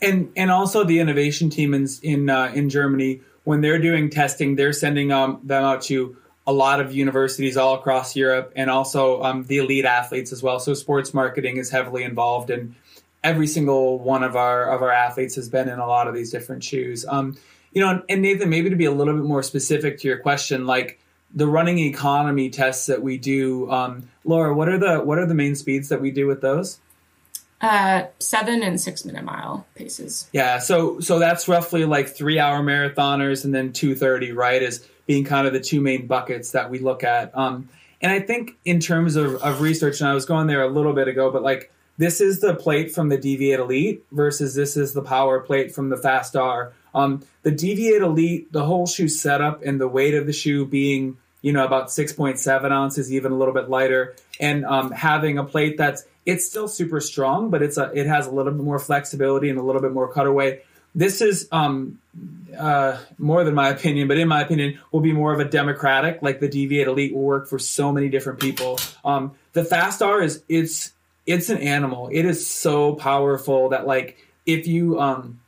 and 0.02 0.32
and 0.36 0.52
also 0.52 0.84
the 0.84 1.00
innovation 1.00 1.50
team 1.50 1.74
in 1.74 1.88
in 2.02 2.30
uh, 2.30 2.52
in 2.54 2.70
Germany 2.70 3.22
when 3.44 3.62
they're 3.62 3.80
doing 3.80 4.10
testing, 4.10 4.56
they're 4.56 4.74
sending 4.74 5.12
um, 5.12 5.40
them 5.44 5.64
out 5.64 5.82
to 5.84 6.16
a 6.46 6.54
lot 6.54 6.80
of 6.80 6.94
universities 6.94 7.58
all 7.58 7.76
across 7.76 8.16
Europe, 8.16 8.52
and 8.56 8.70
also 8.70 9.22
um, 9.24 9.46
the 9.46 9.58
elite 9.58 9.86
athletes 9.86 10.32
as 10.32 10.42
well. 10.42 10.60
So 10.60 10.74
sports 10.74 11.14
marketing 11.14 11.58
is 11.58 11.70
heavily 11.70 12.04
involved, 12.04 12.50
and 12.50 12.76
every 13.24 13.48
single 13.48 14.00
one 14.00 14.24
of 14.24 14.36
our 14.36 14.66
of 14.66 14.82
our 14.82 14.92
athletes 14.92 15.36
has 15.36 15.50
been 15.50 15.70
in 15.70 15.80
a 15.80 15.88
lot 15.88 16.08
of 16.08 16.14
these 16.14 16.32
different 16.32 16.64
shoes. 16.64 17.06
Um, 17.08 17.38
you 17.72 17.82
know, 17.82 17.92
and, 17.92 18.04
and 18.10 18.22
Nathan, 18.22 18.50
maybe 18.50 18.70
to 18.70 18.76
be 18.76 18.86
a 18.86 18.92
little 18.92 19.14
bit 19.14 19.24
more 19.24 19.44
specific 19.44 20.00
to 20.00 20.08
your 20.08 20.18
question, 20.18 20.66
like 20.66 21.00
the 21.34 21.48
running 21.48 21.80
economy 21.80 22.50
tests 22.50 22.88
that 22.88 23.02
we 23.02 23.18
do, 23.18 23.70
um, 23.70 24.10
Laura, 24.24 24.54
what 24.54 24.70
are 24.70 24.78
the 24.78 25.00
what 25.00 25.18
are 25.20 25.26
the 25.26 25.36
main 25.36 25.56
speeds 25.56 25.90
that 25.90 26.02
we 26.02 26.12
do 26.12 26.28
with 26.28 26.42
those? 26.42 26.80
Uh, 27.62 28.06
seven 28.20 28.64
and 28.64 28.80
six 28.80 29.04
minute 29.04 29.24
mile 29.24 29.68
paces. 29.76 30.30
Yeah, 30.32 30.60
so 30.60 31.00
so 31.02 31.20
that's 31.20 31.48
roughly 31.48 31.86
like 31.86 32.08
three 32.08 32.40
hour 32.40 32.62
marathoners 32.62 33.44
and 33.44 33.54
then 33.54 33.74
two 33.74 33.96
thirty, 33.96 34.32
right? 34.32 34.64
As 34.64 34.88
being 35.06 35.26
kind 35.26 35.46
of 35.46 35.54
the 35.54 35.60
two 35.60 35.82
main 35.82 36.08
buckets 36.08 36.52
that 36.52 36.70
we 36.70 36.80
look 36.80 37.04
at. 37.04 37.36
Um, 37.36 37.68
and 38.02 38.12
I 38.12 38.20
think 38.20 38.52
in 38.64 38.80
terms 38.80 39.16
of, 39.16 39.36
of 39.42 39.60
research, 39.60 40.00
and 40.00 40.10
I 40.10 40.14
was 40.14 40.26
going 40.26 40.48
there 40.48 40.62
a 40.62 40.68
little 40.70 40.94
bit 40.94 41.08
ago, 41.08 41.32
but 41.32 41.44
like 41.44 41.72
this 42.00 42.22
is 42.22 42.40
the 42.40 42.56
plate 42.56 42.94
from 42.94 43.10
the 43.10 43.18
Deviate 43.18 43.60
Elite 43.60 44.06
versus 44.14 44.56
this 44.56 44.78
is 44.78 44.94
the 44.94 45.02
power 45.02 45.42
plate 45.42 45.76
from 45.76 45.90
the 45.90 45.98
Fast 45.98 46.34
R. 46.34 46.72
Um, 46.96 47.24
the 47.44 47.52
Deviate 47.52 48.02
Elite, 48.02 48.52
the 48.54 48.64
whole 48.64 48.88
shoe 48.88 49.10
setup 49.10 49.62
and 49.64 49.82
the 49.82 49.88
weight 49.88 50.14
of 50.14 50.26
the 50.26 50.32
shoe 50.32 50.66
being 50.66 51.18
you 51.42 51.52
know 51.52 51.66
about 51.66 51.88
6.7 51.88 52.72
ounces, 52.72 53.12
even 53.12 53.34
a 53.34 53.36
little 53.36 53.54
bit 53.54 53.70
lighter, 53.70 54.16
and 54.40 54.66
um, 54.66 54.92
having 54.92 55.38
a 55.38 55.44
plate 55.44 55.78
that's 55.78 56.06
it's 56.26 56.46
still 56.46 56.70
super 56.70 57.02
strong, 57.02 57.50
but 57.50 57.62
it's 57.62 57.78
a 57.78 57.92
it 57.94 58.08
has 58.08 58.28
a 58.28 58.32
little 58.32 58.54
bit 58.54 58.64
more 58.64 58.80
flexibility 58.80 59.50
and 59.50 59.60
a 59.60 59.62
little 59.62 59.82
bit 59.82 59.92
more 59.92 60.12
cutaway. 60.12 60.62
This 60.96 61.22
is 61.22 61.50
um, 61.52 62.00
uh, 62.58 62.98
more 63.18 63.44
than 63.44 63.56
my 63.56 63.70
opinion, 63.70 64.08
but 64.08 64.18
in 64.18 64.30
my 64.30 64.42
opinion, 64.42 64.80
will 64.94 65.02
be 65.02 65.14
more 65.14 65.34
of 65.34 65.42
a 65.42 65.46
democratic. 65.46 66.22
Like 66.22 66.40
the 66.40 66.48
Deviate 66.48 66.88
Elite 66.88 67.14
will 67.14 67.24
work 67.24 67.50
for 67.50 67.60
so 67.60 67.92
many 67.92 68.08
different 68.08 68.40
people. 68.40 68.80
Um, 69.04 69.34
the 69.52 69.66
Fast 69.66 70.02
R 70.02 70.22
is 70.22 70.44
it's 70.48 70.94
it's 71.30 71.50
an 71.50 71.60
animal. 71.60 72.10
It 72.12 72.26
is 72.26 72.46
so 72.46 72.96
powerful 72.96 73.70
that 73.70 73.86
like 73.86 74.18
if 74.48 74.66
you 74.66 75.00
um, 75.00 75.40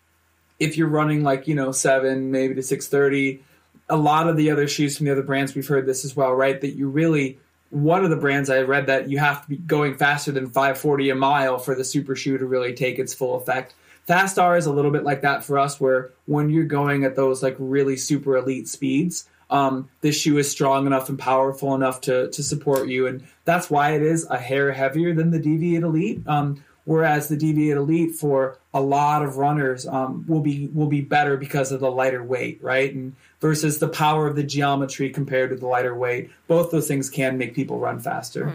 if 0.60 0.78
you're 0.78 0.88
running 0.88 1.24
like 1.24 1.48
you 1.48 1.56
know 1.56 1.72
seven 1.72 2.30
maybe 2.30 2.54
to 2.54 2.62
six 2.62 2.88
thirty, 2.88 3.44
a 3.90 3.98
lot 3.98 4.28
of 4.28 4.38
the 4.38 4.52
other 4.52 4.68
shoes 4.68 4.96
from 4.96 5.08
the 5.08 5.12
other 5.12 5.24
brands 5.24 5.56
we've 5.56 5.68
heard 5.68 5.88
this 5.88 6.06
as 6.06 6.16
well, 6.16 6.34
right? 6.34 6.62
That 6.62 6.76
you 6.76 6.88
really 6.88 7.40
one 7.72 8.04
of 8.04 8.12
the 8.12 8.16
brands 8.16 8.52
I 8.52 8.62
read 8.62 8.86
that 8.88 9.10
you 9.10 9.18
have 9.18 9.42
to 9.44 9.50
be 9.50 9.58
going 9.58 9.96
faster 9.96 10.32
than 10.32 10.48
540 10.48 11.10
a 11.10 11.16
mile 11.16 11.58
for 11.58 11.74
the 11.74 11.86
super 11.86 12.16
shoe 12.16 12.38
to 12.38 12.46
really 12.46 12.74
take 12.74 13.00
its 13.00 13.14
full 13.14 13.36
effect. 13.36 13.74
Fast 14.06 14.38
R 14.38 14.58
is 14.58 14.66
a 14.66 14.74
little 14.74 14.92
bit 14.92 15.04
like 15.04 15.22
that 15.22 15.44
for 15.44 15.58
us, 15.58 15.80
where 15.80 16.12
when 16.26 16.52
you're 16.52 16.66
going 16.66 17.06
at 17.06 17.16
those 17.16 17.42
like 17.42 17.56
really 17.58 17.98
super 17.98 18.38
elite 18.38 18.68
speeds, 18.68 19.28
um, 19.52 19.90
this 20.00 20.20
shoe 20.20 20.38
is 20.38 20.50
strong 20.50 20.88
enough 20.88 21.10
and 21.10 21.20
powerful 21.20 21.76
enough 21.76 22.02
to 22.02 22.30
to 22.32 22.42
support 22.42 22.88
you, 22.88 23.06
and 23.08 23.24
that's 23.46 23.70
why 23.70 23.92
it 23.92 24.02
is 24.02 24.26
a 24.30 24.38
hair 24.38 24.72
heavier 24.72 25.14
than 25.14 25.32
the 25.32 25.40
Deviate 25.40 25.84
Elite. 25.84 26.26
Um, 26.26 26.64
whereas 26.86 27.28
the 27.28 27.38
Deviate 27.38 27.78
Elite 27.78 28.16
for 28.16 28.58
a 28.74 28.82
lot 28.82 29.24
of 29.24 29.38
runners 29.38 29.86
um, 29.86 30.26
will 30.28 30.40
be 30.40 30.68
will 30.74 30.88
be 30.88 31.02
better 31.02 31.38
because 31.38 31.72
of 31.72 31.80
the 31.82 31.92
lighter 31.92 32.24
weight, 32.24 32.60
right? 32.64 32.94
And 32.94 33.16
versus 33.40 33.80
the 33.80 33.90
power 33.90 34.28
of 34.28 34.36
the 34.36 34.44
geometry 34.44 35.10
compared 35.10 35.50
to 35.50 35.56
the 35.58 35.68
lighter 35.68 35.96
weight, 35.96 36.32
both 36.48 36.72
those 36.72 36.88
things 36.88 37.10
can 37.10 37.38
make 37.38 37.54
people 37.54 37.78
run 37.78 38.00
faster. 38.00 38.46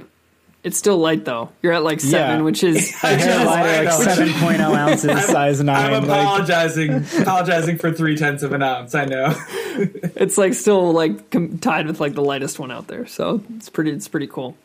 It's 0.67 0.77
still 0.77 0.99
light 0.99 1.25
though. 1.25 1.51
You're 1.63 1.73
at 1.75 1.85
like 1.85 2.01
seven, 2.01 2.39
Yeah. 2.41 2.43
which 2.45 2.65
is 2.65 2.91
A 3.05 3.07
hair 3.07 3.19
Yes, 3.19 3.47
lighter, 3.47 3.69
I 3.69 3.85
like 3.85 4.19
know. 4.19 4.35
7.0 4.35 4.77
ounces, 4.77 5.25
size 5.27 5.63
9. 5.63 5.95
I'm 5.95 6.07
like- 6.07 6.21
apologizing, 6.23 7.05
apologizing 7.21 7.79
for 7.79 7.93
three 7.93 8.17
tenths 8.17 8.43
of 8.43 8.53
an 8.53 8.63
ounce. 8.63 8.95
I 8.95 9.05
know. 9.05 9.33
it's 10.17 10.37
like 10.37 10.55
still 10.55 10.93
like 10.93 11.31
com- 11.31 11.59
tied 11.59 11.87
with 11.87 12.01
like 12.01 12.15
the 12.15 12.23
lightest 12.23 12.59
one 12.59 12.71
out 12.73 12.89
there. 12.89 13.07
So 13.07 13.43
it's 13.57 13.69
pretty 13.69 13.93
it's 13.93 14.09
pretty 14.09 14.27
cool. 14.27 14.57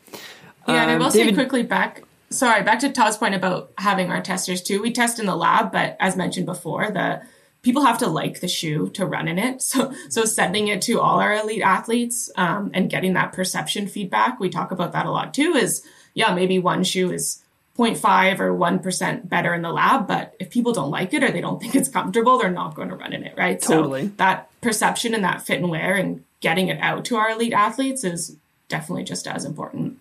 Yeah, 0.68 0.82
and 0.84 0.92
I 0.92 0.94
Um, 0.96 1.00
will 1.04 1.12
say 1.12 1.32
quickly 1.34 1.64
back. 1.64 2.04
Sorry, 2.32 2.64
back 2.64 2.80
to 2.80 2.90
Todd's 2.92 3.18
point 3.18 3.36
about 3.36 3.72
having 3.78 4.10
our 4.10 4.22
testers 4.22 4.62
too. 4.62 4.82
We 4.82 4.92
test 4.94 5.20
in 5.20 5.26
the 5.26 5.36
lab, 5.36 5.72
but 5.72 5.98
as 6.00 6.16
mentioned 6.16 6.46
before, 6.46 6.90
the 6.90 7.22
people 7.62 7.86
have 7.86 7.98
to 8.00 8.08
like 8.08 8.40
the 8.40 8.48
shoe 8.48 8.90
to 8.90 9.06
run 9.06 9.28
in 9.28 9.38
it. 9.38 9.62
So, 9.72 9.94
so 10.10 10.26
sending 10.26 10.68
it 10.68 10.82
to 10.84 11.00
all 11.00 11.20
our 11.20 11.34
elite 11.34 11.62
athletes 11.62 12.30
um, 12.36 12.72
and 12.74 12.90
getting 12.90 13.14
that 13.14 13.32
perception 13.32 13.88
feedback, 13.88 14.40
we 14.40 14.50
talk 14.50 14.72
about 14.72 14.92
that 14.94 15.06
a 15.06 15.12
lot 15.12 15.34
too. 15.34 15.54
Is 15.54 15.86
yeah, 16.14 16.34
maybe 16.34 16.60
one 16.60 16.84
shoe 16.84 17.12
is 17.12 17.42
0.5 17.78 18.40
or 18.40 18.54
1% 18.54 19.30
better 19.30 19.54
in 19.54 19.62
the 19.62 19.72
lab, 19.72 20.08
but 20.08 20.36
if 20.40 20.50
people 20.50 20.74
don't 20.74 20.92
like 20.92 21.14
it 21.14 21.24
or 21.24 21.32
they 21.32 21.42
don't 21.42 21.60
think 21.62 21.76
it's 21.76 21.90
comfortable, 21.90 22.38
they're 22.38 22.52
not 22.52 22.76
going 22.76 22.90
to 22.90 22.96
run 22.96 23.14
in 23.14 23.24
it, 23.24 23.36
right? 23.38 23.62
Totally. 23.62 24.08
So 24.08 24.14
that 24.18 24.50
perception 24.62 25.14
and 25.14 25.24
that 25.24 25.42
fit 25.42 25.60
and 25.60 25.70
wear 25.70 25.96
and 25.96 26.24
getting 26.42 26.68
it 26.68 26.80
out 26.80 27.06
to 27.06 27.16
our 27.16 27.32
elite 27.32 27.54
athletes 27.54 28.04
is 28.04 28.36
definitely 28.68 29.04
just 29.04 29.28
as 29.28 29.46
important. 29.46 30.00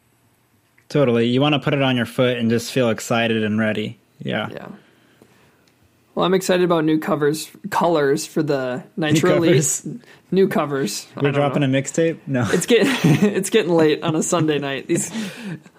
Totally. 0.88 1.26
You 1.26 1.40
want 1.40 1.54
to 1.54 1.61
put 1.61 1.74
it 1.74 1.82
on 1.82 1.96
your 1.96 2.06
foot 2.06 2.36
and 2.36 2.50
just 2.50 2.72
feel 2.72 2.90
excited 2.90 3.44
and 3.44 3.58
ready. 3.58 3.98
Yeah. 4.18 4.48
Yeah. 4.50 4.68
Well, 6.20 6.26
I'm 6.26 6.34
excited 6.34 6.64
about 6.64 6.84
new 6.84 6.98
covers, 6.98 7.50
colors 7.70 8.26
for 8.26 8.42
the 8.42 8.84
Nitro 8.94 9.36
Elite. 9.36 9.52
covers? 9.52 9.88
New 10.30 10.48
covers. 10.48 11.06
We're 11.16 11.32
dropping 11.32 11.62
know. 11.62 11.78
a 11.78 11.82
mixtape? 11.82 12.18
No. 12.26 12.46
It's 12.52 12.66
getting 12.66 12.88
it's 13.02 13.48
getting 13.48 13.72
late 13.72 14.02
on 14.02 14.14
a 14.14 14.22
Sunday 14.22 14.58
night. 14.58 14.86
These 14.86 15.10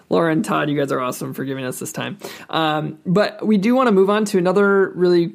Laura 0.08 0.32
and 0.32 0.44
Todd, 0.44 0.68
you 0.68 0.76
guys 0.76 0.90
are 0.90 0.98
awesome 0.98 1.32
for 1.32 1.44
giving 1.44 1.64
us 1.64 1.78
this 1.78 1.92
time. 1.92 2.18
Um, 2.50 2.98
but 3.06 3.46
we 3.46 3.56
do 3.56 3.76
want 3.76 3.86
to 3.86 3.92
move 3.92 4.10
on 4.10 4.24
to 4.24 4.38
another 4.38 4.88
really 4.96 5.32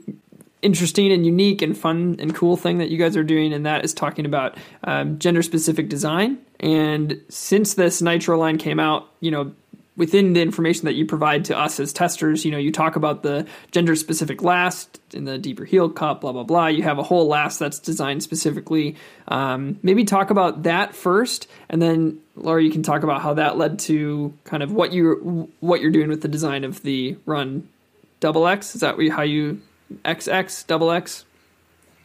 interesting 0.62 1.10
and 1.14 1.26
unique 1.26 1.62
and 1.62 1.78
fun 1.78 2.18
and 2.20 2.36
cool 2.36 2.58
thing 2.58 2.80
that 2.80 2.90
you 2.90 2.98
guys 2.98 3.16
are 3.16 3.24
doing, 3.24 3.54
and 3.54 3.66
that 3.66 3.86
is 3.86 3.94
talking 3.94 4.26
about 4.26 4.58
um, 4.84 5.20
gender 5.20 5.42
specific 5.42 5.88
design. 5.88 6.38
And 6.60 7.24
since 7.30 7.76
this 7.76 8.02
Nitro 8.02 8.38
line 8.38 8.58
came 8.58 8.78
out, 8.78 9.10
you 9.22 9.32
know, 9.32 9.54
within 9.98 10.34
the 10.34 10.42
information 10.42 10.86
that 10.86 10.94
you 10.94 11.06
provide 11.06 11.44
to 11.46 11.58
us 11.58 11.80
as 11.80 11.92
testers, 11.92 12.46
you 12.46 12.52
know, 12.52 12.58
you 12.58 12.72
talk 12.72 12.96
about 12.96 13.24
the 13.24 13.46
gender 13.72 13.96
specific 13.96 14.44
last 14.44 15.02
in 15.14 15.26
the 15.26 15.38
deeper 15.38 15.66
heel 15.66 15.90
cup, 15.90 16.22
blah 16.22 16.32
blah 16.32 16.44
blah. 16.44 16.68
You 16.68 16.84
have 16.84 17.00
a 17.00 17.04
whole 17.04 17.28
last 17.28 17.60
that's 17.60 17.80
designed 17.80 18.24
specifically. 18.24 18.96
Um, 19.28 19.80
maybe 19.84 20.06
talk 20.06 20.30
about 20.30 20.64
that 20.64 20.96
first, 20.96 21.48
and 21.68 21.82
then 21.82 22.20
Laura, 22.36 22.64
you 22.64 22.72
can 22.72 22.84
talk 22.84 23.04
about 23.04 23.22
how 23.22 23.34
that 23.34 23.58
led 23.58 23.80
to 23.80 24.34
kind 24.46 24.64
of 24.64 24.72
what 24.72 24.94
you 24.94 25.52
what 25.60 25.82
you're 25.82 25.92
doing 25.92 26.10
with 26.10 26.22
the 26.22 26.28
design 26.28 26.64
of 26.64 26.82
the 26.84 27.18
run 27.26 27.68
double 28.20 28.48
X. 28.48 28.76
Is 28.76 28.82
that 28.82 28.96
how 29.12 29.24
you 29.24 29.62
XX 30.06 30.68
double 30.68 30.92
X? 30.92 31.26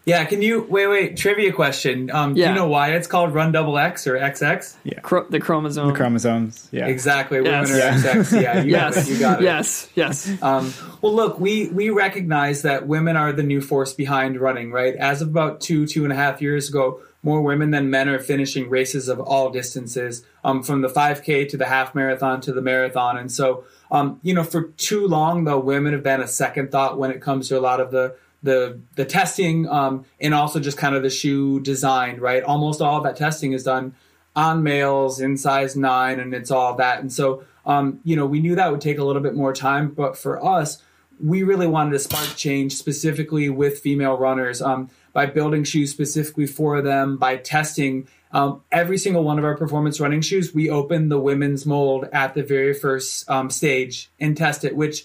Yeah, 0.05 0.25
can 0.25 0.43
you 0.43 0.63
wait? 0.69 0.89
Wait, 0.89 1.17
trivia 1.17 1.53
question. 1.53 2.11
Um, 2.11 2.35
Do 2.35 2.41
you 2.41 2.53
know 2.53 2.67
why 2.67 2.91
it's 2.95 3.07
called 3.07 3.33
Run 3.35 3.53
Double 3.53 3.79
X 3.79 4.07
or 4.07 4.17
XX? 4.19 4.75
Chro- 5.03 5.31
the 5.31 5.39
chromosome. 5.39 5.89
The 5.89 5.95
chromosomes. 5.95 6.69
Yeah. 6.73 6.87
Exactly, 6.87 7.41
Yes. 7.45 7.69
women 7.71 7.83
are 7.83 7.93
XX. 8.25 8.43
Yeah, 8.43 8.63
you 8.63 8.71
got 8.73 8.95
Yes. 8.97 9.09
it. 9.09 9.13
You 9.13 9.19
got 9.21 9.41
it. 9.41 9.45
Yes. 9.45 9.89
Yes. 9.95 10.43
Um, 10.43 10.73
well, 11.03 11.15
look, 11.15 11.39
we 11.39 11.69
we 11.69 11.91
recognize 11.91 12.63
that 12.63 12.87
women 12.89 13.17
are 13.17 13.33
the 13.33 13.45
new 13.45 13.61
force 13.61 13.93
behind 13.95 14.41
running, 14.41 14.73
right? 14.73 14.97
As 14.97 15.23
of 15.23 15.29
about 15.29 15.61
two 15.61 15.87
two 15.87 16.03
and 16.03 16.13
a 16.13 16.17
half 16.17 16.43
years 16.43 16.69
ago, 16.69 16.99
more 17.23 17.41
women 17.41 17.71
than 17.71 17.89
men 17.89 18.09
are 18.09 18.19
finishing 18.19 18.69
races 18.69 19.09
of 19.09 19.21
all 19.21 19.51
distances, 19.51 20.25
um, 20.43 20.65
from 20.65 20.81
the 20.81 20.89
5K 20.89 21.49
to 21.51 21.57
the 21.57 21.67
half 21.67 21.95
marathon 21.95 22.41
to 22.41 22.53
the 22.53 22.63
marathon, 22.63 23.17
and 23.17 23.31
so. 23.31 23.65
Um, 23.93 24.21
you 24.23 24.33
know, 24.33 24.43
for 24.43 24.63
too 24.79 25.07
long 25.07 25.45
though, 25.45 25.61
women 25.61 25.93
have 25.93 26.03
been 26.03 26.23
a 26.23 26.27
second 26.27 26.73
thought 26.73 26.99
when 26.99 27.11
it 27.11 27.21
comes 27.21 27.49
to 27.51 27.59
a 27.59 27.61
lot 27.61 27.79
of 27.79 27.91
the 27.91 28.15
the 28.43 28.81
the 28.97 29.05
testing 29.05 29.69
um, 29.69 30.05
and 30.21 30.35
also 30.35 30.61
just 30.61 30.79
kind 30.79 30.95
of 30.95 31.03
the 31.03 31.11
shoe 31.11 31.61
design, 31.61 32.19
right? 32.19 32.43
Almost 32.43 32.81
all 32.81 33.01
that 33.03 33.17
testing 33.17 33.53
is 33.53 33.63
done 33.63 33.95
on 34.35 34.63
males 34.63 35.21
in 35.21 35.37
size 35.37 35.77
nine, 35.77 36.19
and 36.19 36.35
it's 36.35 36.51
all 36.51 36.75
that. 36.77 37.01
And 37.01 37.13
so, 37.13 37.45
um, 37.67 38.01
you 38.05 38.17
know, 38.17 38.27
we 38.27 38.41
knew 38.41 38.55
that 38.55 38.71
would 38.71 38.81
take 38.81 38.99
a 38.99 39.05
little 39.05 39.23
bit 39.23 39.35
more 39.35 39.53
time, 39.53 39.91
but 39.91 40.17
for 40.17 40.45
us, 40.45 40.83
we 41.23 41.43
really 41.43 41.67
wanted 41.67 41.91
to 41.93 41.99
spark 41.99 42.35
change 42.37 42.75
specifically 42.75 43.49
with 43.49 43.79
female 43.79 44.17
runners 44.17 44.61
um, 44.61 44.91
by 45.13 45.27
building 45.27 45.63
shoes 45.63 45.91
specifically 45.91 46.47
for 46.47 46.83
them, 46.83 47.17
by 47.17 47.37
testing 47.37 48.09
um, 48.33 48.63
every 48.73 48.99
single 48.99 49.23
one 49.23 49.39
of 49.39 49.45
our 49.45 49.57
performance 49.57 50.01
running 50.01 50.23
shoes. 50.23 50.55
We 50.55 50.71
open 50.71 51.11
the 51.11 51.21
women's 51.21 51.67
mold 51.67 52.09
at 52.13 52.35
the 52.35 52.43
very 52.43 52.75
first 52.75 53.29
um, 53.31 53.51
stage 53.51 54.11
and 54.19 54.37
test 54.37 54.65
it, 54.65 54.75
which 54.75 55.05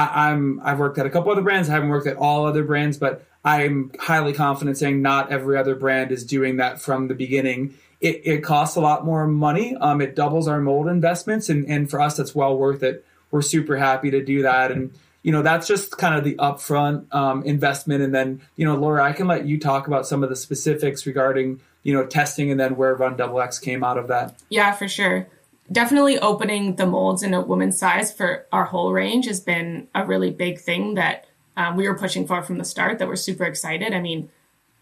I, 0.00 0.30
I'm 0.30 0.60
I've 0.64 0.78
worked 0.78 0.98
at 0.98 1.04
a 1.04 1.10
couple 1.10 1.30
other 1.30 1.42
brands. 1.42 1.68
I 1.68 1.74
haven't 1.74 1.90
worked 1.90 2.06
at 2.06 2.16
all 2.16 2.46
other 2.46 2.64
brands, 2.64 2.96
but 2.96 3.26
I'm 3.44 3.92
highly 3.98 4.32
confident 4.32 4.78
saying 4.78 5.02
not 5.02 5.30
every 5.30 5.58
other 5.58 5.74
brand 5.74 6.10
is 6.10 6.24
doing 6.24 6.56
that 6.56 6.80
from 6.80 7.08
the 7.08 7.14
beginning. 7.14 7.74
It, 8.00 8.22
it 8.24 8.42
costs 8.42 8.76
a 8.76 8.80
lot 8.80 9.04
more 9.04 9.26
money. 9.26 9.76
Um, 9.76 10.00
it 10.00 10.16
doubles 10.16 10.48
our 10.48 10.58
mold 10.58 10.88
investments, 10.88 11.50
and, 11.50 11.66
and 11.66 11.90
for 11.90 12.00
us, 12.00 12.16
that's 12.16 12.34
well 12.34 12.56
worth 12.56 12.82
it. 12.82 13.04
We're 13.30 13.42
super 13.42 13.76
happy 13.76 14.10
to 14.12 14.24
do 14.24 14.42
that, 14.42 14.72
and 14.72 14.92
you 15.22 15.32
know 15.32 15.42
that's 15.42 15.66
just 15.66 15.98
kind 15.98 16.14
of 16.14 16.24
the 16.24 16.34
upfront 16.36 17.14
um, 17.14 17.42
investment. 17.42 18.02
And 18.02 18.14
then 18.14 18.40
you 18.56 18.64
know, 18.64 18.76
Laura, 18.76 19.04
I 19.04 19.12
can 19.12 19.26
let 19.26 19.44
you 19.44 19.60
talk 19.60 19.86
about 19.86 20.06
some 20.06 20.22
of 20.22 20.30
the 20.30 20.36
specifics 20.36 21.04
regarding 21.04 21.60
you 21.82 21.92
know 21.92 22.06
testing, 22.06 22.50
and 22.50 22.58
then 22.58 22.76
where 22.76 22.94
Run 22.94 23.16
Double 23.18 23.38
X 23.40 23.58
came 23.58 23.84
out 23.84 23.98
of 23.98 24.08
that. 24.08 24.34
Yeah, 24.48 24.72
for 24.72 24.88
sure. 24.88 25.28
Definitely 25.72 26.18
opening 26.18 26.76
the 26.76 26.86
molds 26.86 27.22
in 27.22 27.32
a 27.32 27.40
woman's 27.40 27.78
size 27.78 28.12
for 28.12 28.46
our 28.52 28.64
whole 28.64 28.92
range 28.92 29.26
has 29.26 29.40
been 29.40 29.88
a 29.94 30.04
really 30.04 30.30
big 30.30 30.58
thing 30.58 30.94
that 30.94 31.26
um, 31.56 31.76
we 31.76 31.88
were 31.88 31.98
pushing 31.98 32.26
for 32.26 32.42
from 32.42 32.58
the 32.58 32.64
start. 32.64 32.98
That 32.98 33.08
we're 33.08 33.16
super 33.16 33.44
excited. 33.44 33.92
I 33.92 34.00
mean, 34.00 34.30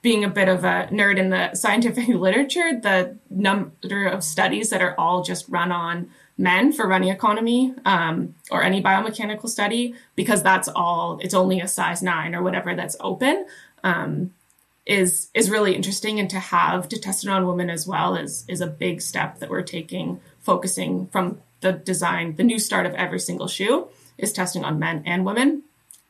being 0.00 0.24
a 0.24 0.30
bit 0.30 0.48
of 0.48 0.64
a 0.64 0.88
nerd 0.90 1.18
in 1.18 1.30
the 1.30 1.54
scientific 1.54 2.08
literature, 2.08 2.78
the 2.80 3.16
number 3.30 4.06
of 4.06 4.24
studies 4.24 4.70
that 4.70 4.80
are 4.80 4.94
all 4.98 5.22
just 5.22 5.48
run 5.48 5.72
on 5.72 6.10
men 6.36 6.72
for 6.72 6.86
running 6.86 7.08
economy 7.08 7.74
um, 7.84 8.34
or 8.50 8.62
any 8.62 8.82
biomechanical 8.82 9.48
study, 9.48 9.94
because 10.14 10.42
that's 10.42 10.68
all, 10.68 11.18
it's 11.20 11.34
only 11.34 11.60
a 11.60 11.68
size 11.68 12.02
nine 12.02 12.34
or 12.34 12.42
whatever 12.42 12.74
that's 12.74 12.96
open, 13.00 13.46
um, 13.82 14.32
is 14.86 15.28
is 15.34 15.50
really 15.50 15.74
interesting. 15.74 16.18
And 16.18 16.30
to 16.30 16.38
have 16.38 16.88
to 16.88 16.98
test 16.98 17.24
it 17.24 17.30
on 17.30 17.46
women 17.46 17.68
as 17.68 17.86
well 17.86 18.16
is 18.16 18.44
is 18.48 18.62
a 18.62 18.66
big 18.66 19.02
step 19.02 19.38
that 19.38 19.50
we're 19.50 19.62
taking, 19.62 20.20
focusing 20.40 21.06
from 21.08 21.40
the 21.60 21.72
design, 21.72 22.36
the 22.36 22.44
new 22.44 22.58
start 22.58 22.86
of 22.86 22.94
every 22.94 23.20
single 23.20 23.48
shoe 23.48 23.88
is 24.16 24.32
testing 24.32 24.64
on 24.64 24.78
men 24.78 25.02
and 25.06 25.24
women. 25.24 25.62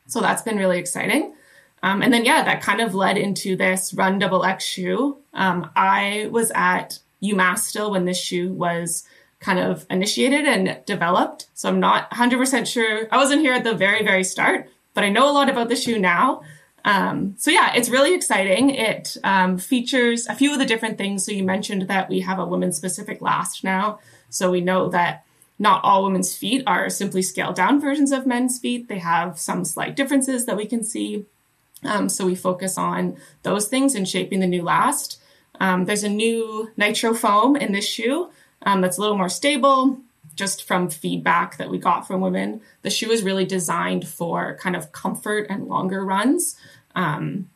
So 0.07 0.21
that's 0.21 0.41
been 0.41 0.57
really 0.57 0.79
exciting. 0.79 1.33
Um, 1.81 2.01
and 2.01 2.13
then, 2.13 2.25
yeah, 2.25 2.43
that 2.43 2.61
kind 2.61 2.81
of 2.81 2.93
led 2.93 3.17
into 3.17 3.55
this 3.55 3.93
Run 3.93 4.19
Double 4.19 4.43
X 4.43 4.65
shoe. 4.65 5.17
Um, 5.33 5.69
I 5.75 6.27
was 6.31 6.51
at 6.53 6.99
UMass 7.23 7.59
still 7.59 7.91
when 7.91 8.05
this 8.05 8.19
shoe 8.19 8.51
was 8.51 9.07
kind 9.39 9.59
of 9.59 9.85
initiated 9.89 10.45
and 10.45 10.83
developed. 10.85 11.47
So 11.53 11.69
I'm 11.69 11.79
not 11.79 12.11
100% 12.11 12.67
sure. 12.67 13.07
I 13.11 13.17
wasn't 13.17 13.41
here 13.41 13.53
at 13.53 13.63
the 13.63 13.73
very, 13.73 14.03
very 14.03 14.23
start, 14.23 14.69
but 14.93 15.03
I 15.03 15.09
know 15.09 15.29
a 15.29 15.33
lot 15.33 15.49
about 15.49 15.69
the 15.69 15.75
shoe 15.75 15.97
now. 15.97 16.41
Um, 16.83 17.35
so 17.37 17.51
yeah, 17.51 17.73
it's 17.75 17.89
really 17.89 18.13
exciting. 18.13 18.69
It 18.71 19.15
um, 19.23 19.57
features 19.57 20.27
a 20.27 20.35
few 20.35 20.51
of 20.51 20.59
the 20.59 20.65
different 20.65 20.97
things. 20.97 21.25
So 21.25 21.31
you 21.31 21.43
mentioned 21.43 21.83
that 21.83 22.09
we 22.09 22.21
have 22.21 22.39
a 22.39 22.45
women 22.45 22.71
specific 22.71 23.21
last 23.21 23.63
now. 23.63 23.99
So 24.29 24.51
we 24.51 24.61
know 24.61 24.89
that 24.89 25.25
not 25.57 25.83
all 25.83 26.03
women's 26.03 26.35
feet 26.35 26.63
are 26.65 26.89
simply 26.89 27.21
scaled 27.21 27.55
down 27.55 27.81
versions 27.81 28.11
of 28.11 28.25
men's 28.25 28.59
feet. 28.59 28.87
They 28.87 28.99
have 28.99 29.37
some 29.37 29.65
slight 29.65 29.95
differences 29.95 30.45
that 30.45 30.55
we 30.55 30.65
can 30.65 30.83
see. 30.83 31.25
Um, 31.83 32.07
so 32.09 32.25
we 32.25 32.35
focus 32.35 32.77
on 32.77 33.17
those 33.43 33.67
things 33.67 33.95
in 33.95 34.05
shaping 34.05 34.39
the 34.39 34.47
new 34.47 34.63
last. 34.63 35.21
Um, 35.59 35.85
there's 35.85 36.03
a 36.03 36.09
new 36.09 36.71
nitro 36.77 37.13
foam 37.13 37.55
in 37.55 37.73
this 37.73 37.87
shoe 37.87 38.29
um, 38.61 38.81
that's 38.81 38.97
a 38.97 39.01
little 39.01 39.17
more 39.17 39.29
stable, 39.29 39.99
just 40.35 40.63
from 40.63 40.89
feedback 40.89 41.57
that 41.57 41.69
we 41.69 41.77
got 41.77 42.07
from 42.07 42.21
women. 42.21 42.61
The 42.81 42.89
shoe 42.89 43.11
is 43.11 43.23
really 43.23 43.45
designed 43.45 44.07
for 44.07 44.57
kind 44.61 44.75
of 44.75 44.91
comfort 44.93 45.47
and 45.49 45.67
longer 45.67 46.05
runs. 46.05 46.55
Um, 46.95 47.49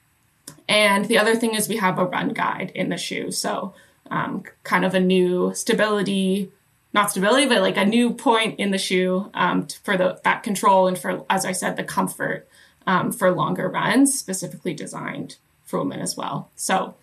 and 0.67 1.05
the 1.05 1.17
other 1.17 1.36
thing 1.36 1.55
is 1.55 1.69
we 1.69 1.78
have 1.78 1.99
a 1.99 2.05
run 2.05 2.30
guide 2.30 2.71
in 2.76 2.89
the 2.89 2.97
shoe. 2.97 3.32
So 3.32 3.74
um, 4.11 4.43
kind 4.63 4.86
of 4.86 4.93
a 4.93 4.99
new 4.99 5.53
stability, 5.55 6.51
not 6.93 7.09
stability, 7.11 7.47
but 7.47 7.61
like 7.61 7.77
a 7.77 7.85
new 7.85 8.13
point 8.13 8.59
in 8.59 8.71
the 8.71 8.77
shoe 8.77 9.29
um, 9.33 9.67
for 9.83 9.97
the 9.97 10.19
that 10.23 10.43
control 10.43 10.87
and 10.87 10.97
for, 10.97 11.25
as 11.29 11.45
I 11.45 11.51
said, 11.51 11.75
the 11.75 11.83
comfort 11.83 12.47
um, 12.85 13.11
for 13.11 13.31
longer 13.31 13.67
runs, 13.67 14.17
specifically 14.17 14.73
designed 14.73 15.37
for 15.63 15.79
women 15.79 15.99
as 15.99 16.15
well. 16.15 16.51
So 16.55 16.95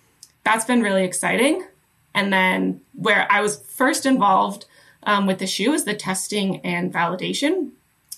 that's 0.45 0.65
been 0.65 0.83
really 0.83 1.05
exciting. 1.05 1.67
And 2.15 2.33
then 2.33 2.81
where 2.95 3.27
I 3.31 3.41
was 3.41 3.61
first 3.61 4.07
involved 4.07 4.67
um, 5.03 5.27
with 5.27 5.39
the 5.39 5.47
shoe 5.47 5.73
is 5.73 5.85
the 5.85 5.95
testing 5.95 6.61
and 6.61 6.93
validation. 6.93 7.71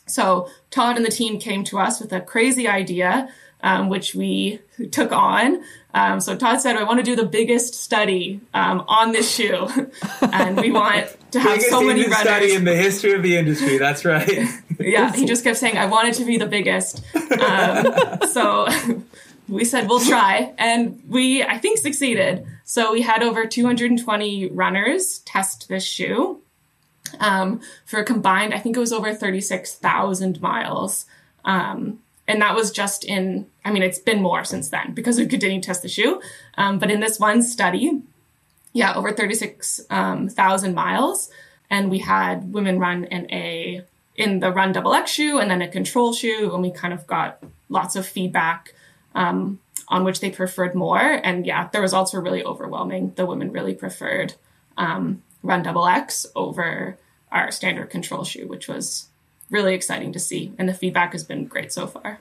So 0.07 0.49
Todd 0.71 0.97
and 0.97 1.07
the 1.07 1.11
team 1.11 1.39
came 1.39 1.65
to 1.65 1.79
us 1.79 2.01
with 2.01 2.13
a 2.13 2.21
crazy 2.21 2.67
idea, 2.67 3.29
um, 3.63 3.89
which 3.89 4.15
we 4.15 4.61
took 4.91 5.13
on. 5.13 5.63
Um, 5.95 6.21
so 6.21 6.37
Todd 6.37 6.61
said, 6.61 6.77
"I 6.77 6.85
want 6.85 6.99
to 6.99 7.05
do 7.05 7.17
the 7.17 7.25
biggest 7.25 7.75
study 7.75 8.41
um, 8.55 8.85
on 8.89 9.13
this 9.13 9.33
shoe, 9.33 9.69
and 10.23 10.61
we 10.61 10.71
want 10.71 11.15
to 11.33 11.41
have 11.41 11.61
so 11.63 11.83
many 11.83 12.03
runners." 12.03 12.19
study 12.19 12.55
in 12.55 12.65
the 12.65 12.75
history 12.77 13.13
of 13.13 13.23
the 13.23 13.37
industry. 13.37 13.79
That's 13.79 14.05
right. 14.05 14.49
yeah, 14.81 15.13
he 15.13 15.27
just 15.27 15.45
kept 15.45 15.59
saying, 15.59 15.77
"I 15.77 15.87
want 15.87 16.09
it 16.09 16.15
to 16.15 16.25
be 16.25 16.39
the 16.39 16.47
biggest." 16.47 17.03
Um, 17.15 18.21
so 18.33 18.69
we 19.49 19.65
said 19.65 19.89
we'll 19.89 20.01
try, 20.01 20.55
and 20.59 21.03
we 21.09 21.43
I 21.43 21.59
think 21.59 21.79
succeeded. 21.79 22.47
So 22.65 22.93
we 22.93 23.03
had 23.03 23.23
over 23.23 23.45
220 23.45 24.49
runners 24.51 25.19
test 25.27 25.69
this 25.69 25.85
shoe 25.85 26.43
um, 27.21 27.61
for 27.85 28.01
a 28.01 28.05
combined, 28.05 28.55
I 28.55 28.59
think 28.59 28.77
it 28.77 28.81
was 28.81 28.93
over 28.93 29.13
36,000 29.15 30.41
miles. 30.41 31.07
Um, 31.45 32.01
and 32.29 32.41
that 32.41 32.55
was 32.55 32.71
just 32.71 33.05
in, 33.05 33.47
I 33.65 33.73
mean, 33.73 33.83
it's 33.83 33.99
been 33.99 34.23
more 34.23 34.45
since 34.45 34.71
then 34.71 34.95
because 34.95 35.19
we 35.19 35.27
continued 35.27 35.63
to 35.63 35.67
test 35.67 35.83
the 35.83 35.89
shoe. 35.89 36.21
Um, 36.57 36.79
but 36.79 36.91
in 36.91 37.01
this 37.01 37.19
one 37.19 37.43
study, 37.43 38.03
yeah, 38.73 38.95
over 38.95 39.13
36,000 39.13 40.75
miles. 40.75 41.31
And 41.69 41.91
we 41.91 41.99
had 41.99 42.53
women 42.53 42.79
run 42.79 43.05
in 43.05 43.31
a, 43.33 43.83
in 44.15 44.41
the 44.41 44.53
run 44.53 44.73
double 44.73 44.95
X 44.95 45.11
shoe 45.11 45.39
and 45.39 45.51
then 45.51 45.63
a 45.63 45.69
control 45.69 46.13
shoe. 46.13 46.53
And 46.53 46.63
we 46.63 46.71
kind 46.71 46.95
of 46.95 47.07
got 47.07 47.43
lots 47.69 47.97
of 47.97 48.07
feedback 48.07 48.73
um, 49.15 49.59
on 49.89 50.05
which 50.05 50.21
they 50.21 50.31
preferred 50.31 50.75
more. 50.75 51.01
And 51.01 51.45
yeah, 51.45 51.69
the 51.69 51.81
results 51.81 52.13
were 52.13 52.21
really 52.21 52.45
overwhelming. 52.45 53.13
The 53.17 53.27
women 53.27 53.53
really 53.53 53.75
preferred 53.75 54.35
um, 54.77 55.23
run 55.43 55.63
double 55.63 55.87
X 55.87 56.25
over 56.37 56.97
our 57.33 57.51
standard 57.51 57.91
control 57.91 58.25
shoe, 58.25 58.47
which 58.47 58.69
was 58.69 59.09
really 59.53 59.75
exciting 59.75 60.13
to 60.13 60.19
see. 60.19 60.53
And 60.59 60.69
the 60.69 60.75
feedback 60.75 61.13
has 61.13 61.23
been 61.23 61.45
great 61.47 61.73
so 61.73 61.87
far. 61.87 62.19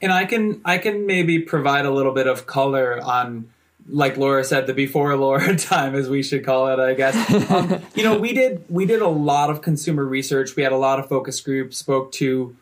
and 0.00 0.12
I 0.12 0.24
can 0.24 0.60
I 0.64 0.78
can 0.78 1.06
maybe 1.06 1.40
provide 1.40 1.84
a 1.84 1.90
little 1.90 2.12
bit 2.12 2.26
of 2.26 2.46
color 2.46 3.00
on 3.02 3.50
like 3.88 4.16
Laura 4.16 4.42
said, 4.44 4.66
the 4.66 4.72
before 4.72 5.14
Laura 5.24 5.56
time, 5.56 5.94
as 5.94 6.08
we 6.08 6.22
should 6.22 6.44
call 6.44 6.68
it, 6.68 6.78
I 6.78 6.94
guess. 6.94 7.50
Um, 7.50 7.82
you 7.94 8.02
know, 8.02 8.18
we 8.18 8.32
did 8.32 8.64
we 8.68 8.86
did 8.86 9.02
a 9.02 9.08
lot 9.08 9.50
of 9.50 9.60
consumer 9.60 10.04
research. 10.04 10.56
We 10.56 10.62
had 10.62 10.72
a 10.72 10.78
lot 10.78 10.98
of 10.98 11.08
focus 11.08 11.40
groups, 11.40 11.78
spoke 11.78 12.12
to 12.12 12.56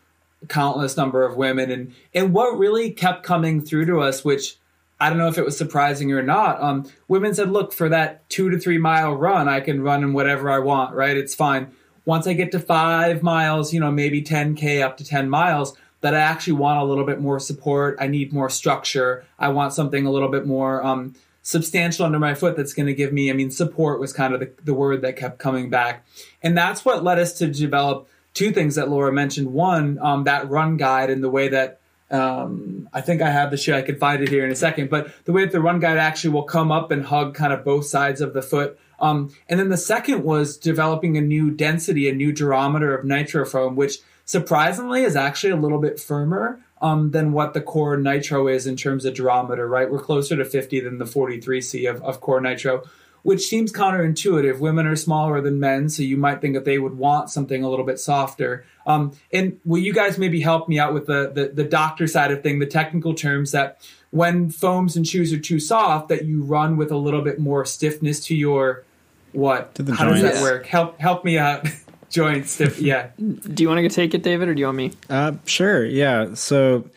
countless 0.48 0.96
number 0.96 1.24
of 1.24 1.36
women, 1.36 1.70
and 1.70 1.94
and 2.14 2.32
what 2.32 2.58
really 2.58 2.90
kept 2.90 3.22
coming 3.22 3.60
through 3.60 3.86
to 3.86 4.00
us, 4.00 4.24
which 4.24 4.56
I 4.98 5.08
don't 5.08 5.18
know 5.18 5.28
if 5.28 5.38
it 5.38 5.44
was 5.44 5.56
surprising 5.56 6.12
or 6.12 6.22
not. 6.22 6.60
Um, 6.60 6.90
women 7.08 7.34
said, 7.34 7.50
"Look, 7.50 7.72
for 7.72 7.88
that 7.88 8.28
two 8.28 8.50
to 8.50 8.58
three 8.58 8.78
mile 8.78 9.14
run, 9.14 9.48
I 9.48 9.60
can 9.60 9.82
run 9.82 10.02
in 10.02 10.12
whatever 10.12 10.50
I 10.50 10.58
want. 10.58 10.94
Right? 10.94 11.16
It's 11.16 11.34
fine. 11.34 11.72
Once 12.04 12.26
I 12.26 12.32
get 12.32 12.52
to 12.52 12.58
five 12.58 13.22
miles, 13.22 13.72
you 13.72 13.80
know, 13.80 13.90
maybe 13.90 14.22
ten 14.22 14.54
k 14.54 14.82
up 14.82 14.96
to 14.98 15.04
ten 15.04 15.28
miles." 15.28 15.76
That 16.00 16.16
I 16.16 16.18
actually 16.18 16.54
want 16.54 16.80
a 16.80 16.84
little 16.84 17.06
bit 17.06 17.20
more 17.20 17.38
support. 17.38 17.96
I 18.00 18.08
need 18.08 18.32
more 18.32 18.50
structure. 18.50 19.24
I 19.38 19.50
want 19.50 19.72
something 19.72 20.04
a 20.04 20.10
little 20.10 20.30
bit 20.30 20.44
more 20.44 20.84
um, 20.84 21.14
substantial 21.42 22.04
under 22.04 22.18
my 22.18 22.34
foot 22.34 22.56
that's 22.56 22.72
going 22.72 22.86
to 22.86 22.92
give 22.92 23.12
me, 23.12 23.30
I 23.30 23.34
mean, 23.34 23.52
support 23.52 24.00
was 24.00 24.12
kind 24.12 24.34
of 24.34 24.40
the, 24.40 24.50
the 24.64 24.74
word 24.74 25.02
that 25.02 25.16
kept 25.16 25.38
coming 25.38 25.70
back. 25.70 26.04
And 26.42 26.58
that's 26.58 26.84
what 26.84 27.04
led 27.04 27.20
us 27.20 27.38
to 27.38 27.46
develop 27.46 28.08
two 28.34 28.50
things 28.50 28.74
that 28.74 28.88
Laura 28.88 29.12
mentioned. 29.12 29.52
One, 29.52 30.00
um, 30.00 30.24
that 30.24 30.50
run 30.50 30.76
guide 30.76 31.08
and 31.08 31.22
the 31.22 31.30
way 31.30 31.46
that 31.50 31.78
um, 32.10 32.88
I 32.92 33.00
think 33.00 33.22
I 33.22 33.30
have 33.30 33.52
the 33.52 33.56
shoe. 33.56 33.74
I 33.74 33.82
can 33.82 33.96
find 33.96 34.24
it 34.24 34.28
here 34.28 34.44
in 34.44 34.50
a 34.50 34.56
second. 34.56 34.90
But 34.90 35.12
the 35.24 35.30
way 35.30 35.44
that 35.44 35.52
the 35.52 35.60
run 35.60 35.78
guide 35.78 35.98
actually 35.98 36.30
will 36.30 36.42
come 36.42 36.72
up 36.72 36.90
and 36.90 37.04
hug 37.04 37.36
kind 37.36 37.52
of 37.52 37.64
both 37.64 37.86
sides 37.86 38.20
of 38.20 38.34
the 38.34 38.42
foot. 38.42 38.76
Um, 39.02 39.34
and 39.48 39.58
then 39.58 39.68
the 39.68 39.76
second 39.76 40.22
was 40.22 40.56
developing 40.56 41.18
a 41.18 41.20
new 41.20 41.50
density, 41.50 42.08
a 42.08 42.14
new 42.14 42.32
durometer 42.32 42.96
of 42.96 43.04
nitrofoam, 43.04 43.74
which 43.74 43.98
surprisingly 44.24 45.02
is 45.02 45.16
actually 45.16 45.50
a 45.50 45.56
little 45.56 45.80
bit 45.80 45.98
firmer 45.98 46.60
um, 46.80 47.10
than 47.10 47.32
what 47.32 47.52
the 47.52 47.60
core 47.60 47.96
nitro 47.96 48.46
is 48.48 48.66
in 48.66 48.76
terms 48.76 49.04
of 49.04 49.14
durometer, 49.14 49.68
right? 49.68 49.90
We're 49.90 49.98
closer 49.98 50.36
to 50.36 50.44
50 50.44 50.80
than 50.80 50.98
the 50.98 51.04
43C 51.04 51.90
of, 51.90 52.00
of 52.02 52.20
core 52.20 52.40
nitro, 52.40 52.84
which 53.22 53.46
seems 53.46 53.72
counterintuitive. 53.72 54.60
Women 54.60 54.86
are 54.86 54.96
smaller 54.96 55.40
than 55.40 55.58
men, 55.58 55.88
so 55.88 56.04
you 56.04 56.16
might 56.16 56.40
think 56.40 56.54
that 56.54 56.64
they 56.64 56.78
would 56.78 56.96
want 56.96 57.28
something 57.30 57.62
a 57.62 57.68
little 57.68 57.84
bit 57.84 57.98
softer. 57.98 58.64
Um, 58.86 59.12
and 59.32 59.60
will 59.64 59.82
you 59.82 59.92
guys 59.92 60.16
maybe 60.16 60.40
help 60.40 60.68
me 60.68 60.78
out 60.78 60.94
with 60.94 61.06
the, 61.06 61.30
the, 61.32 61.48
the 61.48 61.64
doctor 61.64 62.06
side 62.06 62.30
of 62.30 62.42
thing, 62.42 62.60
the 62.60 62.66
technical 62.66 63.14
terms 63.14 63.50
that 63.50 63.80
when 64.10 64.50
foams 64.50 64.96
and 64.96 65.06
shoes 65.06 65.32
are 65.32 65.40
too 65.40 65.58
soft, 65.58 66.08
that 66.08 66.24
you 66.24 66.42
run 66.42 66.76
with 66.76 66.92
a 66.92 66.96
little 66.96 67.22
bit 67.22 67.40
more 67.40 67.64
stiffness 67.64 68.24
to 68.26 68.34
your 68.34 68.84
what? 69.32 69.74
To 69.76 69.82
the 69.82 69.94
How 69.94 70.08
does 70.08 70.22
that 70.22 70.42
work? 70.42 70.66
Help 70.66 71.00
help 71.00 71.24
me 71.24 71.38
out. 71.38 71.66
joints. 72.12 72.52
stiff, 72.52 72.78
yeah. 72.78 73.08
Do 73.16 73.62
you 73.62 73.68
want 73.68 73.80
to 73.80 73.88
take 73.88 74.14
it, 74.14 74.22
David, 74.22 74.48
or 74.48 74.54
do 74.54 74.60
you 74.60 74.66
want 74.66 74.76
me? 74.76 74.92
Uh, 75.10 75.32
sure, 75.46 75.84
yeah. 75.84 76.34
So 76.34 76.88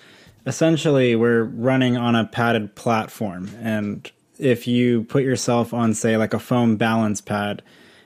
essentially, 0.46 1.16
we're 1.16 1.44
running 1.44 1.98
on 1.98 2.16
a 2.16 2.26
padded 2.26 2.76
platform. 2.76 3.50
And 3.62 4.10
if 4.38 4.68
you 4.68 5.04
put 5.06 5.24
yourself 5.24 5.74
on, 5.74 5.94
say, 5.94 6.18
like 6.18 6.34
a 6.34 6.40
foam 6.40 6.76
balance 6.76 7.22
pad, 7.22 7.64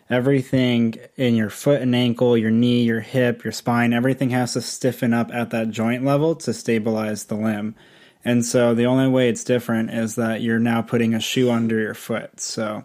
everything 0.10 0.96
in 1.18 1.36
your 1.36 1.50
foot 1.50 1.82
and 1.82 1.96
ankle, 1.96 2.38
your 2.38 2.52
knee, 2.52 2.84
your 2.84 3.02
hip, 3.02 3.44
your 3.44 3.52
spine, 3.52 3.92
everything 3.94 4.30
has 4.30 4.54
to 4.54 4.62
stiffen 4.62 5.14
up 5.14 5.34
at 5.34 5.50
that 5.50 5.72
joint 5.72 6.06
level 6.06 6.36
to 6.36 6.54
stabilize 6.54 7.26
the 7.26 7.36
limb. 7.36 7.76
And 8.24 8.46
so 8.46 8.76
the 8.76 8.86
only 8.86 9.08
way 9.08 9.30
it's 9.30 9.44
different 9.44 9.92
is 9.92 10.16
that 10.16 10.42
you're 10.42 10.60
now 10.60 10.82
putting 10.82 11.14
a 11.14 11.20
shoe 11.20 11.50
under 11.50 11.80
your 11.80 11.94
foot. 11.94 12.40
So 12.40 12.84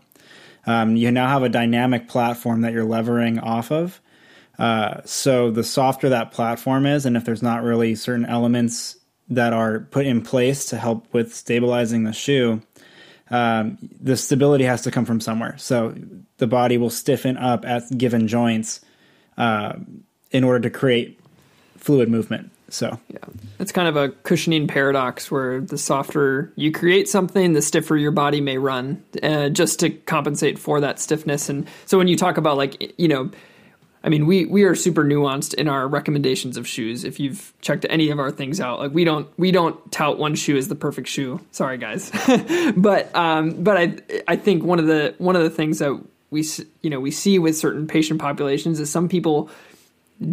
um, 0.67 0.97
you 0.97 1.11
now 1.11 1.29
have 1.29 1.43
a 1.43 1.49
dynamic 1.49 2.09
platform 2.09 2.63
that 2.63 2.73
you're 2.73 2.85
levering 2.85 3.39
off 3.39 3.71
of. 3.71 4.01
Uh, 4.59 5.01
so 5.05 5.51
the 5.51 5.65
softer 5.65 6.11
that 6.11 6.31
platform 6.31 6.87
is, 6.87 7.07
and 7.07 7.17
if 7.17 7.25
there's 7.25 7.43
not 7.43 7.63
really 7.63 7.95
certain 7.95 8.25
elements 8.27 8.97
that 9.29 9.53
are 9.53 9.81
put 9.81 10.07
in 10.07 10.23
place 10.23 10.67
to 10.67 10.77
help 10.77 11.13
with 11.13 11.35
stabilizing 11.35 12.05
the 12.05 12.13
shoe, 12.13 12.63
um, 13.31 13.79
the 14.01 14.17
stability 14.17 14.65
has 14.65 14.83
to 14.83 14.91
come 14.91 15.05
from 15.05 15.21
somewhere. 15.21 15.57
So 15.59 15.95
the 16.39 16.47
body 16.47 16.79
will 16.79 16.91
stiffen 16.91 17.37
up 17.37 17.65
at 17.65 17.83
given 17.97 18.29
joints 18.29 18.81
uh, 19.37 19.75
in 20.31 20.45
order 20.45 20.61
to 20.61 20.71
create 20.71 21.19
fluid 21.77 22.09
movement. 22.09 22.51
So 22.75 22.99
Yeah, 23.09 23.19
it's 23.61 23.71
kind 23.71 23.87
of 23.87 23.97
a 23.97 24.09
cushioning 24.09 24.67
paradox 24.67 25.31
where 25.31 25.61
the 25.61 25.79
softer 25.79 26.53
you 26.57 26.73
create 26.73 27.09
something, 27.09 27.53
the 27.53 27.63
stiffer 27.63 27.97
your 27.97 28.11
body 28.11 28.41
may 28.41 28.59
run, 28.59 29.03
uh, 29.23 29.49
just 29.49 29.79
to 29.81 29.91
compensate 29.91 30.59
for 30.59 30.81
that 30.81 30.99
stiffness. 30.99 31.49
And 31.49 31.69
so 31.87 31.99
when 31.99 32.09
you 32.09 32.17
talk 32.17 32.37
about 32.37 32.57
like 32.57 32.93
you 32.99 33.07
know, 33.07 33.31
I 34.03 34.09
mean, 34.09 34.27
we 34.27 34.47
we 34.47 34.65
are 34.65 34.75
super 34.75 35.05
nuanced 35.05 35.55
in 35.55 35.69
our 35.69 35.87
recommendations 35.87 36.57
of 36.57 36.67
shoes. 36.67 37.05
If 37.05 37.21
you've 37.21 37.53
checked 37.61 37.87
any 37.89 38.11
of 38.11 38.19
our 38.19 38.33
things 38.33 38.61
out, 38.61 38.81
like 38.81 38.93
we 38.93 39.05
don't 39.05 39.29
we 39.39 39.53
don't 39.53 39.93
tout 39.93 40.19
one 40.19 40.35
shoe 40.35 40.57
as 40.57 40.67
the 40.67 40.75
perfect 40.75 41.07
shoe. 41.07 41.41
Sorry, 41.53 41.79
guys, 41.79 42.11
but 42.77 43.15
um, 43.15 43.63
but 43.63 43.77
I 43.77 43.97
I 44.27 44.35
think 44.35 44.65
one 44.65 44.81
of 44.81 44.87
the 44.87 45.15
one 45.19 45.37
of 45.37 45.43
the 45.43 45.51
things 45.51 45.79
that 45.79 45.97
we 46.31 46.45
you 46.83 46.91
know 46.91 46.99
we 46.99 47.13
see 47.13 47.39
with 47.39 47.57
certain 47.57 47.87
patient 47.87 48.21
populations 48.21 48.81
is 48.81 48.91
some 48.91 49.09
people 49.09 49.49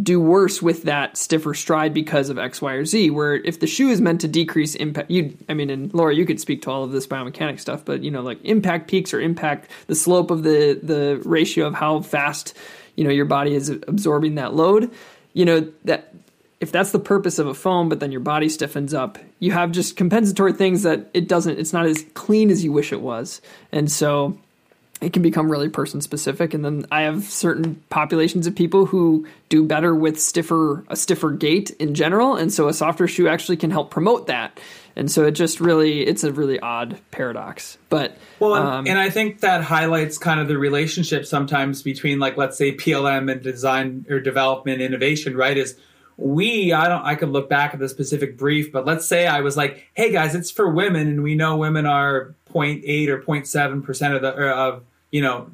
do 0.04 0.20
worse 0.20 0.62
with 0.62 0.84
that 0.84 1.18
stiffer 1.18 1.54
stride 1.54 1.94
because 1.94 2.30
of 2.30 2.38
X, 2.38 2.62
Y, 2.62 2.74
or 2.74 2.86
Z. 2.86 3.10
Where 3.10 3.36
if 3.36 3.60
the 3.60 3.68
shoe 3.68 3.90
is 3.90 4.00
meant 4.00 4.22
to 4.22 4.28
decrease 4.28 4.76
impact, 4.76 5.10
you, 5.10 5.36
I 5.50 5.54
mean, 5.54 5.70
and 5.70 5.94
Laura, 5.94 6.14
you 6.14 6.26
could 6.26 6.40
speak 6.40 6.62
to 6.64 6.72
all 6.72 6.84
of 6.84 6.92
this 6.92 7.08
biomechanics 7.08 7.62
stuff, 7.62 7.84
but 7.84 8.04
you 8.04 8.12
know, 8.12 8.22
like 8.22 8.40
impact 8.44 8.90
peaks 8.90 9.14
or 9.14 9.20
impact 9.20 9.70
the 9.88 9.96
slope 9.96 10.30
of 10.30 10.44
the 10.44 10.80
the 10.82 11.22
ratio 11.26 11.66
of 11.66 11.74
how 11.74 12.02
fast 12.02 12.56
you 12.96 13.04
know 13.04 13.10
your 13.10 13.26
body 13.26 13.56
is 13.56 13.70
absorbing 13.70 14.36
that 14.36 14.54
load. 14.54 14.92
You 15.34 15.46
know 15.46 15.72
that 15.86 16.14
if 16.60 16.72
that's 16.72 16.92
the 16.92 17.00
purpose 17.00 17.40
of 17.40 17.48
a 17.48 17.56
foam, 17.56 17.90
but 17.90 18.00
then 18.00 18.12
your 18.12 18.22
body 18.22 18.48
stiffens 18.48 18.94
up, 18.94 19.18
you 19.40 19.52
have 19.52 19.72
just 19.72 19.98
compensatory 19.98 20.54
things 20.54 20.84
that 20.84 21.10
it 21.16 21.28
doesn't. 21.28 21.58
It's 21.58 21.74
not 21.74 21.88
as 21.88 22.06
clean 22.14 22.52
as 22.52 22.64
you 22.64 22.72
wish 22.72 22.94
it 22.94 23.02
was, 23.02 23.42
and 23.72 23.92
so 23.92 24.38
it 25.02 25.14
can 25.14 25.22
become 25.22 25.52
really 25.52 25.70
person 25.70 26.02
specific 26.02 26.54
and 26.54 26.64
then 26.64 26.86
i 26.92 27.02
have 27.02 27.24
certain 27.24 27.82
populations 27.90 28.48
of 28.48 28.56
people 28.56 28.86
who 28.86 29.28
do 29.50 29.64
better 29.64 29.96
with 29.96 30.20
stiffer 30.20 30.84
a 30.90 30.96
stiffer 30.96 31.32
gait 31.32 31.72
in 31.72 31.94
general 31.94 32.36
and 32.36 32.54
so 32.54 32.68
a 32.68 32.74
softer 32.74 33.08
shoe 33.08 33.28
actually 33.28 33.58
can 33.58 33.72
help 33.72 33.92
promote 33.92 34.28
that 34.28 34.60
and 34.96 35.10
so 35.12 35.26
it 35.26 35.32
just 35.32 35.60
really 35.60 36.02
it's 36.02 36.24
a 36.24 36.32
really 36.32 36.60
odd 36.60 36.98
paradox 37.12 37.78
but 37.90 38.18
Well, 38.40 38.56
and, 38.56 38.68
um, 38.68 38.88
and 38.88 38.98
I 38.98 39.10
think 39.10 39.42
that 39.42 39.64
highlights 39.64 40.18
kind 40.18 40.40
of 40.40 40.48
the 40.48 40.58
relationship 40.58 41.26
sometimes 41.26 41.84
between, 41.84 42.20
like, 42.20 42.38
let's 42.38 42.58
say 42.58 42.76
PLM 42.76 43.32
and 43.32 43.42
design 43.42 44.06
or 44.10 44.20
development 44.20 44.82
innovation, 44.82 45.38
right? 45.38 45.58
Is 45.58 45.78
we, 46.18 46.74
I 46.74 46.88
don't, 46.88 47.04
I 47.04 47.16
could 47.16 47.30
look 47.30 47.50
back 47.50 47.74
at 47.74 47.80
the 47.80 47.90
specific 47.90 48.38
brief, 48.38 48.72
but 48.72 48.86
let's 48.86 49.06
say 49.06 49.28
I 49.28 49.42
was 49.42 49.58
like, 49.58 49.88
hey 49.94 50.12
guys, 50.12 50.36
it's 50.36 50.50
for 50.50 50.70
women, 50.72 51.08
and 51.08 51.24
we 51.24 51.36
know 51.36 51.58
women 51.58 51.86
are 51.86 52.34
0.8 52.54 53.08
or 53.10 53.22
0.7 53.22 53.84
percent 53.84 54.16
of 54.16 54.22
the 54.22 54.36
or 54.36 54.50
of 54.50 54.84
you 55.12 55.22
know 55.22 55.50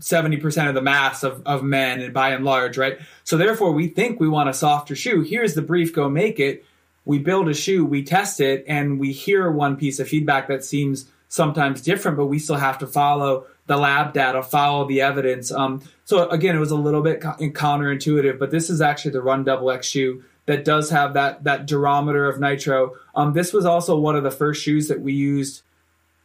70% 0.00 0.68
of 0.68 0.74
the 0.74 0.82
mass 0.82 1.22
of, 1.24 1.42
of 1.44 1.62
men 1.62 2.00
and 2.00 2.14
by 2.14 2.30
and 2.30 2.44
large, 2.44 2.78
right? 2.78 2.98
So 3.24 3.36
therefore 3.36 3.72
we 3.72 3.88
think 3.88 4.20
we 4.20 4.28
want 4.28 4.48
a 4.48 4.54
softer 4.54 4.94
shoe. 4.94 5.22
Here's 5.22 5.54
the 5.54 5.62
brief, 5.62 5.92
go 5.92 6.08
make 6.08 6.38
it. 6.38 6.64
We 7.04 7.18
build 7.18 7.48
a 7.48 7.54
shoe, 7.54 7.84
we 7.84 8.04
test 8.04 8.38
it, 8.38 8.64
and 8.68 9.00
we 9.00 9.12
hear 9.12 9.50
one 9.50 9.76
piece 9.76 9.98
of 9.98 10.08
feedback 10.08 10.46
that 10.48 10.62
seems 10.62 11.06
sometimes 11.28 11.82
different, 11.82 12.16
but 12.16 12.26
we 12.26 12.38
still 12.38 12.56
have 12.56 12.78
to 12.78 12.86
follow 12.86 13.46
the 13.66 13.76
lab 13.76 14.12
data, 14.12 14.42
follow 14.42 14.86
the 14.86 15.00
evidence. 15.00 15.50
Um, 15.50 15.82
so 16.04 16.28
again, 16.30 16.56
it 16.56 16.58
was 16.58 16.70
a 16.70 16.76
little 16.76 17.02
bit 17.02 17.20
counterintuitive, 17.20 18.38
but 18.38 18.50
this 18.50 18.70
is 18.70 18.80
actually 18.80 19.12
the 19.12 19.22
Run 19.22 19.44
Double 19.44 19.70
X 19.70 19.86
shoe 19.86 20.22
that 20.46 20.64
does 20.64 20.88
have 20.90 21.14
that 21.14 21.44
that 21.44 21.66
durometer 21.66 22.32
of 22.32 22.40
nitro. 22.40 22.94
Um, 23.14 23.34
this 23.34 23.52
was 23.52 23.66
also 23.66 23.98
one 23.98 24.16
of 24.16 24.24
the 24.24 24.30
first 24.30 24.62
shoes 24.62 24.88
that 24.88 25.00
we 25.00 25.12
used. 25.12 25.62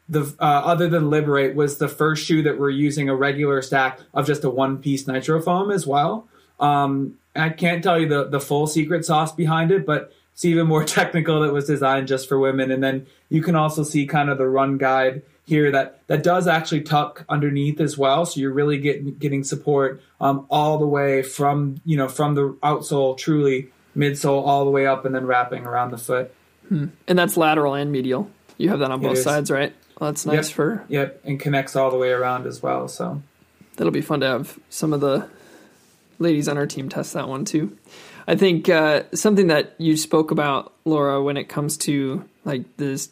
The 0.10 0.36
uh, 0.40 0.44
other 0.44 0.90
than 0.90 1.10
Liberate 1.10 1.56
was 1.56 1.78
the 1.78 1.88
first 1.88 2.26
shoe 2.26 2.44
that 2.44 2.60
we're 2.60 2.70
using 2.70 3.10
a 3.10 3.16
regular 3.16 3.62
stack 3.62 4.00
of 4.14 4.28
just 4.28 4.44
a 4.44 4.50
one 4.50 4.80
piece 4.80 5.08
nitro 5.08 5.42
foam 5.42 5.72
as 5.72 5.88
well. 5.88 6.28
Um, 6.60 7.16
I 7.36 7.50
can't 7.50 7.84
tell 7.84 8.00
you 8.00 8.08
the 8.08 8.26
the 8.26 8.40
full 8.40 8.68
secret 8.68 9.06
sauce 9.06 9.32
behind 9.32 9.72
it, 9.72 9.86
but 9.86 10.12
it's 10.34 10.46
even 10.46 10.68
more 10.68 10.84
technical 11.00 11.42
that 11.42 11.54
was 11.54 11.66
designed 11.66 12.08
just 12.08 12.28
for 12.28 12.38
women. 12.38 12.72
And 12.72 12.84
then 12.84 13.08
you 13.30 13.42
can 13.42 13.56
also 13.56 13.84
see 13.84 14.06
kind 14.06 14.30
of 14.30 14.38
the 14.38 14.48
run 14.48 14.78
guide 14.78 15.24
here 15.46 15.72
that 15.72 16.06
that 16.08 16.24
does 16.24 16.48
actually 16.48 16.82
tuck 16.82 17.26
underneath 17.30 17.80
as 17.80 17.98
well. 17.98 18.26
So 18.26 18.40
you're 18.40 18.54
really 18.54 18.78
getting 18.78 19.16
getting 19.16 19.44
support 19.44 20.02
um, 20.20 20.46
all 20.50 20.78
the 20.78 20.88
way 20.88 21.22
from 21.22 21.82
you 21.86 21.98
know 21.98 22.08
from 22.08 22.36
the 22.36 22.54
outsole 22.64 23.18
truly 23.18 23.70
midsole 23.96 24.46
all 24.46 24.66
the 24.66 24.72
way 24.72 24.88
up 24.88 25.06
and 25.06 25.14
then 25.14 25.26
wrapping 25.26 25.66
around 25.66 25.92
the 25.92 25.98
foot. 25.98 26.34
Hmm. 26.68 26.88
And 27.08 27.20
that's 27.20 27.38
lateral 27.38 27.74
and 27.74 27.92
medial. 27.92 28.30
You 28.58 28.70
have 28.70 28.80
that 28.80 28.92
on 28.92 29.02
both 29.02 29.20
sides, 29.20 29.52
right? 29.52 29.74
Well, 30.00 30.12
that's 30.12 30.26
nice 30.26 30.50
yep. 30.50 30.56
for 30.56 30.86
yep, 30.90 31.22
and 31.24 31.40
connects 31.40 31.76
all 31.76 31.92
the 31.92 31.98
way 31.98 32.10
around 32.10 32.46
as 32.46 32.62
well. 32.62 32.88
So 32.88 33.22
that'll 33.78 33.92
be 33.92 34.02
fun 34.02 34.22
to 34.22 34.28
have 34.28 34.60
some 34.70 34.94
of 34.94 35.02
the 35.02 35.30
ladies 36.20 36.48
on 36.48 36.58
our 36.58 36.68
team 36.68 36.90
test 36.90 37.14
that 37.14 37.28
one 37.28 37.46
too. 37.46 37.78
I 38.28 38.36
think 38.36 38.70
uh, 38.70 39.04
something 39.14 39.48
that 39.48 39.76
you 39.78 39.98
spoke 39.98 40.32
about, 40.32 40.74
Laura, 40.86 41.22
when 41.22 41.38
it 41.38 41.50
comes 41.50 41.78
to 41.78 42.28
like 42.46 42.78
this, 42.78 43.10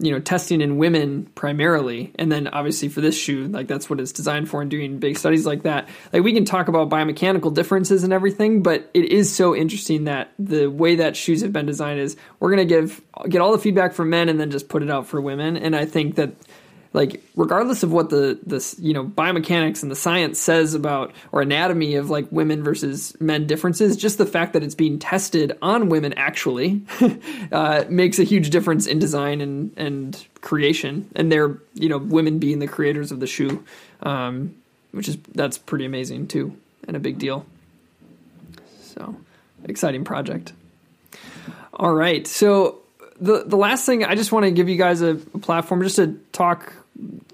you 0.00 0.12
know, 0.12 0.20
testing 0.20 0.60
in 0.60 0.78
women 0.78 1.28
primarily, 1.34 2.12
and 2.16 2.30
then 2.30 2.46
obviously 2.48 2.88
for 2.88 3.00
this 3.00 3.18
shoe, 3.18 3.48
like 3.48 3.66
that's 3.66 3.90
what 3.90 3.98
it's 3.98 4.12
designed 4.12 4.48
for, 4.48 4.62
and 4.62 4.70
doing 4.70 4.98
big 4.98 5.18
studies 5.18 5.44
like 5.44 5.64
that. 5.64 5.88
Like 6.12 6.22
we 6.22 6.32
can 6.32 6.44
talk 6.44 6.68
about 6.68 6.88
biomechanical 6.88 7.52
differences 7.52 8.04
and 8.04 8.12
everything, 8.12 8.62
but 8.62 8.88
it 8.94 9.06
is 9.06 9.34
so 9.34 9.56
interesting 9.56 10.04
that 10.04 10.32
the 10.38 10.68
way 10.68 10.96
that 10.96 11.16
shoes 11.16 11.42
have 11.42 11.52
been 11.52 11.66
designed 11.66 11.98
is 11.98 12.16
we're 12.38 12.50
gonna 12.50 12.64
give 12.64 13.00
get 13.28 13.40
all 13.40 13.50
the 13.50 13.58
feedback 13.58 13.92
from 13.92 14.10
men 14.10 14.28
and 14.28 14.38
then 14.38 14.50
just 14.50 14.68
put 14.68 14.82
it 14.82 14.90
out 14.90 15.06
for 15.06 15.20
women, 15.20 15.56
and 15.56 15.74
I 15.74 15.84
think 15.84 16.14
that 16.14 16.32
like 16.92 17.22
regardless 17.36 17.82
of 17.82 17.92
what 17.92 18.10
the 18.10 18.38
the 18.46 18.76
you 18.80 18.92
know 18.92 19.04
biomechanics 19.04 19.82
and 19.82 19.90
the 19.90 19.96
science 19.96 20.38
says 20.38 20.74
about 20.74 21.12
or 21.32 21.42
anatomy 21.42 21.94
of 21.96 22.10
like 22.10 22.30
women 22.30 22.62
versus 22.62 23.14
men 23.20 23.46
differences 23.46 23.96
just 23.96 24.18
the 24.18 24.26
fact 24.26 24.52
that 24.52 24.62
it's 24.62 24.74
being 24.74 24.98
tested 24.98 25.56
on 25.60 25.88
women 25.88 26.12
actually 26.14 26.82
uh, 27.52 27.84
makes 27.88 28.18
a 28.18 28.24
huge 28.24 28.50
difference 28.50 28.86
in 28.86 28.98
design 28.98 29.40
and 29.40 29.72
and 29.76 30.26
creation. 30.40 31.10
And 31.14 31.30
they're 31.30 31.58
you 31.74 31.88
know 31.88 31.98
women 31.98 32.38
being 32.38 32.58
the 32.58 32.68
creators 32.68 33.12
of 33.12 33.20
the 33.20 33.26
shoe 33.26 33.64
um, 34.02 34.54
which 34.92 35.08
is 35.08 35.18
that's 35.34 35.58
pretty 35.58 35.84
amazing 35.84 36.26
too 36.26 36.56
and 36.86 36.96
a 36.96 37.00
big 37.00 37.18
deal. 37.18 37.44
So 38.80 39.16
exciting 39.64 40.04
project. 40.04 40.52
All 41.74 41.92
right 41.92 42.26
so 42.26 42.80
the 43.20 43.44
the 43.44 43.56
last 43.56 43.84
thing 43.84 44.04
I 44.04 44.14
just 44.14 44.32
want 44.32 44.44
to 44.44 44.50
give 44.50 44.68
you 44.68 44.76
guys 44.76 45.02
a, 45.02 45.10
a, 45.10 45.38
platform 45.38 45.82
just 45.82 45.96
to 45.96 46.18
talk 46.32 46.72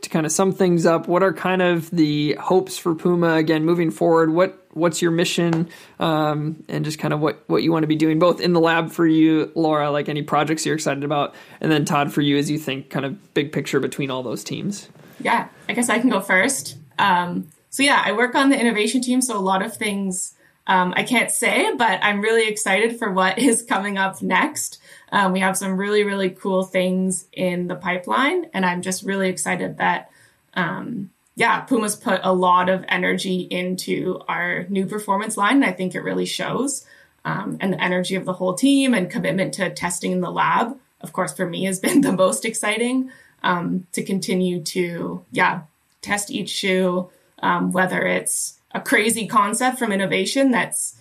to 0.00 0.10
kind 0.10 0.26
of 0.26 0.32
sum 0.32 0.52
things 0.52 0.86
up. 0.86 1.08
What 1.08 1.22
are 1.22 1.32
kind 1.32 1.62
of 1.62 1.90
the 1.90 2.34
hopes 2.34 2.76
for 2.76 2.94
Puma 2.94 3.34
again 3.36 3.64
moving 3.64 3.90
forward? 3.90 4.32
What 4.32 4.60
what's 4.72 5.00
your 5.00 5.10
mission 5.10 5.68
um, 6.00 6.64
and 6.68 6.84
just 6.84 6.98
kind 6.98 7.14
of 7.14 7.20
what 7.20 7.42
what 7.46 7.62
you 7.62 7.72
want 7.72 7.84
to 7.84 7.86
be 7.88 7.96
doing 7.96 8.18
both 8.18 8.40
in 8.40 8.52
the 8.52 8.60
lab 8.60 8.90
for 8.90 9.06
you, 9.06 9.50
Laura, 9.54 9.90
like 9.90 10.08
any 10.08 10.22
projects 10.22 10.66
you're 10.66 10.74
excited 10.74 11.04
about, 11.04 11.34
and 11.60 11.70
then 11.70 11.84
Todd 11.84 12.12
for 12.12 12.20
you 12.20 12.36
as 12.36 12.50
you 12.50 12.58
think 12.58 12.90
kind 12.90 13.06
of 13.06 13.34
big 13.34 13.52
picture 13.52 13.80
between 13.80 14.10
all 14.10 14.22
those 14.22 14.44
teams. 14.44 14.88
Yeah, 15.20 15.48
I 15.68 15.72
guess 15.72 15.88
I 15.88 15.98
can 15.98 16.10
go 16.10 16.20
first. 16.20 16.76
Um, 16.98 17.48
so 17.70 17.82
yeah, 17.82 18.02
I 18.04 18.12
work 18.12 18.34
on 18.34 18.50
the 18.50 18.60
innovation 18.60 19.00
team, 19.00 19.20
so 19.22 19.38
a 19.38 19.40
lot 19.40 19.64
of 19.64 19.74
things 19.74 20.34
um, 20.66 20.94
I 20.96 21.02
can't 21.02 21.30
say, 21.30 21.74
but 21.76 22.00
I'm 22.02 22.20
really 22.20 22.48
excited 22.48 22.98
for 22.98 23.10
what 23.12 23.38
is 23.38 23.62
coming 23.62 23.98
up 23.98 24.22
next. 24.22 24.80
Um, 25.12 25.32
we 25.32 25.40
have 25.40 25.56
some 25.56 25.76
really, 25.76 26.04
really 26.04 26.30
cool 26.30 26.64
things 26.64 27.26
in 27.32 27.68
the 27.68 27.76
pipeline, 27.76 28.46
and 28.52 28.64
I'm 28.64 28.82
just 28.82 29.04
really 29.04 29.28
excited 29.28 29.78
that, 29.78 30.10
um, 30.54 31.10
yeah, 31.36 31.60
Puma's 31.60 31.96
put 31.96 32.20
a 32.22 32.32
lot 32.32 32.68
of 32.68 32.84
energy 32.88 33.40
into 33.40 34.20
our 34.28 34.64
new 34.68 34.86
performance 34.86 35.36
line, 35.36 35.56
and 35.56 35.64
I 35.64 35.72
think 35.72 35.94
it 35.94 36.00
really 36.00 36.26
shows. 36.26 36.86
Um, 37.24 37.56
and 37.60 37.72
the 37.72 37.82
energy 37.82 38.16
of 38.16 38.24
the 38.24 38.34
whole 38.34 38.54
team 38.54 38.92
and 38.92 39.10
commitment 39.10 39.54
to 39.54 39.70
testing 39.70 40.12
in 40.12 40.20
the 40.20 40.30
lab, 40.30 40.78
of 41.00 41.12
course, 41.12 41.32
for 41.32 41.46
me 41.46 41.64
has 41.64 41.80
been 41.86 42.00
the 42.00 42.12
most 42.12 42.44
exciting 42.44 43.10
um, 43.42 43.86
to 43.92 44.02
continue 44.02 44.62
to, 44.62 45.24
yeah, 45.30 45.62
test 46.02 46.30
each 46.30 46.50
shoe, 46.50 47.10
um, 47.40 47.72
whether 47.72 48.06
it's 48.06 48.58
a 48.72 48.80
crazy 48.80 49.26
concept 49.26 49.78
from 49.78 49.92
innovation 49.92 50.50
that's 50.50 50.96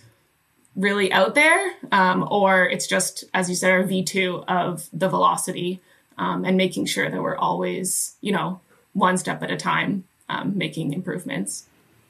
really 0.76 1.12
out 1.12 1.34
there, 1.34 1.72
um, 1.92 2.26
or 2.30 2.64
it's 2.64 2.86
just, 2.86 3.24
as 3.32 3.48
you 3.48 3.56
said, 3.56 3.70
our 3.70 3.84
V2 3.84 4.44
of 4.46 4.88
the 4.92 5.08
velocity 5.08 5.80
um, 6.18 6.44
and 6.44 6.56
making 6.56 6.86
sure 6.86 7.08
that 7.08 7.22
we're 7.22 7.36
always, 7.36 8.16
you 8.20 8.32
know, 8.32 8.60
one 8.92 9.16
step 9.16 9.42
at 9.42 9.50
a 9.50 9.56
time 9.56 10.04
um, 10.28 10.56
making 10.56 10.92
improvements. 10.92 11.66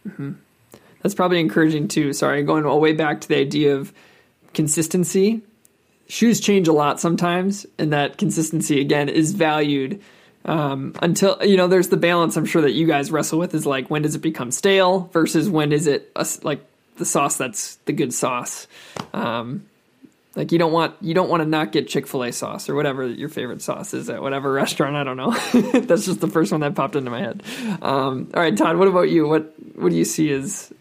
Mm-hmm. 0.07 0.33
That's 1.03 1.15
probably 1.15 1.41
encouraging 1.41 1.89
too. 1.89 2.13
Sorry, 2.13 2.43
going 2.43 2.65
all 2.65 2.77
the 2.77 2.81
way 2.81 2.93
back 2.93 3.21
to 3.23 3.29
the 3.29 3.37
idea 3.37 3.77
of 3.77 3.93
consistency. 4.55 5.43
Shoes 6.07 6.41
change 6.41 6.69
a 6.69 6.73
lot 6.73 7.01
sometimes, 7.01 7.67
and 7.79 7.93
that 7.93 8.19
consistency 8.19 8.81
again 8.81 9.09
is 9.09 9.33
valued 9.33 10.01
um, 10.45 10.95
until 11.01 11.39
you 11.43 11.57
know 11.57 11.67
there's 11.67 11.89
the 11.89 11.97
balance 11.97 12.37
i'm 12.37 12.45
sure 12.45 12.63
that 12.63 12.73
you 12.73 12.87
guys 12.87 13.11
wrestle 13.11 13.39
with 13.39 13.55
is 13.55 13.65
like 13.65 13.89
when 13.89 14.03
does 14.03 14.15
it 14.15 14.21
become 14.21 14.51
stale 14.51 15.09
versus 15.13 15.49
when 15.49 15.73
is 15.73 15.87
it 15.87 16.13
a, 16.17 16.27
like 16.43 16.65
the 16.97 17.05
sauce 17.05 17.37
that's 17.37 17.77
the 17.87 17.93
good 17.93 18.13
sauce. 18.13 18.67
Um, 19.13 19.67
like 20.37 20.51
you 20.51 20.59
don't 20.59 20.73
want 20.73 20.97
you 21.01 21.15
don't 21.15 21.29
want 21.29 21.43
to 21.43 21.49
not 21.49 21.73
get 21.73 21.89
Chick 21.89 22.07
Fil 22.07 22.25
A 22.25 22.33
sauce 22.33 22.69
or 22.69 22.75
whatever 22.75 23.07
your 23.07 23.29
favorite 23.29 23.63
sauce 23.63 23.95
is 23.95 24.11
at 24.11 24.21
whatever 24.21 24.53
restaurant. 24.53 24.97
I 24.97 25.05
don't 25.05 25.17
know. 25.17 25.31
That's 25.81 26.07
just 26.07 26.21
the 26.21 26.29
first 26.29 26.53
one 26.53 26.61
that 26.63 26.75
popped 26.75 26.97
into 26.97 27.11
my 27.11 27.21
head. 27.21 27.43
Um, 27.83 28.31
all 28.35 28.41
right, 28.41 28.57
Todd. 28.57 28.77
What 28.77 28.89
about 28.89 29.11
you? 29.11 29.29
What 29.29 29.55
what 29.77 29.91
do 29.91 29.97
you 29.97 30.05
see 30.05 30.33
as 30.33 30.73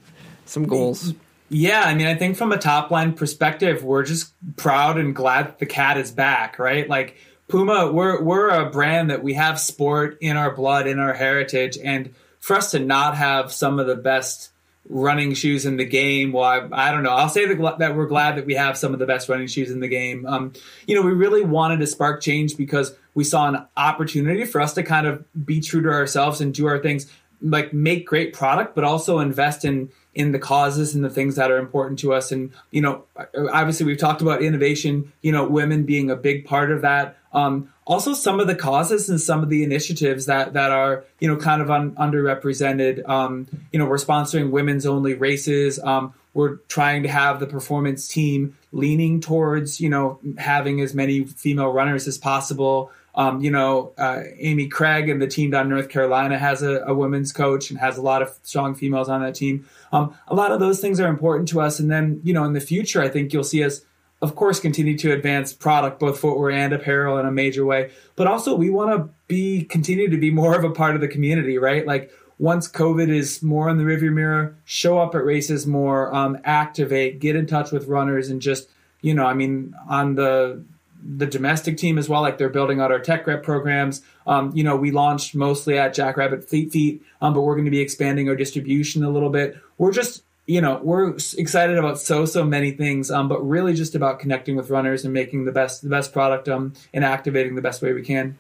some 0.46 0.66
goals? 0.66 1.14
Yeah, 1.50 1.84
I 1.86 1.94
mean, 1.94 2.08
I 2.08 2.16
think 2.16 2.36
from 2.36 2.52
a 2.52 2.58
top 2.58 2.90
line 2.90 3.14
perspective, 3.14 3.84
we're 3.84 4.04
just 4.04 4.34
proud 4.56 4.98
and 4.98 5.16
glad 5.16 5.60
the 5.60 5.68
cat 5.68 5.98
is 5.98 6.12
back. 6.12 6.58
Right, 6.58 6.90
like 6.90 7.18
Puma, 7.48 7.92
we're 7.92 8.22
we're 8.24 8.50
a 8.50 8.72
brand 8.72 9.12
that 9.12 9.22
we 9.22 9.34
have 9.36 9.60
sport 9.60 10.18
in 10.20 10.36
our 10.36 10.56
blood, 10.56 10.88
in 10.88 10.98
our 10.98 11.14
heritage, 11.14 11.78
and 11.78 12.16
for 12.40 12.56
us 12.56 12.72
to 12.72 12.80
not 12.80 13.16
have 13.16 13.54
some 13.54 13.80
of 13.80 13.86
the 13.86 13.96
best 13.96 14.50
running 14.90 15.34
shoes 15.34 15.66
in 15.66 15.78
the 15.78 15.86
game. 15.86 16.32
Well, 16.32 16.44
I, 16.44 16.68
I 16.72 16.92
don't 16.92 17.04
know. 17.04 17.12
I'll 17.12 17.30
say 17.30 17.46
that, 17.46 17.78
that 17.80 17.96
we're 17.96 18.06
glad 18.06 18.36
that 18.38 18.46
we 18.46 18.56
have 18.56 18.78
some 18.78 18.94
of 18.94 19.00
the 19.00 19.06
best 19.06 19.30
running 19.30 19.48
shoes 19.48 19.72
in 19.72 19.80
the 19.80 19.88
game. 19.88 20.26
Um, 20.26 20.54
you 20.88 20.96
know, 20.96 21.02
we 21.02 21.14
really 21.14 21.44
wanted 21.44 21.80
to 21.80 21.88
spark 21.88 22.22
change 22.22 22.58
because 22.58 22.96
we 23.14 23.24
saw 23.24 23.48
an 23.48 23.66
opportunity 23.78 24.46
for 24.46 24.60
us 24.60 24.74
to 24.74 24.84
kind 24.84 25.08
of 25.08 25.24
be 25.46 25.62
true 25.62 25.82
to 25.82 25.90
ourselves 25.90 26.42
and 26.42 26.54
do 26.54 26.68
our 26.68 26.80
things, 26.80 27.10
like 27.42 27.74
make 27.74 28.06
great 28.06 28.34
product, 28.34 28.76
but 28.76 28.84
also 28.84 29.20
invest 29.20 29.66
in 29.66 29.90
in 30.16 30.32
the 30.32 30.38
causes 30.38 30.94
and 30.94 31.04
the 31.04 31.10
things 31.10 31.36
that 31.38 31.50
are 31.50 31.58
important 31.58 31.98
to 32.00 32.14
us. 32.14 32.32
And 32.32 32.52
you 32.72 32.82
know, 32.82 33.06
obviously 33.52 33.86
we've 33.86 33.98
talked 33.98 34.22
about 34.22 34.44
innovation. 34.44 35.12
You 35.22 35.32
know, 35.32 35.48
women 35.48 35.84
being 35.86 36.12
a 36.12 36.16
big 36.16 36.46
part 36.46 36.72
of 36.72 36.82
that. 36.82 37.18
Um, 37.32 37.73
also 37.86 38.14
some 38.14 38.40
of 38.40 38.48
the 38.48 38.56
causes 38.56 39.10
and 39.10 39.20
some 39.20 39.44
of 39.44 39.50
the 39.50 39.64
initiatives 39.64 40.26
that 40.26 40.54
that 40.54 40.72
are 40.72 41.06
you 41.20 41.28
know 41.28 41.38
kind 41.38 41.62
of 41.62 41.70
un, 41.70 41.92
underrepresented 41.92 43.08
um, 43.08 43.48
you 43.72 43.80
know 43.80 43.86
we're 43.86 43.98
sponsoring 43.98 44.52
women's 44.52 44.86
only 44.86 45.14
races. 45.14 45.80
Um, 45.80 46.14
we're 46.34 46.56
trying 46.68 47.04
to 47.04 47.10
have 47.10 47.40
the 47.40 47.46
performance 47.46 48.08
team 48.08 48.58
leaning 48.72 49.22
towards 49.22 49.80
you 49.82 49.90
know 49.90 50.20
having 50.38 50.82
as 50.82 50.94
many 50.94 51.26
female 51.26 51.72
runners 51.72 52.08
as 52.08 52.18
possible. 52.18 52.92
Um, 53.16 53.42
you 53.42 53.52
know 53.52 53.94
uh, 53.98 54.24
amy 54.38 54.68
craig 54.68 55.08
and 55.08 55.22
the 55.22 55.28
team 55.28 55.52
down 55.52 55.70
north 55.70 55.88
carolina 55.88 56.36
has 56.40 56.64
a, 56.64 56.80
a, 56.80 56.96
women's 56.96 57.32
coach 57.32 57.70
and 57.70 57.80
has 57.80 57.96
a 57.96 58.02
lot 58.02 58.24
of 58.24 58.36
strong 58.42 58.74
females 58.74 59.08
on 59.08 59.22
that 59.22 59.36
team. 59.36 59.68
Um, 59.92 60.16
a 60.28 60.34
lot 60.34 60.52
of 60.52 60.60
those 60.60 60.80
things 60.80 61.00
are 61.00 61.08
important 61.08 61.48
to 61.50 61.62
us. 61.62 61.80
And 61.80 61.92
then 61.92 62.22
you 62.24 62.34
know 62.34 62.44
in 62.44 62.54
the 62.54 62.60
future 62.60 63.04
i 63.04 63.10
think 63.10 63.32
you'll 63.32 63.44
see 63.44 63.64
us 63.64 63.82
of 64.24 64.36
course, 64.36 64.62
continue 64.62 64.98
to 65.00 65.12
advance 65.12 65.52
product, 65.52 66.00
both 66.00 66.18
footwear 66.18 66.50
and 66.50 66.72
apparel, 66.72 67.18
in 67.18 67.26
a 67.26 67.32
major 67.32 67.66
way. 67.66 67.92
But 68.16 68.26
also, 68.26 68.56
we 68.56 68.70
want 68.70 68.92
to 68.92 69.14
be 69.28 69.66
continue 69.66 70.10
to 70.10 70.18
be 70.18 70.32
more 70.32 70.56
of 70.56 70.64
a 70.64 70.70
part 70.70 70.96
of 70.96 71.02
the 71.02 71.10
community, 71.10 71.58
right? 71.58 71.86
Like 71.86 72.10
once 72.40 72.72
COVID 72.72 73.10
is 73.10 73.44
more 73.44 73.70
in 73.70 73.78
the 73.78 73.84
rearview 73.84 74.14
mirror, 74.14 74.56
show 74.64 74.98
up 74.98 75.14
at 75.14 75.26
races 75.26 75.68
more, 75.68 76.14
um, 76.16 76.38
activate, 76.46 77.20
get 77.20 77.36
in 77.36 77.46
touch 77.46 77.74
with 77.74 77.88
runners, 77.88 78.30
and 78.30 78.42
just 78.42 78.70
you 79.02 79.14
know, 79.14 79.26
I 79.26 79.34
mean, 79.34 79.76
on 79.90 80.16
the 80.16 80.64
the 81.06 81.26
domestic 81.26 81.76
team 81.76 81.98
as 81.98 82.08
well, 82.08 82.22
like 82.22 82.38
they're 82.38 82.48
building 82.48 82.80
out 82.80 82.92
our 82.92 83.00
tech 83.00 83.28
rep 83.28 83.44
programs. 83.44 84.02
Um, 84.26 84.54
you 84.56 84.64
know, 84.64 84.78
we 84.78 84.92
launched 84.92 85.36
mostly 85.36 85.78
at 85.78 85.94
Jackrabbit 85.94 86.48
Fleet 86.48 86.72
Feet, 86.72 87.04
um, 87.22 87.34
but 87.34 87.42
we're 87.42 87.56
going 87.56 87.66
to 87.66 87.72
be 87.72 87.82
expanding 87.82 88.30
our 88.30 88.38
distribution 88.38 89.04
a 89.04 89.10
little 89.10 89.30
bit. 89.30 89.58
We're 89.78 89.92
just 89.92 90.23
you 90.46 90.60
know 90.62 90.80
we're 90.84 91.16
excited 91.38 91.78
about 91.78 92.00
so 92.00 92.26
so 92.26 92.44
many 92.44 92.72
things 92.72 93.10
um, 93.10 93.28
but 93.28 93.40
really 93.42 93.74
just 93.74 93.96
about 93.96 94.20
connecting 94.20 94.56
with 94.56 94.70
runners 94.70 95.06
and 95.06 95.14
making 95.14 95.46
the 95.46 95.52
best 95.52 95.82
the 95.82 95.90
best 95.90 96.12
product 96.12 96.50
um, 96.50 96.74
and 96.94 97.06
activating 97.06 97.56
the 97.56 97.62
best 97.62 97.82
way 97.82 97.94
we 97.94 98.02
can 98.02 98.38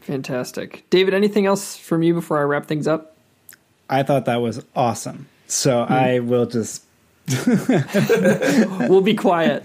fantastic 0.00 0.84
david 0.90 1.12
anything 1.12 1.46
else 1.46 1.76
from 1.76 2.02
you 2.02 2.14
before 2.14 2.38
i 2.38 2.42
wrap 2.42 2.66
things 2.66 2.86
up 2.86 3.16
I 3.88 4.02
thought 4.02 4.24
that 4.24 4.40
was 4.40 4.64
awesome. 4.74 5.28
So 5.46 5.84
Hmm. 5.84 5.92
I 5.92 6.18
will 6.20 6.46
just 6.46 6.82
we'll 8.88 9.00
be 9.00 9.14
quiet. 9.14 9.64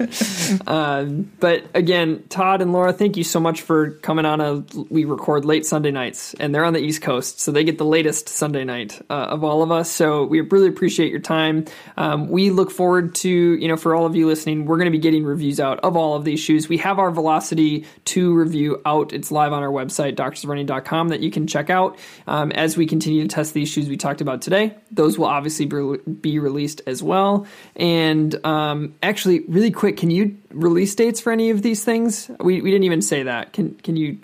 Um, 0.65 1.31
but 1.39 1.63
again, 1.75 2.23
Todd 2.29 2.61
and 2.61 2.73
Laura, 2.73 2.91
thank 2.91 3.17
you 3.17 3.23
so 3.23 3.39
much 3.39 3.61
for 3.61 3.91
coming 3.91 4.25
on. 4.25 4.41
A 4.41 4.63
we 4.89 5.05
record 5.05 5.45
late 5.45 5.67
Sunday 5.67 5.91
nights, 5.91 6.33
and 6.35 6.55
they're 6.55 6.65
on 6.65 6.73
the 6.73 6.79
East 6.79 7.03
Coast, 7.03 7.39
so 7.39 7.51
they 7.51 7.63
get 7.63 7.77
the 7.77 7.85
latest 7.85 8.29
Sunday 8.29 8.63
night 8.63 8.99
uh, 9.11 9.13
of 9.13 9.43
all 9.43 9.61
of 9.61 9.71
us. 9.71 9.91
So 9.91 10.25
we 10.25 10.41
really 10.41 10.69
appreciate 10.69 11.11
your 11.11 11.19
time. 11.19 11.65
Um, 11.97 12.29
we 12.29 12.49
look 12.49 12.71
forward 12.71 13.13
to 13.15 13.29
you 13.29 13.67
know 13.67 13.77
for 13.77 13.93
all 13.93 14.07
of 14.07 14.15
you 14.15 14.25
listening, 14.25 14.65
we're 14.65 14.77
going 14.77 14.91
to 14.91 14.97
be 14.97 14.97
getting 14.97 15.23
reviews 15.23 15.59
out 15.59 15.79
of 15.81 15.95
all 15.95 16.15
of 16.15 16.25
these 16.25 16.39
shoes. 16.39 16.67
We 16.67 16.77
have 16.77 16.97
our 16.97 17.11
Velocity 17.11 17.85
Two 18.05 18.33
review 18.33 18.81
out. 18.87 19.13
It's 19.13 19.31
live 19.31 19.53
on 19.53 19.61
our 19.61 19.69
website, 19.69 20.15
doctorsofrunning.com, 20.15 21.09
that 21.09 21.19
you 21.19 21.29
can 21.29 21.45
check 21.45 21.69
out 21.69 21.99
um, 22.25 22.51
as 22.53 22.75
we 22.75 22.87
continue 22.87 23.21
to 23.21 23.27
test 23.27 23.53
these 23.53 23.69
shoes 23.69 23.87
we 23.87 23.97
talked 23.97 24.21
about 24.21 24.41
today. 24.41 24.75
Those 24.89 25.19
will 25.19 25.27
obviously 25.27 25.67
be 25.67 26.39
released 26.39 26.81
as 26.87 27.03
well. 27.03 27.45
And 27.75 28.45
um, 28.45 28.95
actually, 29.01 29.41
really 29.41 29.71
quick, 29.71 29.97
can 29.97 30.11
you 30.11 30.37
release 30.51 30.93
dates 30.93 31.19
for 31.19 31.31
any 31.31 31.49
of 31.49 31.61
these 31.61 31.83
things? 31.83 32.29
We, 32.39 32.61
we 32.61 32.71
didn't 32.71 32.83
even 32.83 33.01
say 33.01 33.23
that. 33.23 33.53
Can 33.53 33.75
can 33.75 33.95
you? 33.95 34.19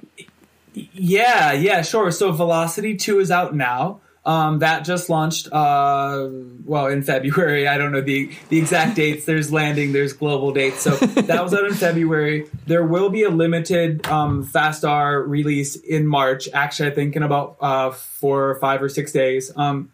Yeah, 0.74 1.54
yeah, 1.54 1.82
sure. 1.82 2.12
So 2.12 2.32
Velocity 2.32 2.96
2 2.98 3.20
is 3.20 3.32
out 3.32 3.56
now. 3.56 4.02
Um, 4.28 4.60
that 4.60 4.84
just 4.84 5.10
launched, 5.10 5.48
uh, 5.54 6.28
well, 6.66 6.88
in 6.88 7.02
February. 7.02 7.66
I 7.66 7.78
don't 7.78 7.94
know 7.94 8.02
the, 8.02 8.30
the 8.50 8.58
exact 8.60 8.96
dates. 8.98 9.24
There's 9.24 9.54
landing, 9.54 9.94
there's 9.94 10.12
global 10.12 10.52
dates. 10.52 10.82
So 10.82 10.92
that 10.98 11.42
was 11.42 11.54
out 11.54 11.64
in 11.64 11.74
February. 11.74 12.46
There 12.66 12.86
will 12.86 13.10
be 13.10 13.24
a 13.24 13.30
limited 13.30 14.06
um, 14.06 14.44
Fast 14.44 14.84
R 14.84 15.22
release 15.22 15.78
in 15.78 16.06
March, 16.06 16.50
actually, 16.54 16.92
I 16.92 16.94
think 16.94 17.16
in 17.16 17.24
about 17.24 17.56
uh, 17.62 17.92
four 17.92 18.50
or 18.50 18.56
five 18.56 18.84
or 18.84 18.90
six 18.90 19.14
days. 19.14 19.50
Um, 19.56 19.94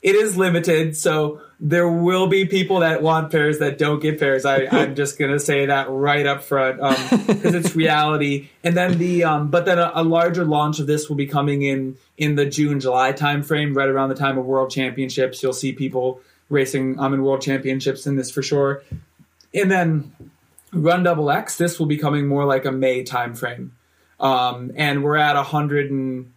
it 0.00 0.14
is 0.14 0.38
limited, 0.38 0.96
so 0.96 1.42
there 1.66 1.88
will 1.88 2.26
be 2.26 2.44
people 2.44 2.80
that 2.80 3.00
want 3.00 3.32
pairs 3.32 3.58
that 3.58 3.78
don't 3.78 3.98
get 4.00 4.20
pairs. 4.20 4.44
I, 4.44 4.66
I'm 4.70 4.94
just 5.02 5.18
gonna 5.18 5.40
say 5.40 5.64
that 5.64 5.88
right 5.88 6.26
up 6.26 6.42
front 6.42 6.76
because 7.26 7.54
it's 7.54 7.74
reality. 7.74 8.50
And 8.62 8.76
then 8.76 8.98
the 8.98 9.24
um, 9.24 9.48
but 9.48 9.64
then 9.64 9.78
a, 9.78 9.90
a 9.94 10.04
larger 10.04 10.44
launch 10.44 10.78
of 10.78 10.86
this 10.86 11.08
will 11.08 11.16
be 11.16 11.26
coming 11.26 11.62
in 11.62 11.96
in 12.18 12.34
the 12.34 12.44
June 12.44 12.80
July 12.80 13.14
timeframe, 13.14 13.74
right 13.74 13.88
around 13.88 14.10
the 14.10 14.14
time 14.14 14.36
of 14.36 14.44
World 14.44 14.70
Championships. 14.70 15.42
You'll 15.42 15.54
see 15.54 15.72
people 15.72 16.20
racing 16.50 17.00
um 17.00 17.14
in 17.14 17.22
World 17.22 17.40
Championships 17.40 18.06
in 18.06 18.16
this 18.16 18.30
for 18.30 18.42
sure. 18.42 18.82
And 19.54 19.70
then 19.70 20.14
Run 20.70 21.02
Double 21.02 21.30
X, 21.30 21.56
this 21.56 21.78
will 21.78 21.86
be 21.86 21.96
coming 21.96 22.26
more 22.26 22.44
like 22.44 22.66
a 22.66 22.72
May 22.72 23.04
timeframe. 23.04 23.70
Um, 24.20 24.70
and 24.76 25.02
we're 25.02 25.16
at 25.16 25.34
a 25.34 25.42
hundred 25.42 25.90
and 25.90 26.33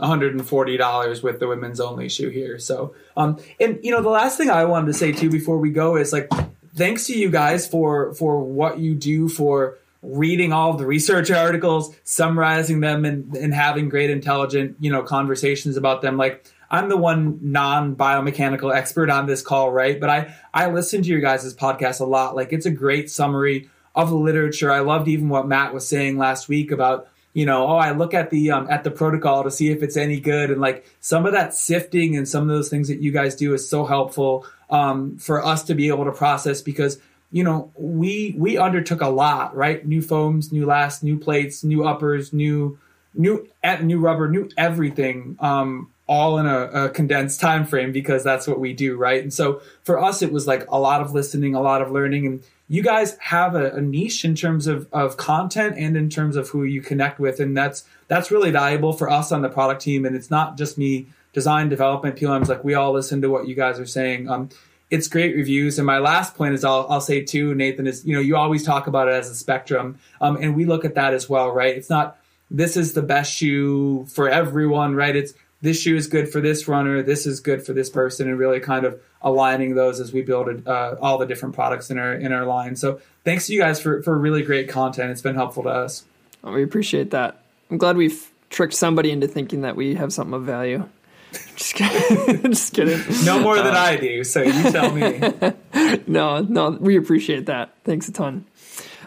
$140 0.00 1.22
with 1.22 1.38
the 1.38 1.46
women's 1.46 1.80
only 1.80 2.08
shoe 2.08 2.28
here. 2.28 2.58
So, 2.58 2.94
um, 3.16 3.38
and 3.60 3.78
you 3.82 3.92
know, 3.92 4.02
the 4.02 4.08
last 4.08 4.36
thing 4.36 4.50
I 4.50 4.64
wanted 4.64 4.86
to 4.88 4.94
say 4.94 5.12
too 5.12 5.30
before 5.30 5.58
we 5.58 5.70
go 5.70 5.96
is 5.96 6.12
like, 6.12 6.28
thanks 6.74 7.06
to 7.06 7.18
you 7.18 7.30
guys 7.30 7.66
for, 7.66 8.12
for 8.14 8.40
what 8.40 8.78
you 8.78 8.94
do 8.94 9.28
for 9.28 9.78
reading 10.02 10.52
all 10.52 10.70
of 10.70 10.78
the 10.78 10.86
research 10.86 11.30
articles, 11.30 11.94
summarizing 12.04 12.80
them 12.80 13.04
and, 13.04 13.34
and 13.36 13.54
having 13.54 13.88
great 13.88 14.10
intelligent, 14.10 14.76
you 14.80 14.90
know, 14.90 15.02
conversations 15.02 15.76
about 15.76 16.02
them. 16.02 16.16
Like, 16.16 16.44
I'm 16.70 16.88
the 16.88 16.96
one 16.96 17.38
non 17.40 17.94
biomechanical 17.94 18.74
expert 18.74 19.10
on 19.10 19.26
this 19.26 19.42
call, 19.42 19.70
right? 19.70 19.98
But 19.98 20.10
I, 20.10 20.34
I 20.52 20.70
listen 20.70 21.02
to 21.02 21.08
your 21.08 21.20
guys' 21.20 21.54
podcast 21.54 22.00
a 22.00 22.04
lot. 22.04 22.34
Like, 22.34 22.52
it's 22.52 22.66
a 22.66 22.70
great 22.70 23.10
summary 23.10 23.70
of 23.94 24.10
the 24.10 24.16
literature. 24.16 24.72
I 24.72 24.80
loved 24.80 25.08
even 25.08 25.28
what 25.28 25.46
Matt 25.46 25.72
was 25.72 25.86
saying 25.86 26.18
last 26.18 26.48
week 26.48 26.70
about 26.70 27.08
you 27.34 27.46
know, 27.46 27.66
oh, 27.66 27.76
I 27.76 27.90
look 27.90 28.14
at 28.14 28.30
the 28.30 28.52
um, 28.52 28.68
at 28.70 28.84
the 28.84 28.92
protocol 28.92 29.42
to 29.42 29.50
see 29.50 29.70
if 29.70 29.82
it's 29.82 29.96
any 29.96 30.20
good, 30.20 30.52
and 30.52 30.60
like 30.60 30.86
some 31.00 31.26
of 31.26 31.32
that 31.32 31.52
sifting 31.52 32.16
and 32.16 32.28
some 32.28 32.44
of 32.44 32.48
those 32.48 32.68
things 32.68 32.86
that 32.88 33.02
you 33.02 33.10
guys 33.10 33.34
do 33.34 33.52
is 33.52 33.68
so 33.68 33.84
helpful 33.84 34.46
um, 34.70 35.18
for 35.18 35.44
us 35.44 35.64
to 35.64 35.74
be 35.74 35.88
able 35.88 36.04
to 36.04 36.12
process 36.12 36.62
because 36.62 36.98
you 37.32 37.42
know 37.42 37.72
we 37.76 38.36
we 38.38 38.56
undertook 38.56 39.00
a 39.00 39.08
lot, 39.08 39.54
right? 39.56 39.84
New 39.84 40.00
foams, 40.00 40.52
new 40.52 40.64
lasts, 40.64 41.02
new 41.02 41.18
plates, 41.18 41.64
new 41.64 41.84
uppers, 41.84 42.32
new 42.32 42.78
new 43.14 43.48
new 43.82 43.98
rubber, 43.98 44.28
new 44.28 44.48
everything, 44.56 45.36
um, 45.40 45.90
all 46.06 46.38
in 46.38 46.46
a, 46.46 46.84
a 46.84 46.88
condensed 46.90 47.40
time 47.40 47.64
frame 47.64 47.90
because 47.90 48.22
that's 48.22 48.46
what 48.46 48.60
we 48.60 48.74
do, 48.74 48.96
right? 48.96 49.22
And 49.22 49.32
so 49.32 49.62
for 49.82 49.98
us, 49.98 50.20
it 50.20 50.30
was 50.30 50.46
like 50.46 50.66
a 50.70 50.78
lot 50.78 51.00
of 51.00 51.14
listening, 51.14 51.54
a 51.54 51.62
lot 51.62 51.80
of 51.80 51.90
learning, 51.90 52.26
and 52.26 52.44
you 52.68 52.82
guys 52.82 53.16
have 53.20 53.54
a, 53.54 53.70
a, 53.72 53.80
niche 53.80 54.24
in 54.24 54.34
terms 54.34 54.66
of, 54.66 54.88
of 54.92 55.16
content 55.16 55.76
and 55.78 55.96
in 55.96 56.08
terms 56.08 56.36
of 56.36 56.48
who 56.50 56.64
you 56.64 56.80
connect 56.80 57.18
with. 57.18 57.40
And 57.40 57.56
that's 57.56 57.84
that's 58.08 58.30
really 58.30 58.50
valuable 58.50 58.92
for 58.92 59.10
us 59.10 59.32
on 59.32 59.42
the 59.42 59.48
product 59.48 59.82
team. 59.82 60.04
And 60.04 60.16
it's 60.16 60.30
not 60.30 60.56
just 60.56 60.78
me 60.78 61.08
design 61.32 61.68
development 61.68 62.16
plms 62.16 62.48
like 62.48 62.64
we 62.64 62.74
all 62.74 62.92
listen 62.92 63.20
to 63.22 63.28
what 63.28 63.46
you 63.46 63.54
guys 63.54 63.78
are 63.78 63.86
saying. 63.86 64.28
Um, 64.28 64.48
it's 64.90 65.08
great 65.08 65.34
reviews. 65.34 65.78
And 65.78 65.86
my 65.86 65.98
last 65.98 66.36
point 66.36 66.54
is 66.54 66.64
I'll, 66.64 66.86
I'll 66.88 67.00
say 67.00 67.22
too 67.22 67.54
nathan 67.54 67.86
is 67.86 68.04
you 68.04 68.14
know 68.14 68.20
you 68.20 68.36
always 68.36 68.62
talk 68.62 68.86
about 68.86 69.08
it 69.08 69.14
as 69.14 69.28
a 69.30 69.34
spectrum. 69.34 69.98
Um, 70.20 70.36
and 70.40 70.54
we 70.54 70.64
look 70.64 70.84
at 70.84 70.94
that 70.94 71.12
as 71.12 71.28
well 71.28 71.50
right? 71.50 71.76
It's 71.76 71.90
not 71.90 72.18
this 72.50 72.76
is 72.76 72.92
the 72.92 73.02
best 73.02 73.34
shoe 73.34 74.06
for 74.06 74.28
everyone 74.28 74.94
right? 74.94 75.16
It's 75.16 75.34
this 75.64 75.80
shoe 75.80 75.96
is 75.96 76.06
good 76.06 76.28
for 76.28 76.40
this 76.40 76.68
runner 76.68 77.02
this 77.02 77.26
is 77.26 77.40
good 77.40 77.64
for 77.64 77.72
this 77.72 77.90
person 77.90 78.28
and 78.28 78.38
really 78.38 78.60
kind 78.60 78.84
of 78.84 79.00
aligning 79.24 79.74
those 79.74 79.98
as 79.98 80.12
we 80.12 80.22
build 80.22 80.68
uh, 80.68 80.94
all 81.00 81.18
the 81.18 81.26
different 81.26 81.54
products 81.54 81.90
in 81.90 81.98
our 81.98 82.14
in 82.14 82.32
our 82.32 82.44
line. 82.44 82.76
So 82.76 83.00
thanks 83.24 83.46
to 83.46 83.54
you 83.54 83.58
guys 83.58 83.80
for 83.80 84.02
for 84.02 84.16
really 84.16 84.42
great 84.42 84.68
content. 84.68 85.10
It's 85.10 85.22
been 85.22 85.34
helpful 85.34 85.64
to 85.64 85.70
us. 85.70 86.04
Oh, 86.44 86.52
we 86.52 86.62
appreciate 86.62 87.10
that. 87.10 87.42
I'm 87.70 87.78
glad 87.78 87.96
we've 87.96 88.30
tricked 88.50 88.74
somebody 88.74 89.10
into 89.10 89.26
thinking 89.26 89.62
that 89.62 89.74
we 89.74 89.94
have 89.94 90.12
something 90.12 90.34
of 90.34 90.44
value. 90.44 90.88
Just 91.56 91.74
kidding. 91.74 92.42
Just 92.52 92.74
kidding. 92.74 93.00
No 93.24 93.40
more 93.40 93.56
than 93.56 93.74
I 93.74 93.96
do. 93.96 94.22
So 94.22 94.42
you 94.42 94.70
tell 94.70 94.92
me. 94.92 95.20
no, 96.06 96.40
no, 96.40 96.70
we 96.70 96.96
appreciate 96.96 97.46
that. 97.46 97.74
Thanks 97.84 98.06
a 98.08 98.12
ton. 98.12 98.44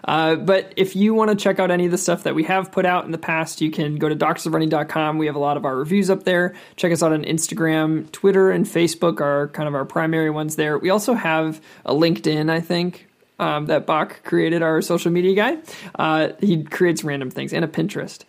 Uh, 0.08 0.36
but 0.36 0.74
if 0.78 0.96
you 0.96 1.14
want 1.14 1.30
to 1.30 1.36
check 1.36 1.60
out 1.60 1.70
any 1.70 1.86
of 1.86 1.92
the 1.92 1.98
stuff 1.98 2.24
that 2.24 2.34
we 2.34 2.44
have 2.44 2.72
put 2.72 2.86
out 2.86 3.06
in 3.06 3.12
the 3.12 3.18
past, 3.18 3.60
you 3.60 3.70
can 3.70 3.98
go 3.98 4.08
to 4.08 4.16
doctorsofrunning.com. 4.16 5.18
We 5.18 5.26
have 5.26 5.36
a 5.36 5.40
lot 5.40 5.58
of 5.58 5.66
our 5.66 5.76
reviews 5.76 6.10
up 6.10 6.24
there. 6.24 6.56
Check 6.78 6.92
us 6.94 7.04
out 7.04 7.12
on 7.12 7.24
Instagram, 7.24 8.10
Twitter, 8.12 8.50
and 8.50 8.66
Facebook 8.66 9.20
are 9.20 9.50
kind 9.50 9.68
of 9.68 9.76
our 9.76 9.86
primary 9.86 10.30
ones 10.30 10.56
there. 10.56 10.78
We 10.78 10.90
also 10.90 11.14
have 11.14 11.62
a 11.86 11.94
LinkedIn, 11.94 12.50
I 12.50 12.62
think, 12.62 13.08
um, 13.38 13.66
that 13.66 13.86
Bach 13.86 14.24
created, 14.24 14.62
our 14.62 14.82
social 14.82 15.12
media 15.12 15.36
guy. 15.36 15.58
Uh, 15.96 16.30
he 16.40 16.64
creates 16.64 17.04
random 17.04 17.30
things, 17.30 17.54
and 17.54 17.66
a 17.66 17.68
Pinterest. 17.68 18.24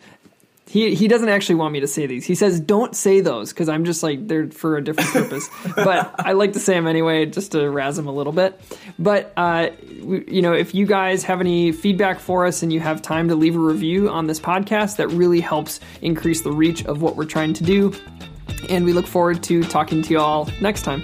He, 0.69 0.93
he 0.93 1.07
doesn't 1.07 1.29
actually 1.29 1.55
want 1.55 1.73
me 1.73 1.79
to 1.79 1.87
say 1.87 2.05
these. 2.05 2.25
He 2.25 2.35
says 2.35 2.59
don't 2.59 2.95
say 2.95 3.21
those 3.21 3.51
because 3.51 3.69
I'm 3.69 3.85
just 3.85 4.03
like 4.03 4.27
they're 4.27 4.51
for 4.51 4.77
a 4.77 4.83
different 4.83 5.09
purpose. 5.09 5.49
but 5.75 6.13
I 6.19 6.33
like 6.33 6.53
to 6.53 6.59
say 6.59 6.75
them 6.75 6.85
anyway, 6.85 7.25
just 7.25 7.53
to 7.53 7.67
razz 7.67 7.97
him 7.97 8.05
a 8.05 8.11
little 8.11 8.31
bit. 8.31 8.61
But 8.99 9.33
uh, 9.35 9.69
we, 10.03 10.25
you 10.27 10.43
know, 10.43 10.53
if 10.53 10.75
you 10.75 10.85
guys 10.85 11.23
have 11.23 11.41
any 11.41 11.71
feedback 11.71 12.19
for 12.19 12.45
us 12.45 12.61
and 12.61 12.71
you 12.71 12.79
have 12.81 13.01
time 13.01 13.29
to 13.29 13.35
leave 13.35 13.55
a 13.55 13.59
review 13.59 14.09
on 14.09 14.27
this 14.27 14.39
podcast, 14.39 14.97
that 14.97 15.07
really 15.07 15.41
helps 15.41 15.79
increase 16.03 16.43
the 16.43 16.51
reach 16.51 16.85
of 16.85 17.01
what 17.01 17.15
we're 17.15 17.25
trying 17.25 17.53
to 17.53 17.63
do. 17.63 17.91
And 18.69 18.85
we 18.85 18.93
look 18.93 19.07
forward 19.07 19.41
to 19.43 19.63
talking 19.63 20.03
to 20.03 20.09
you 20.11 20.19
all 20.19 20.49
next 20.61 20.83
time. 20.83 21.01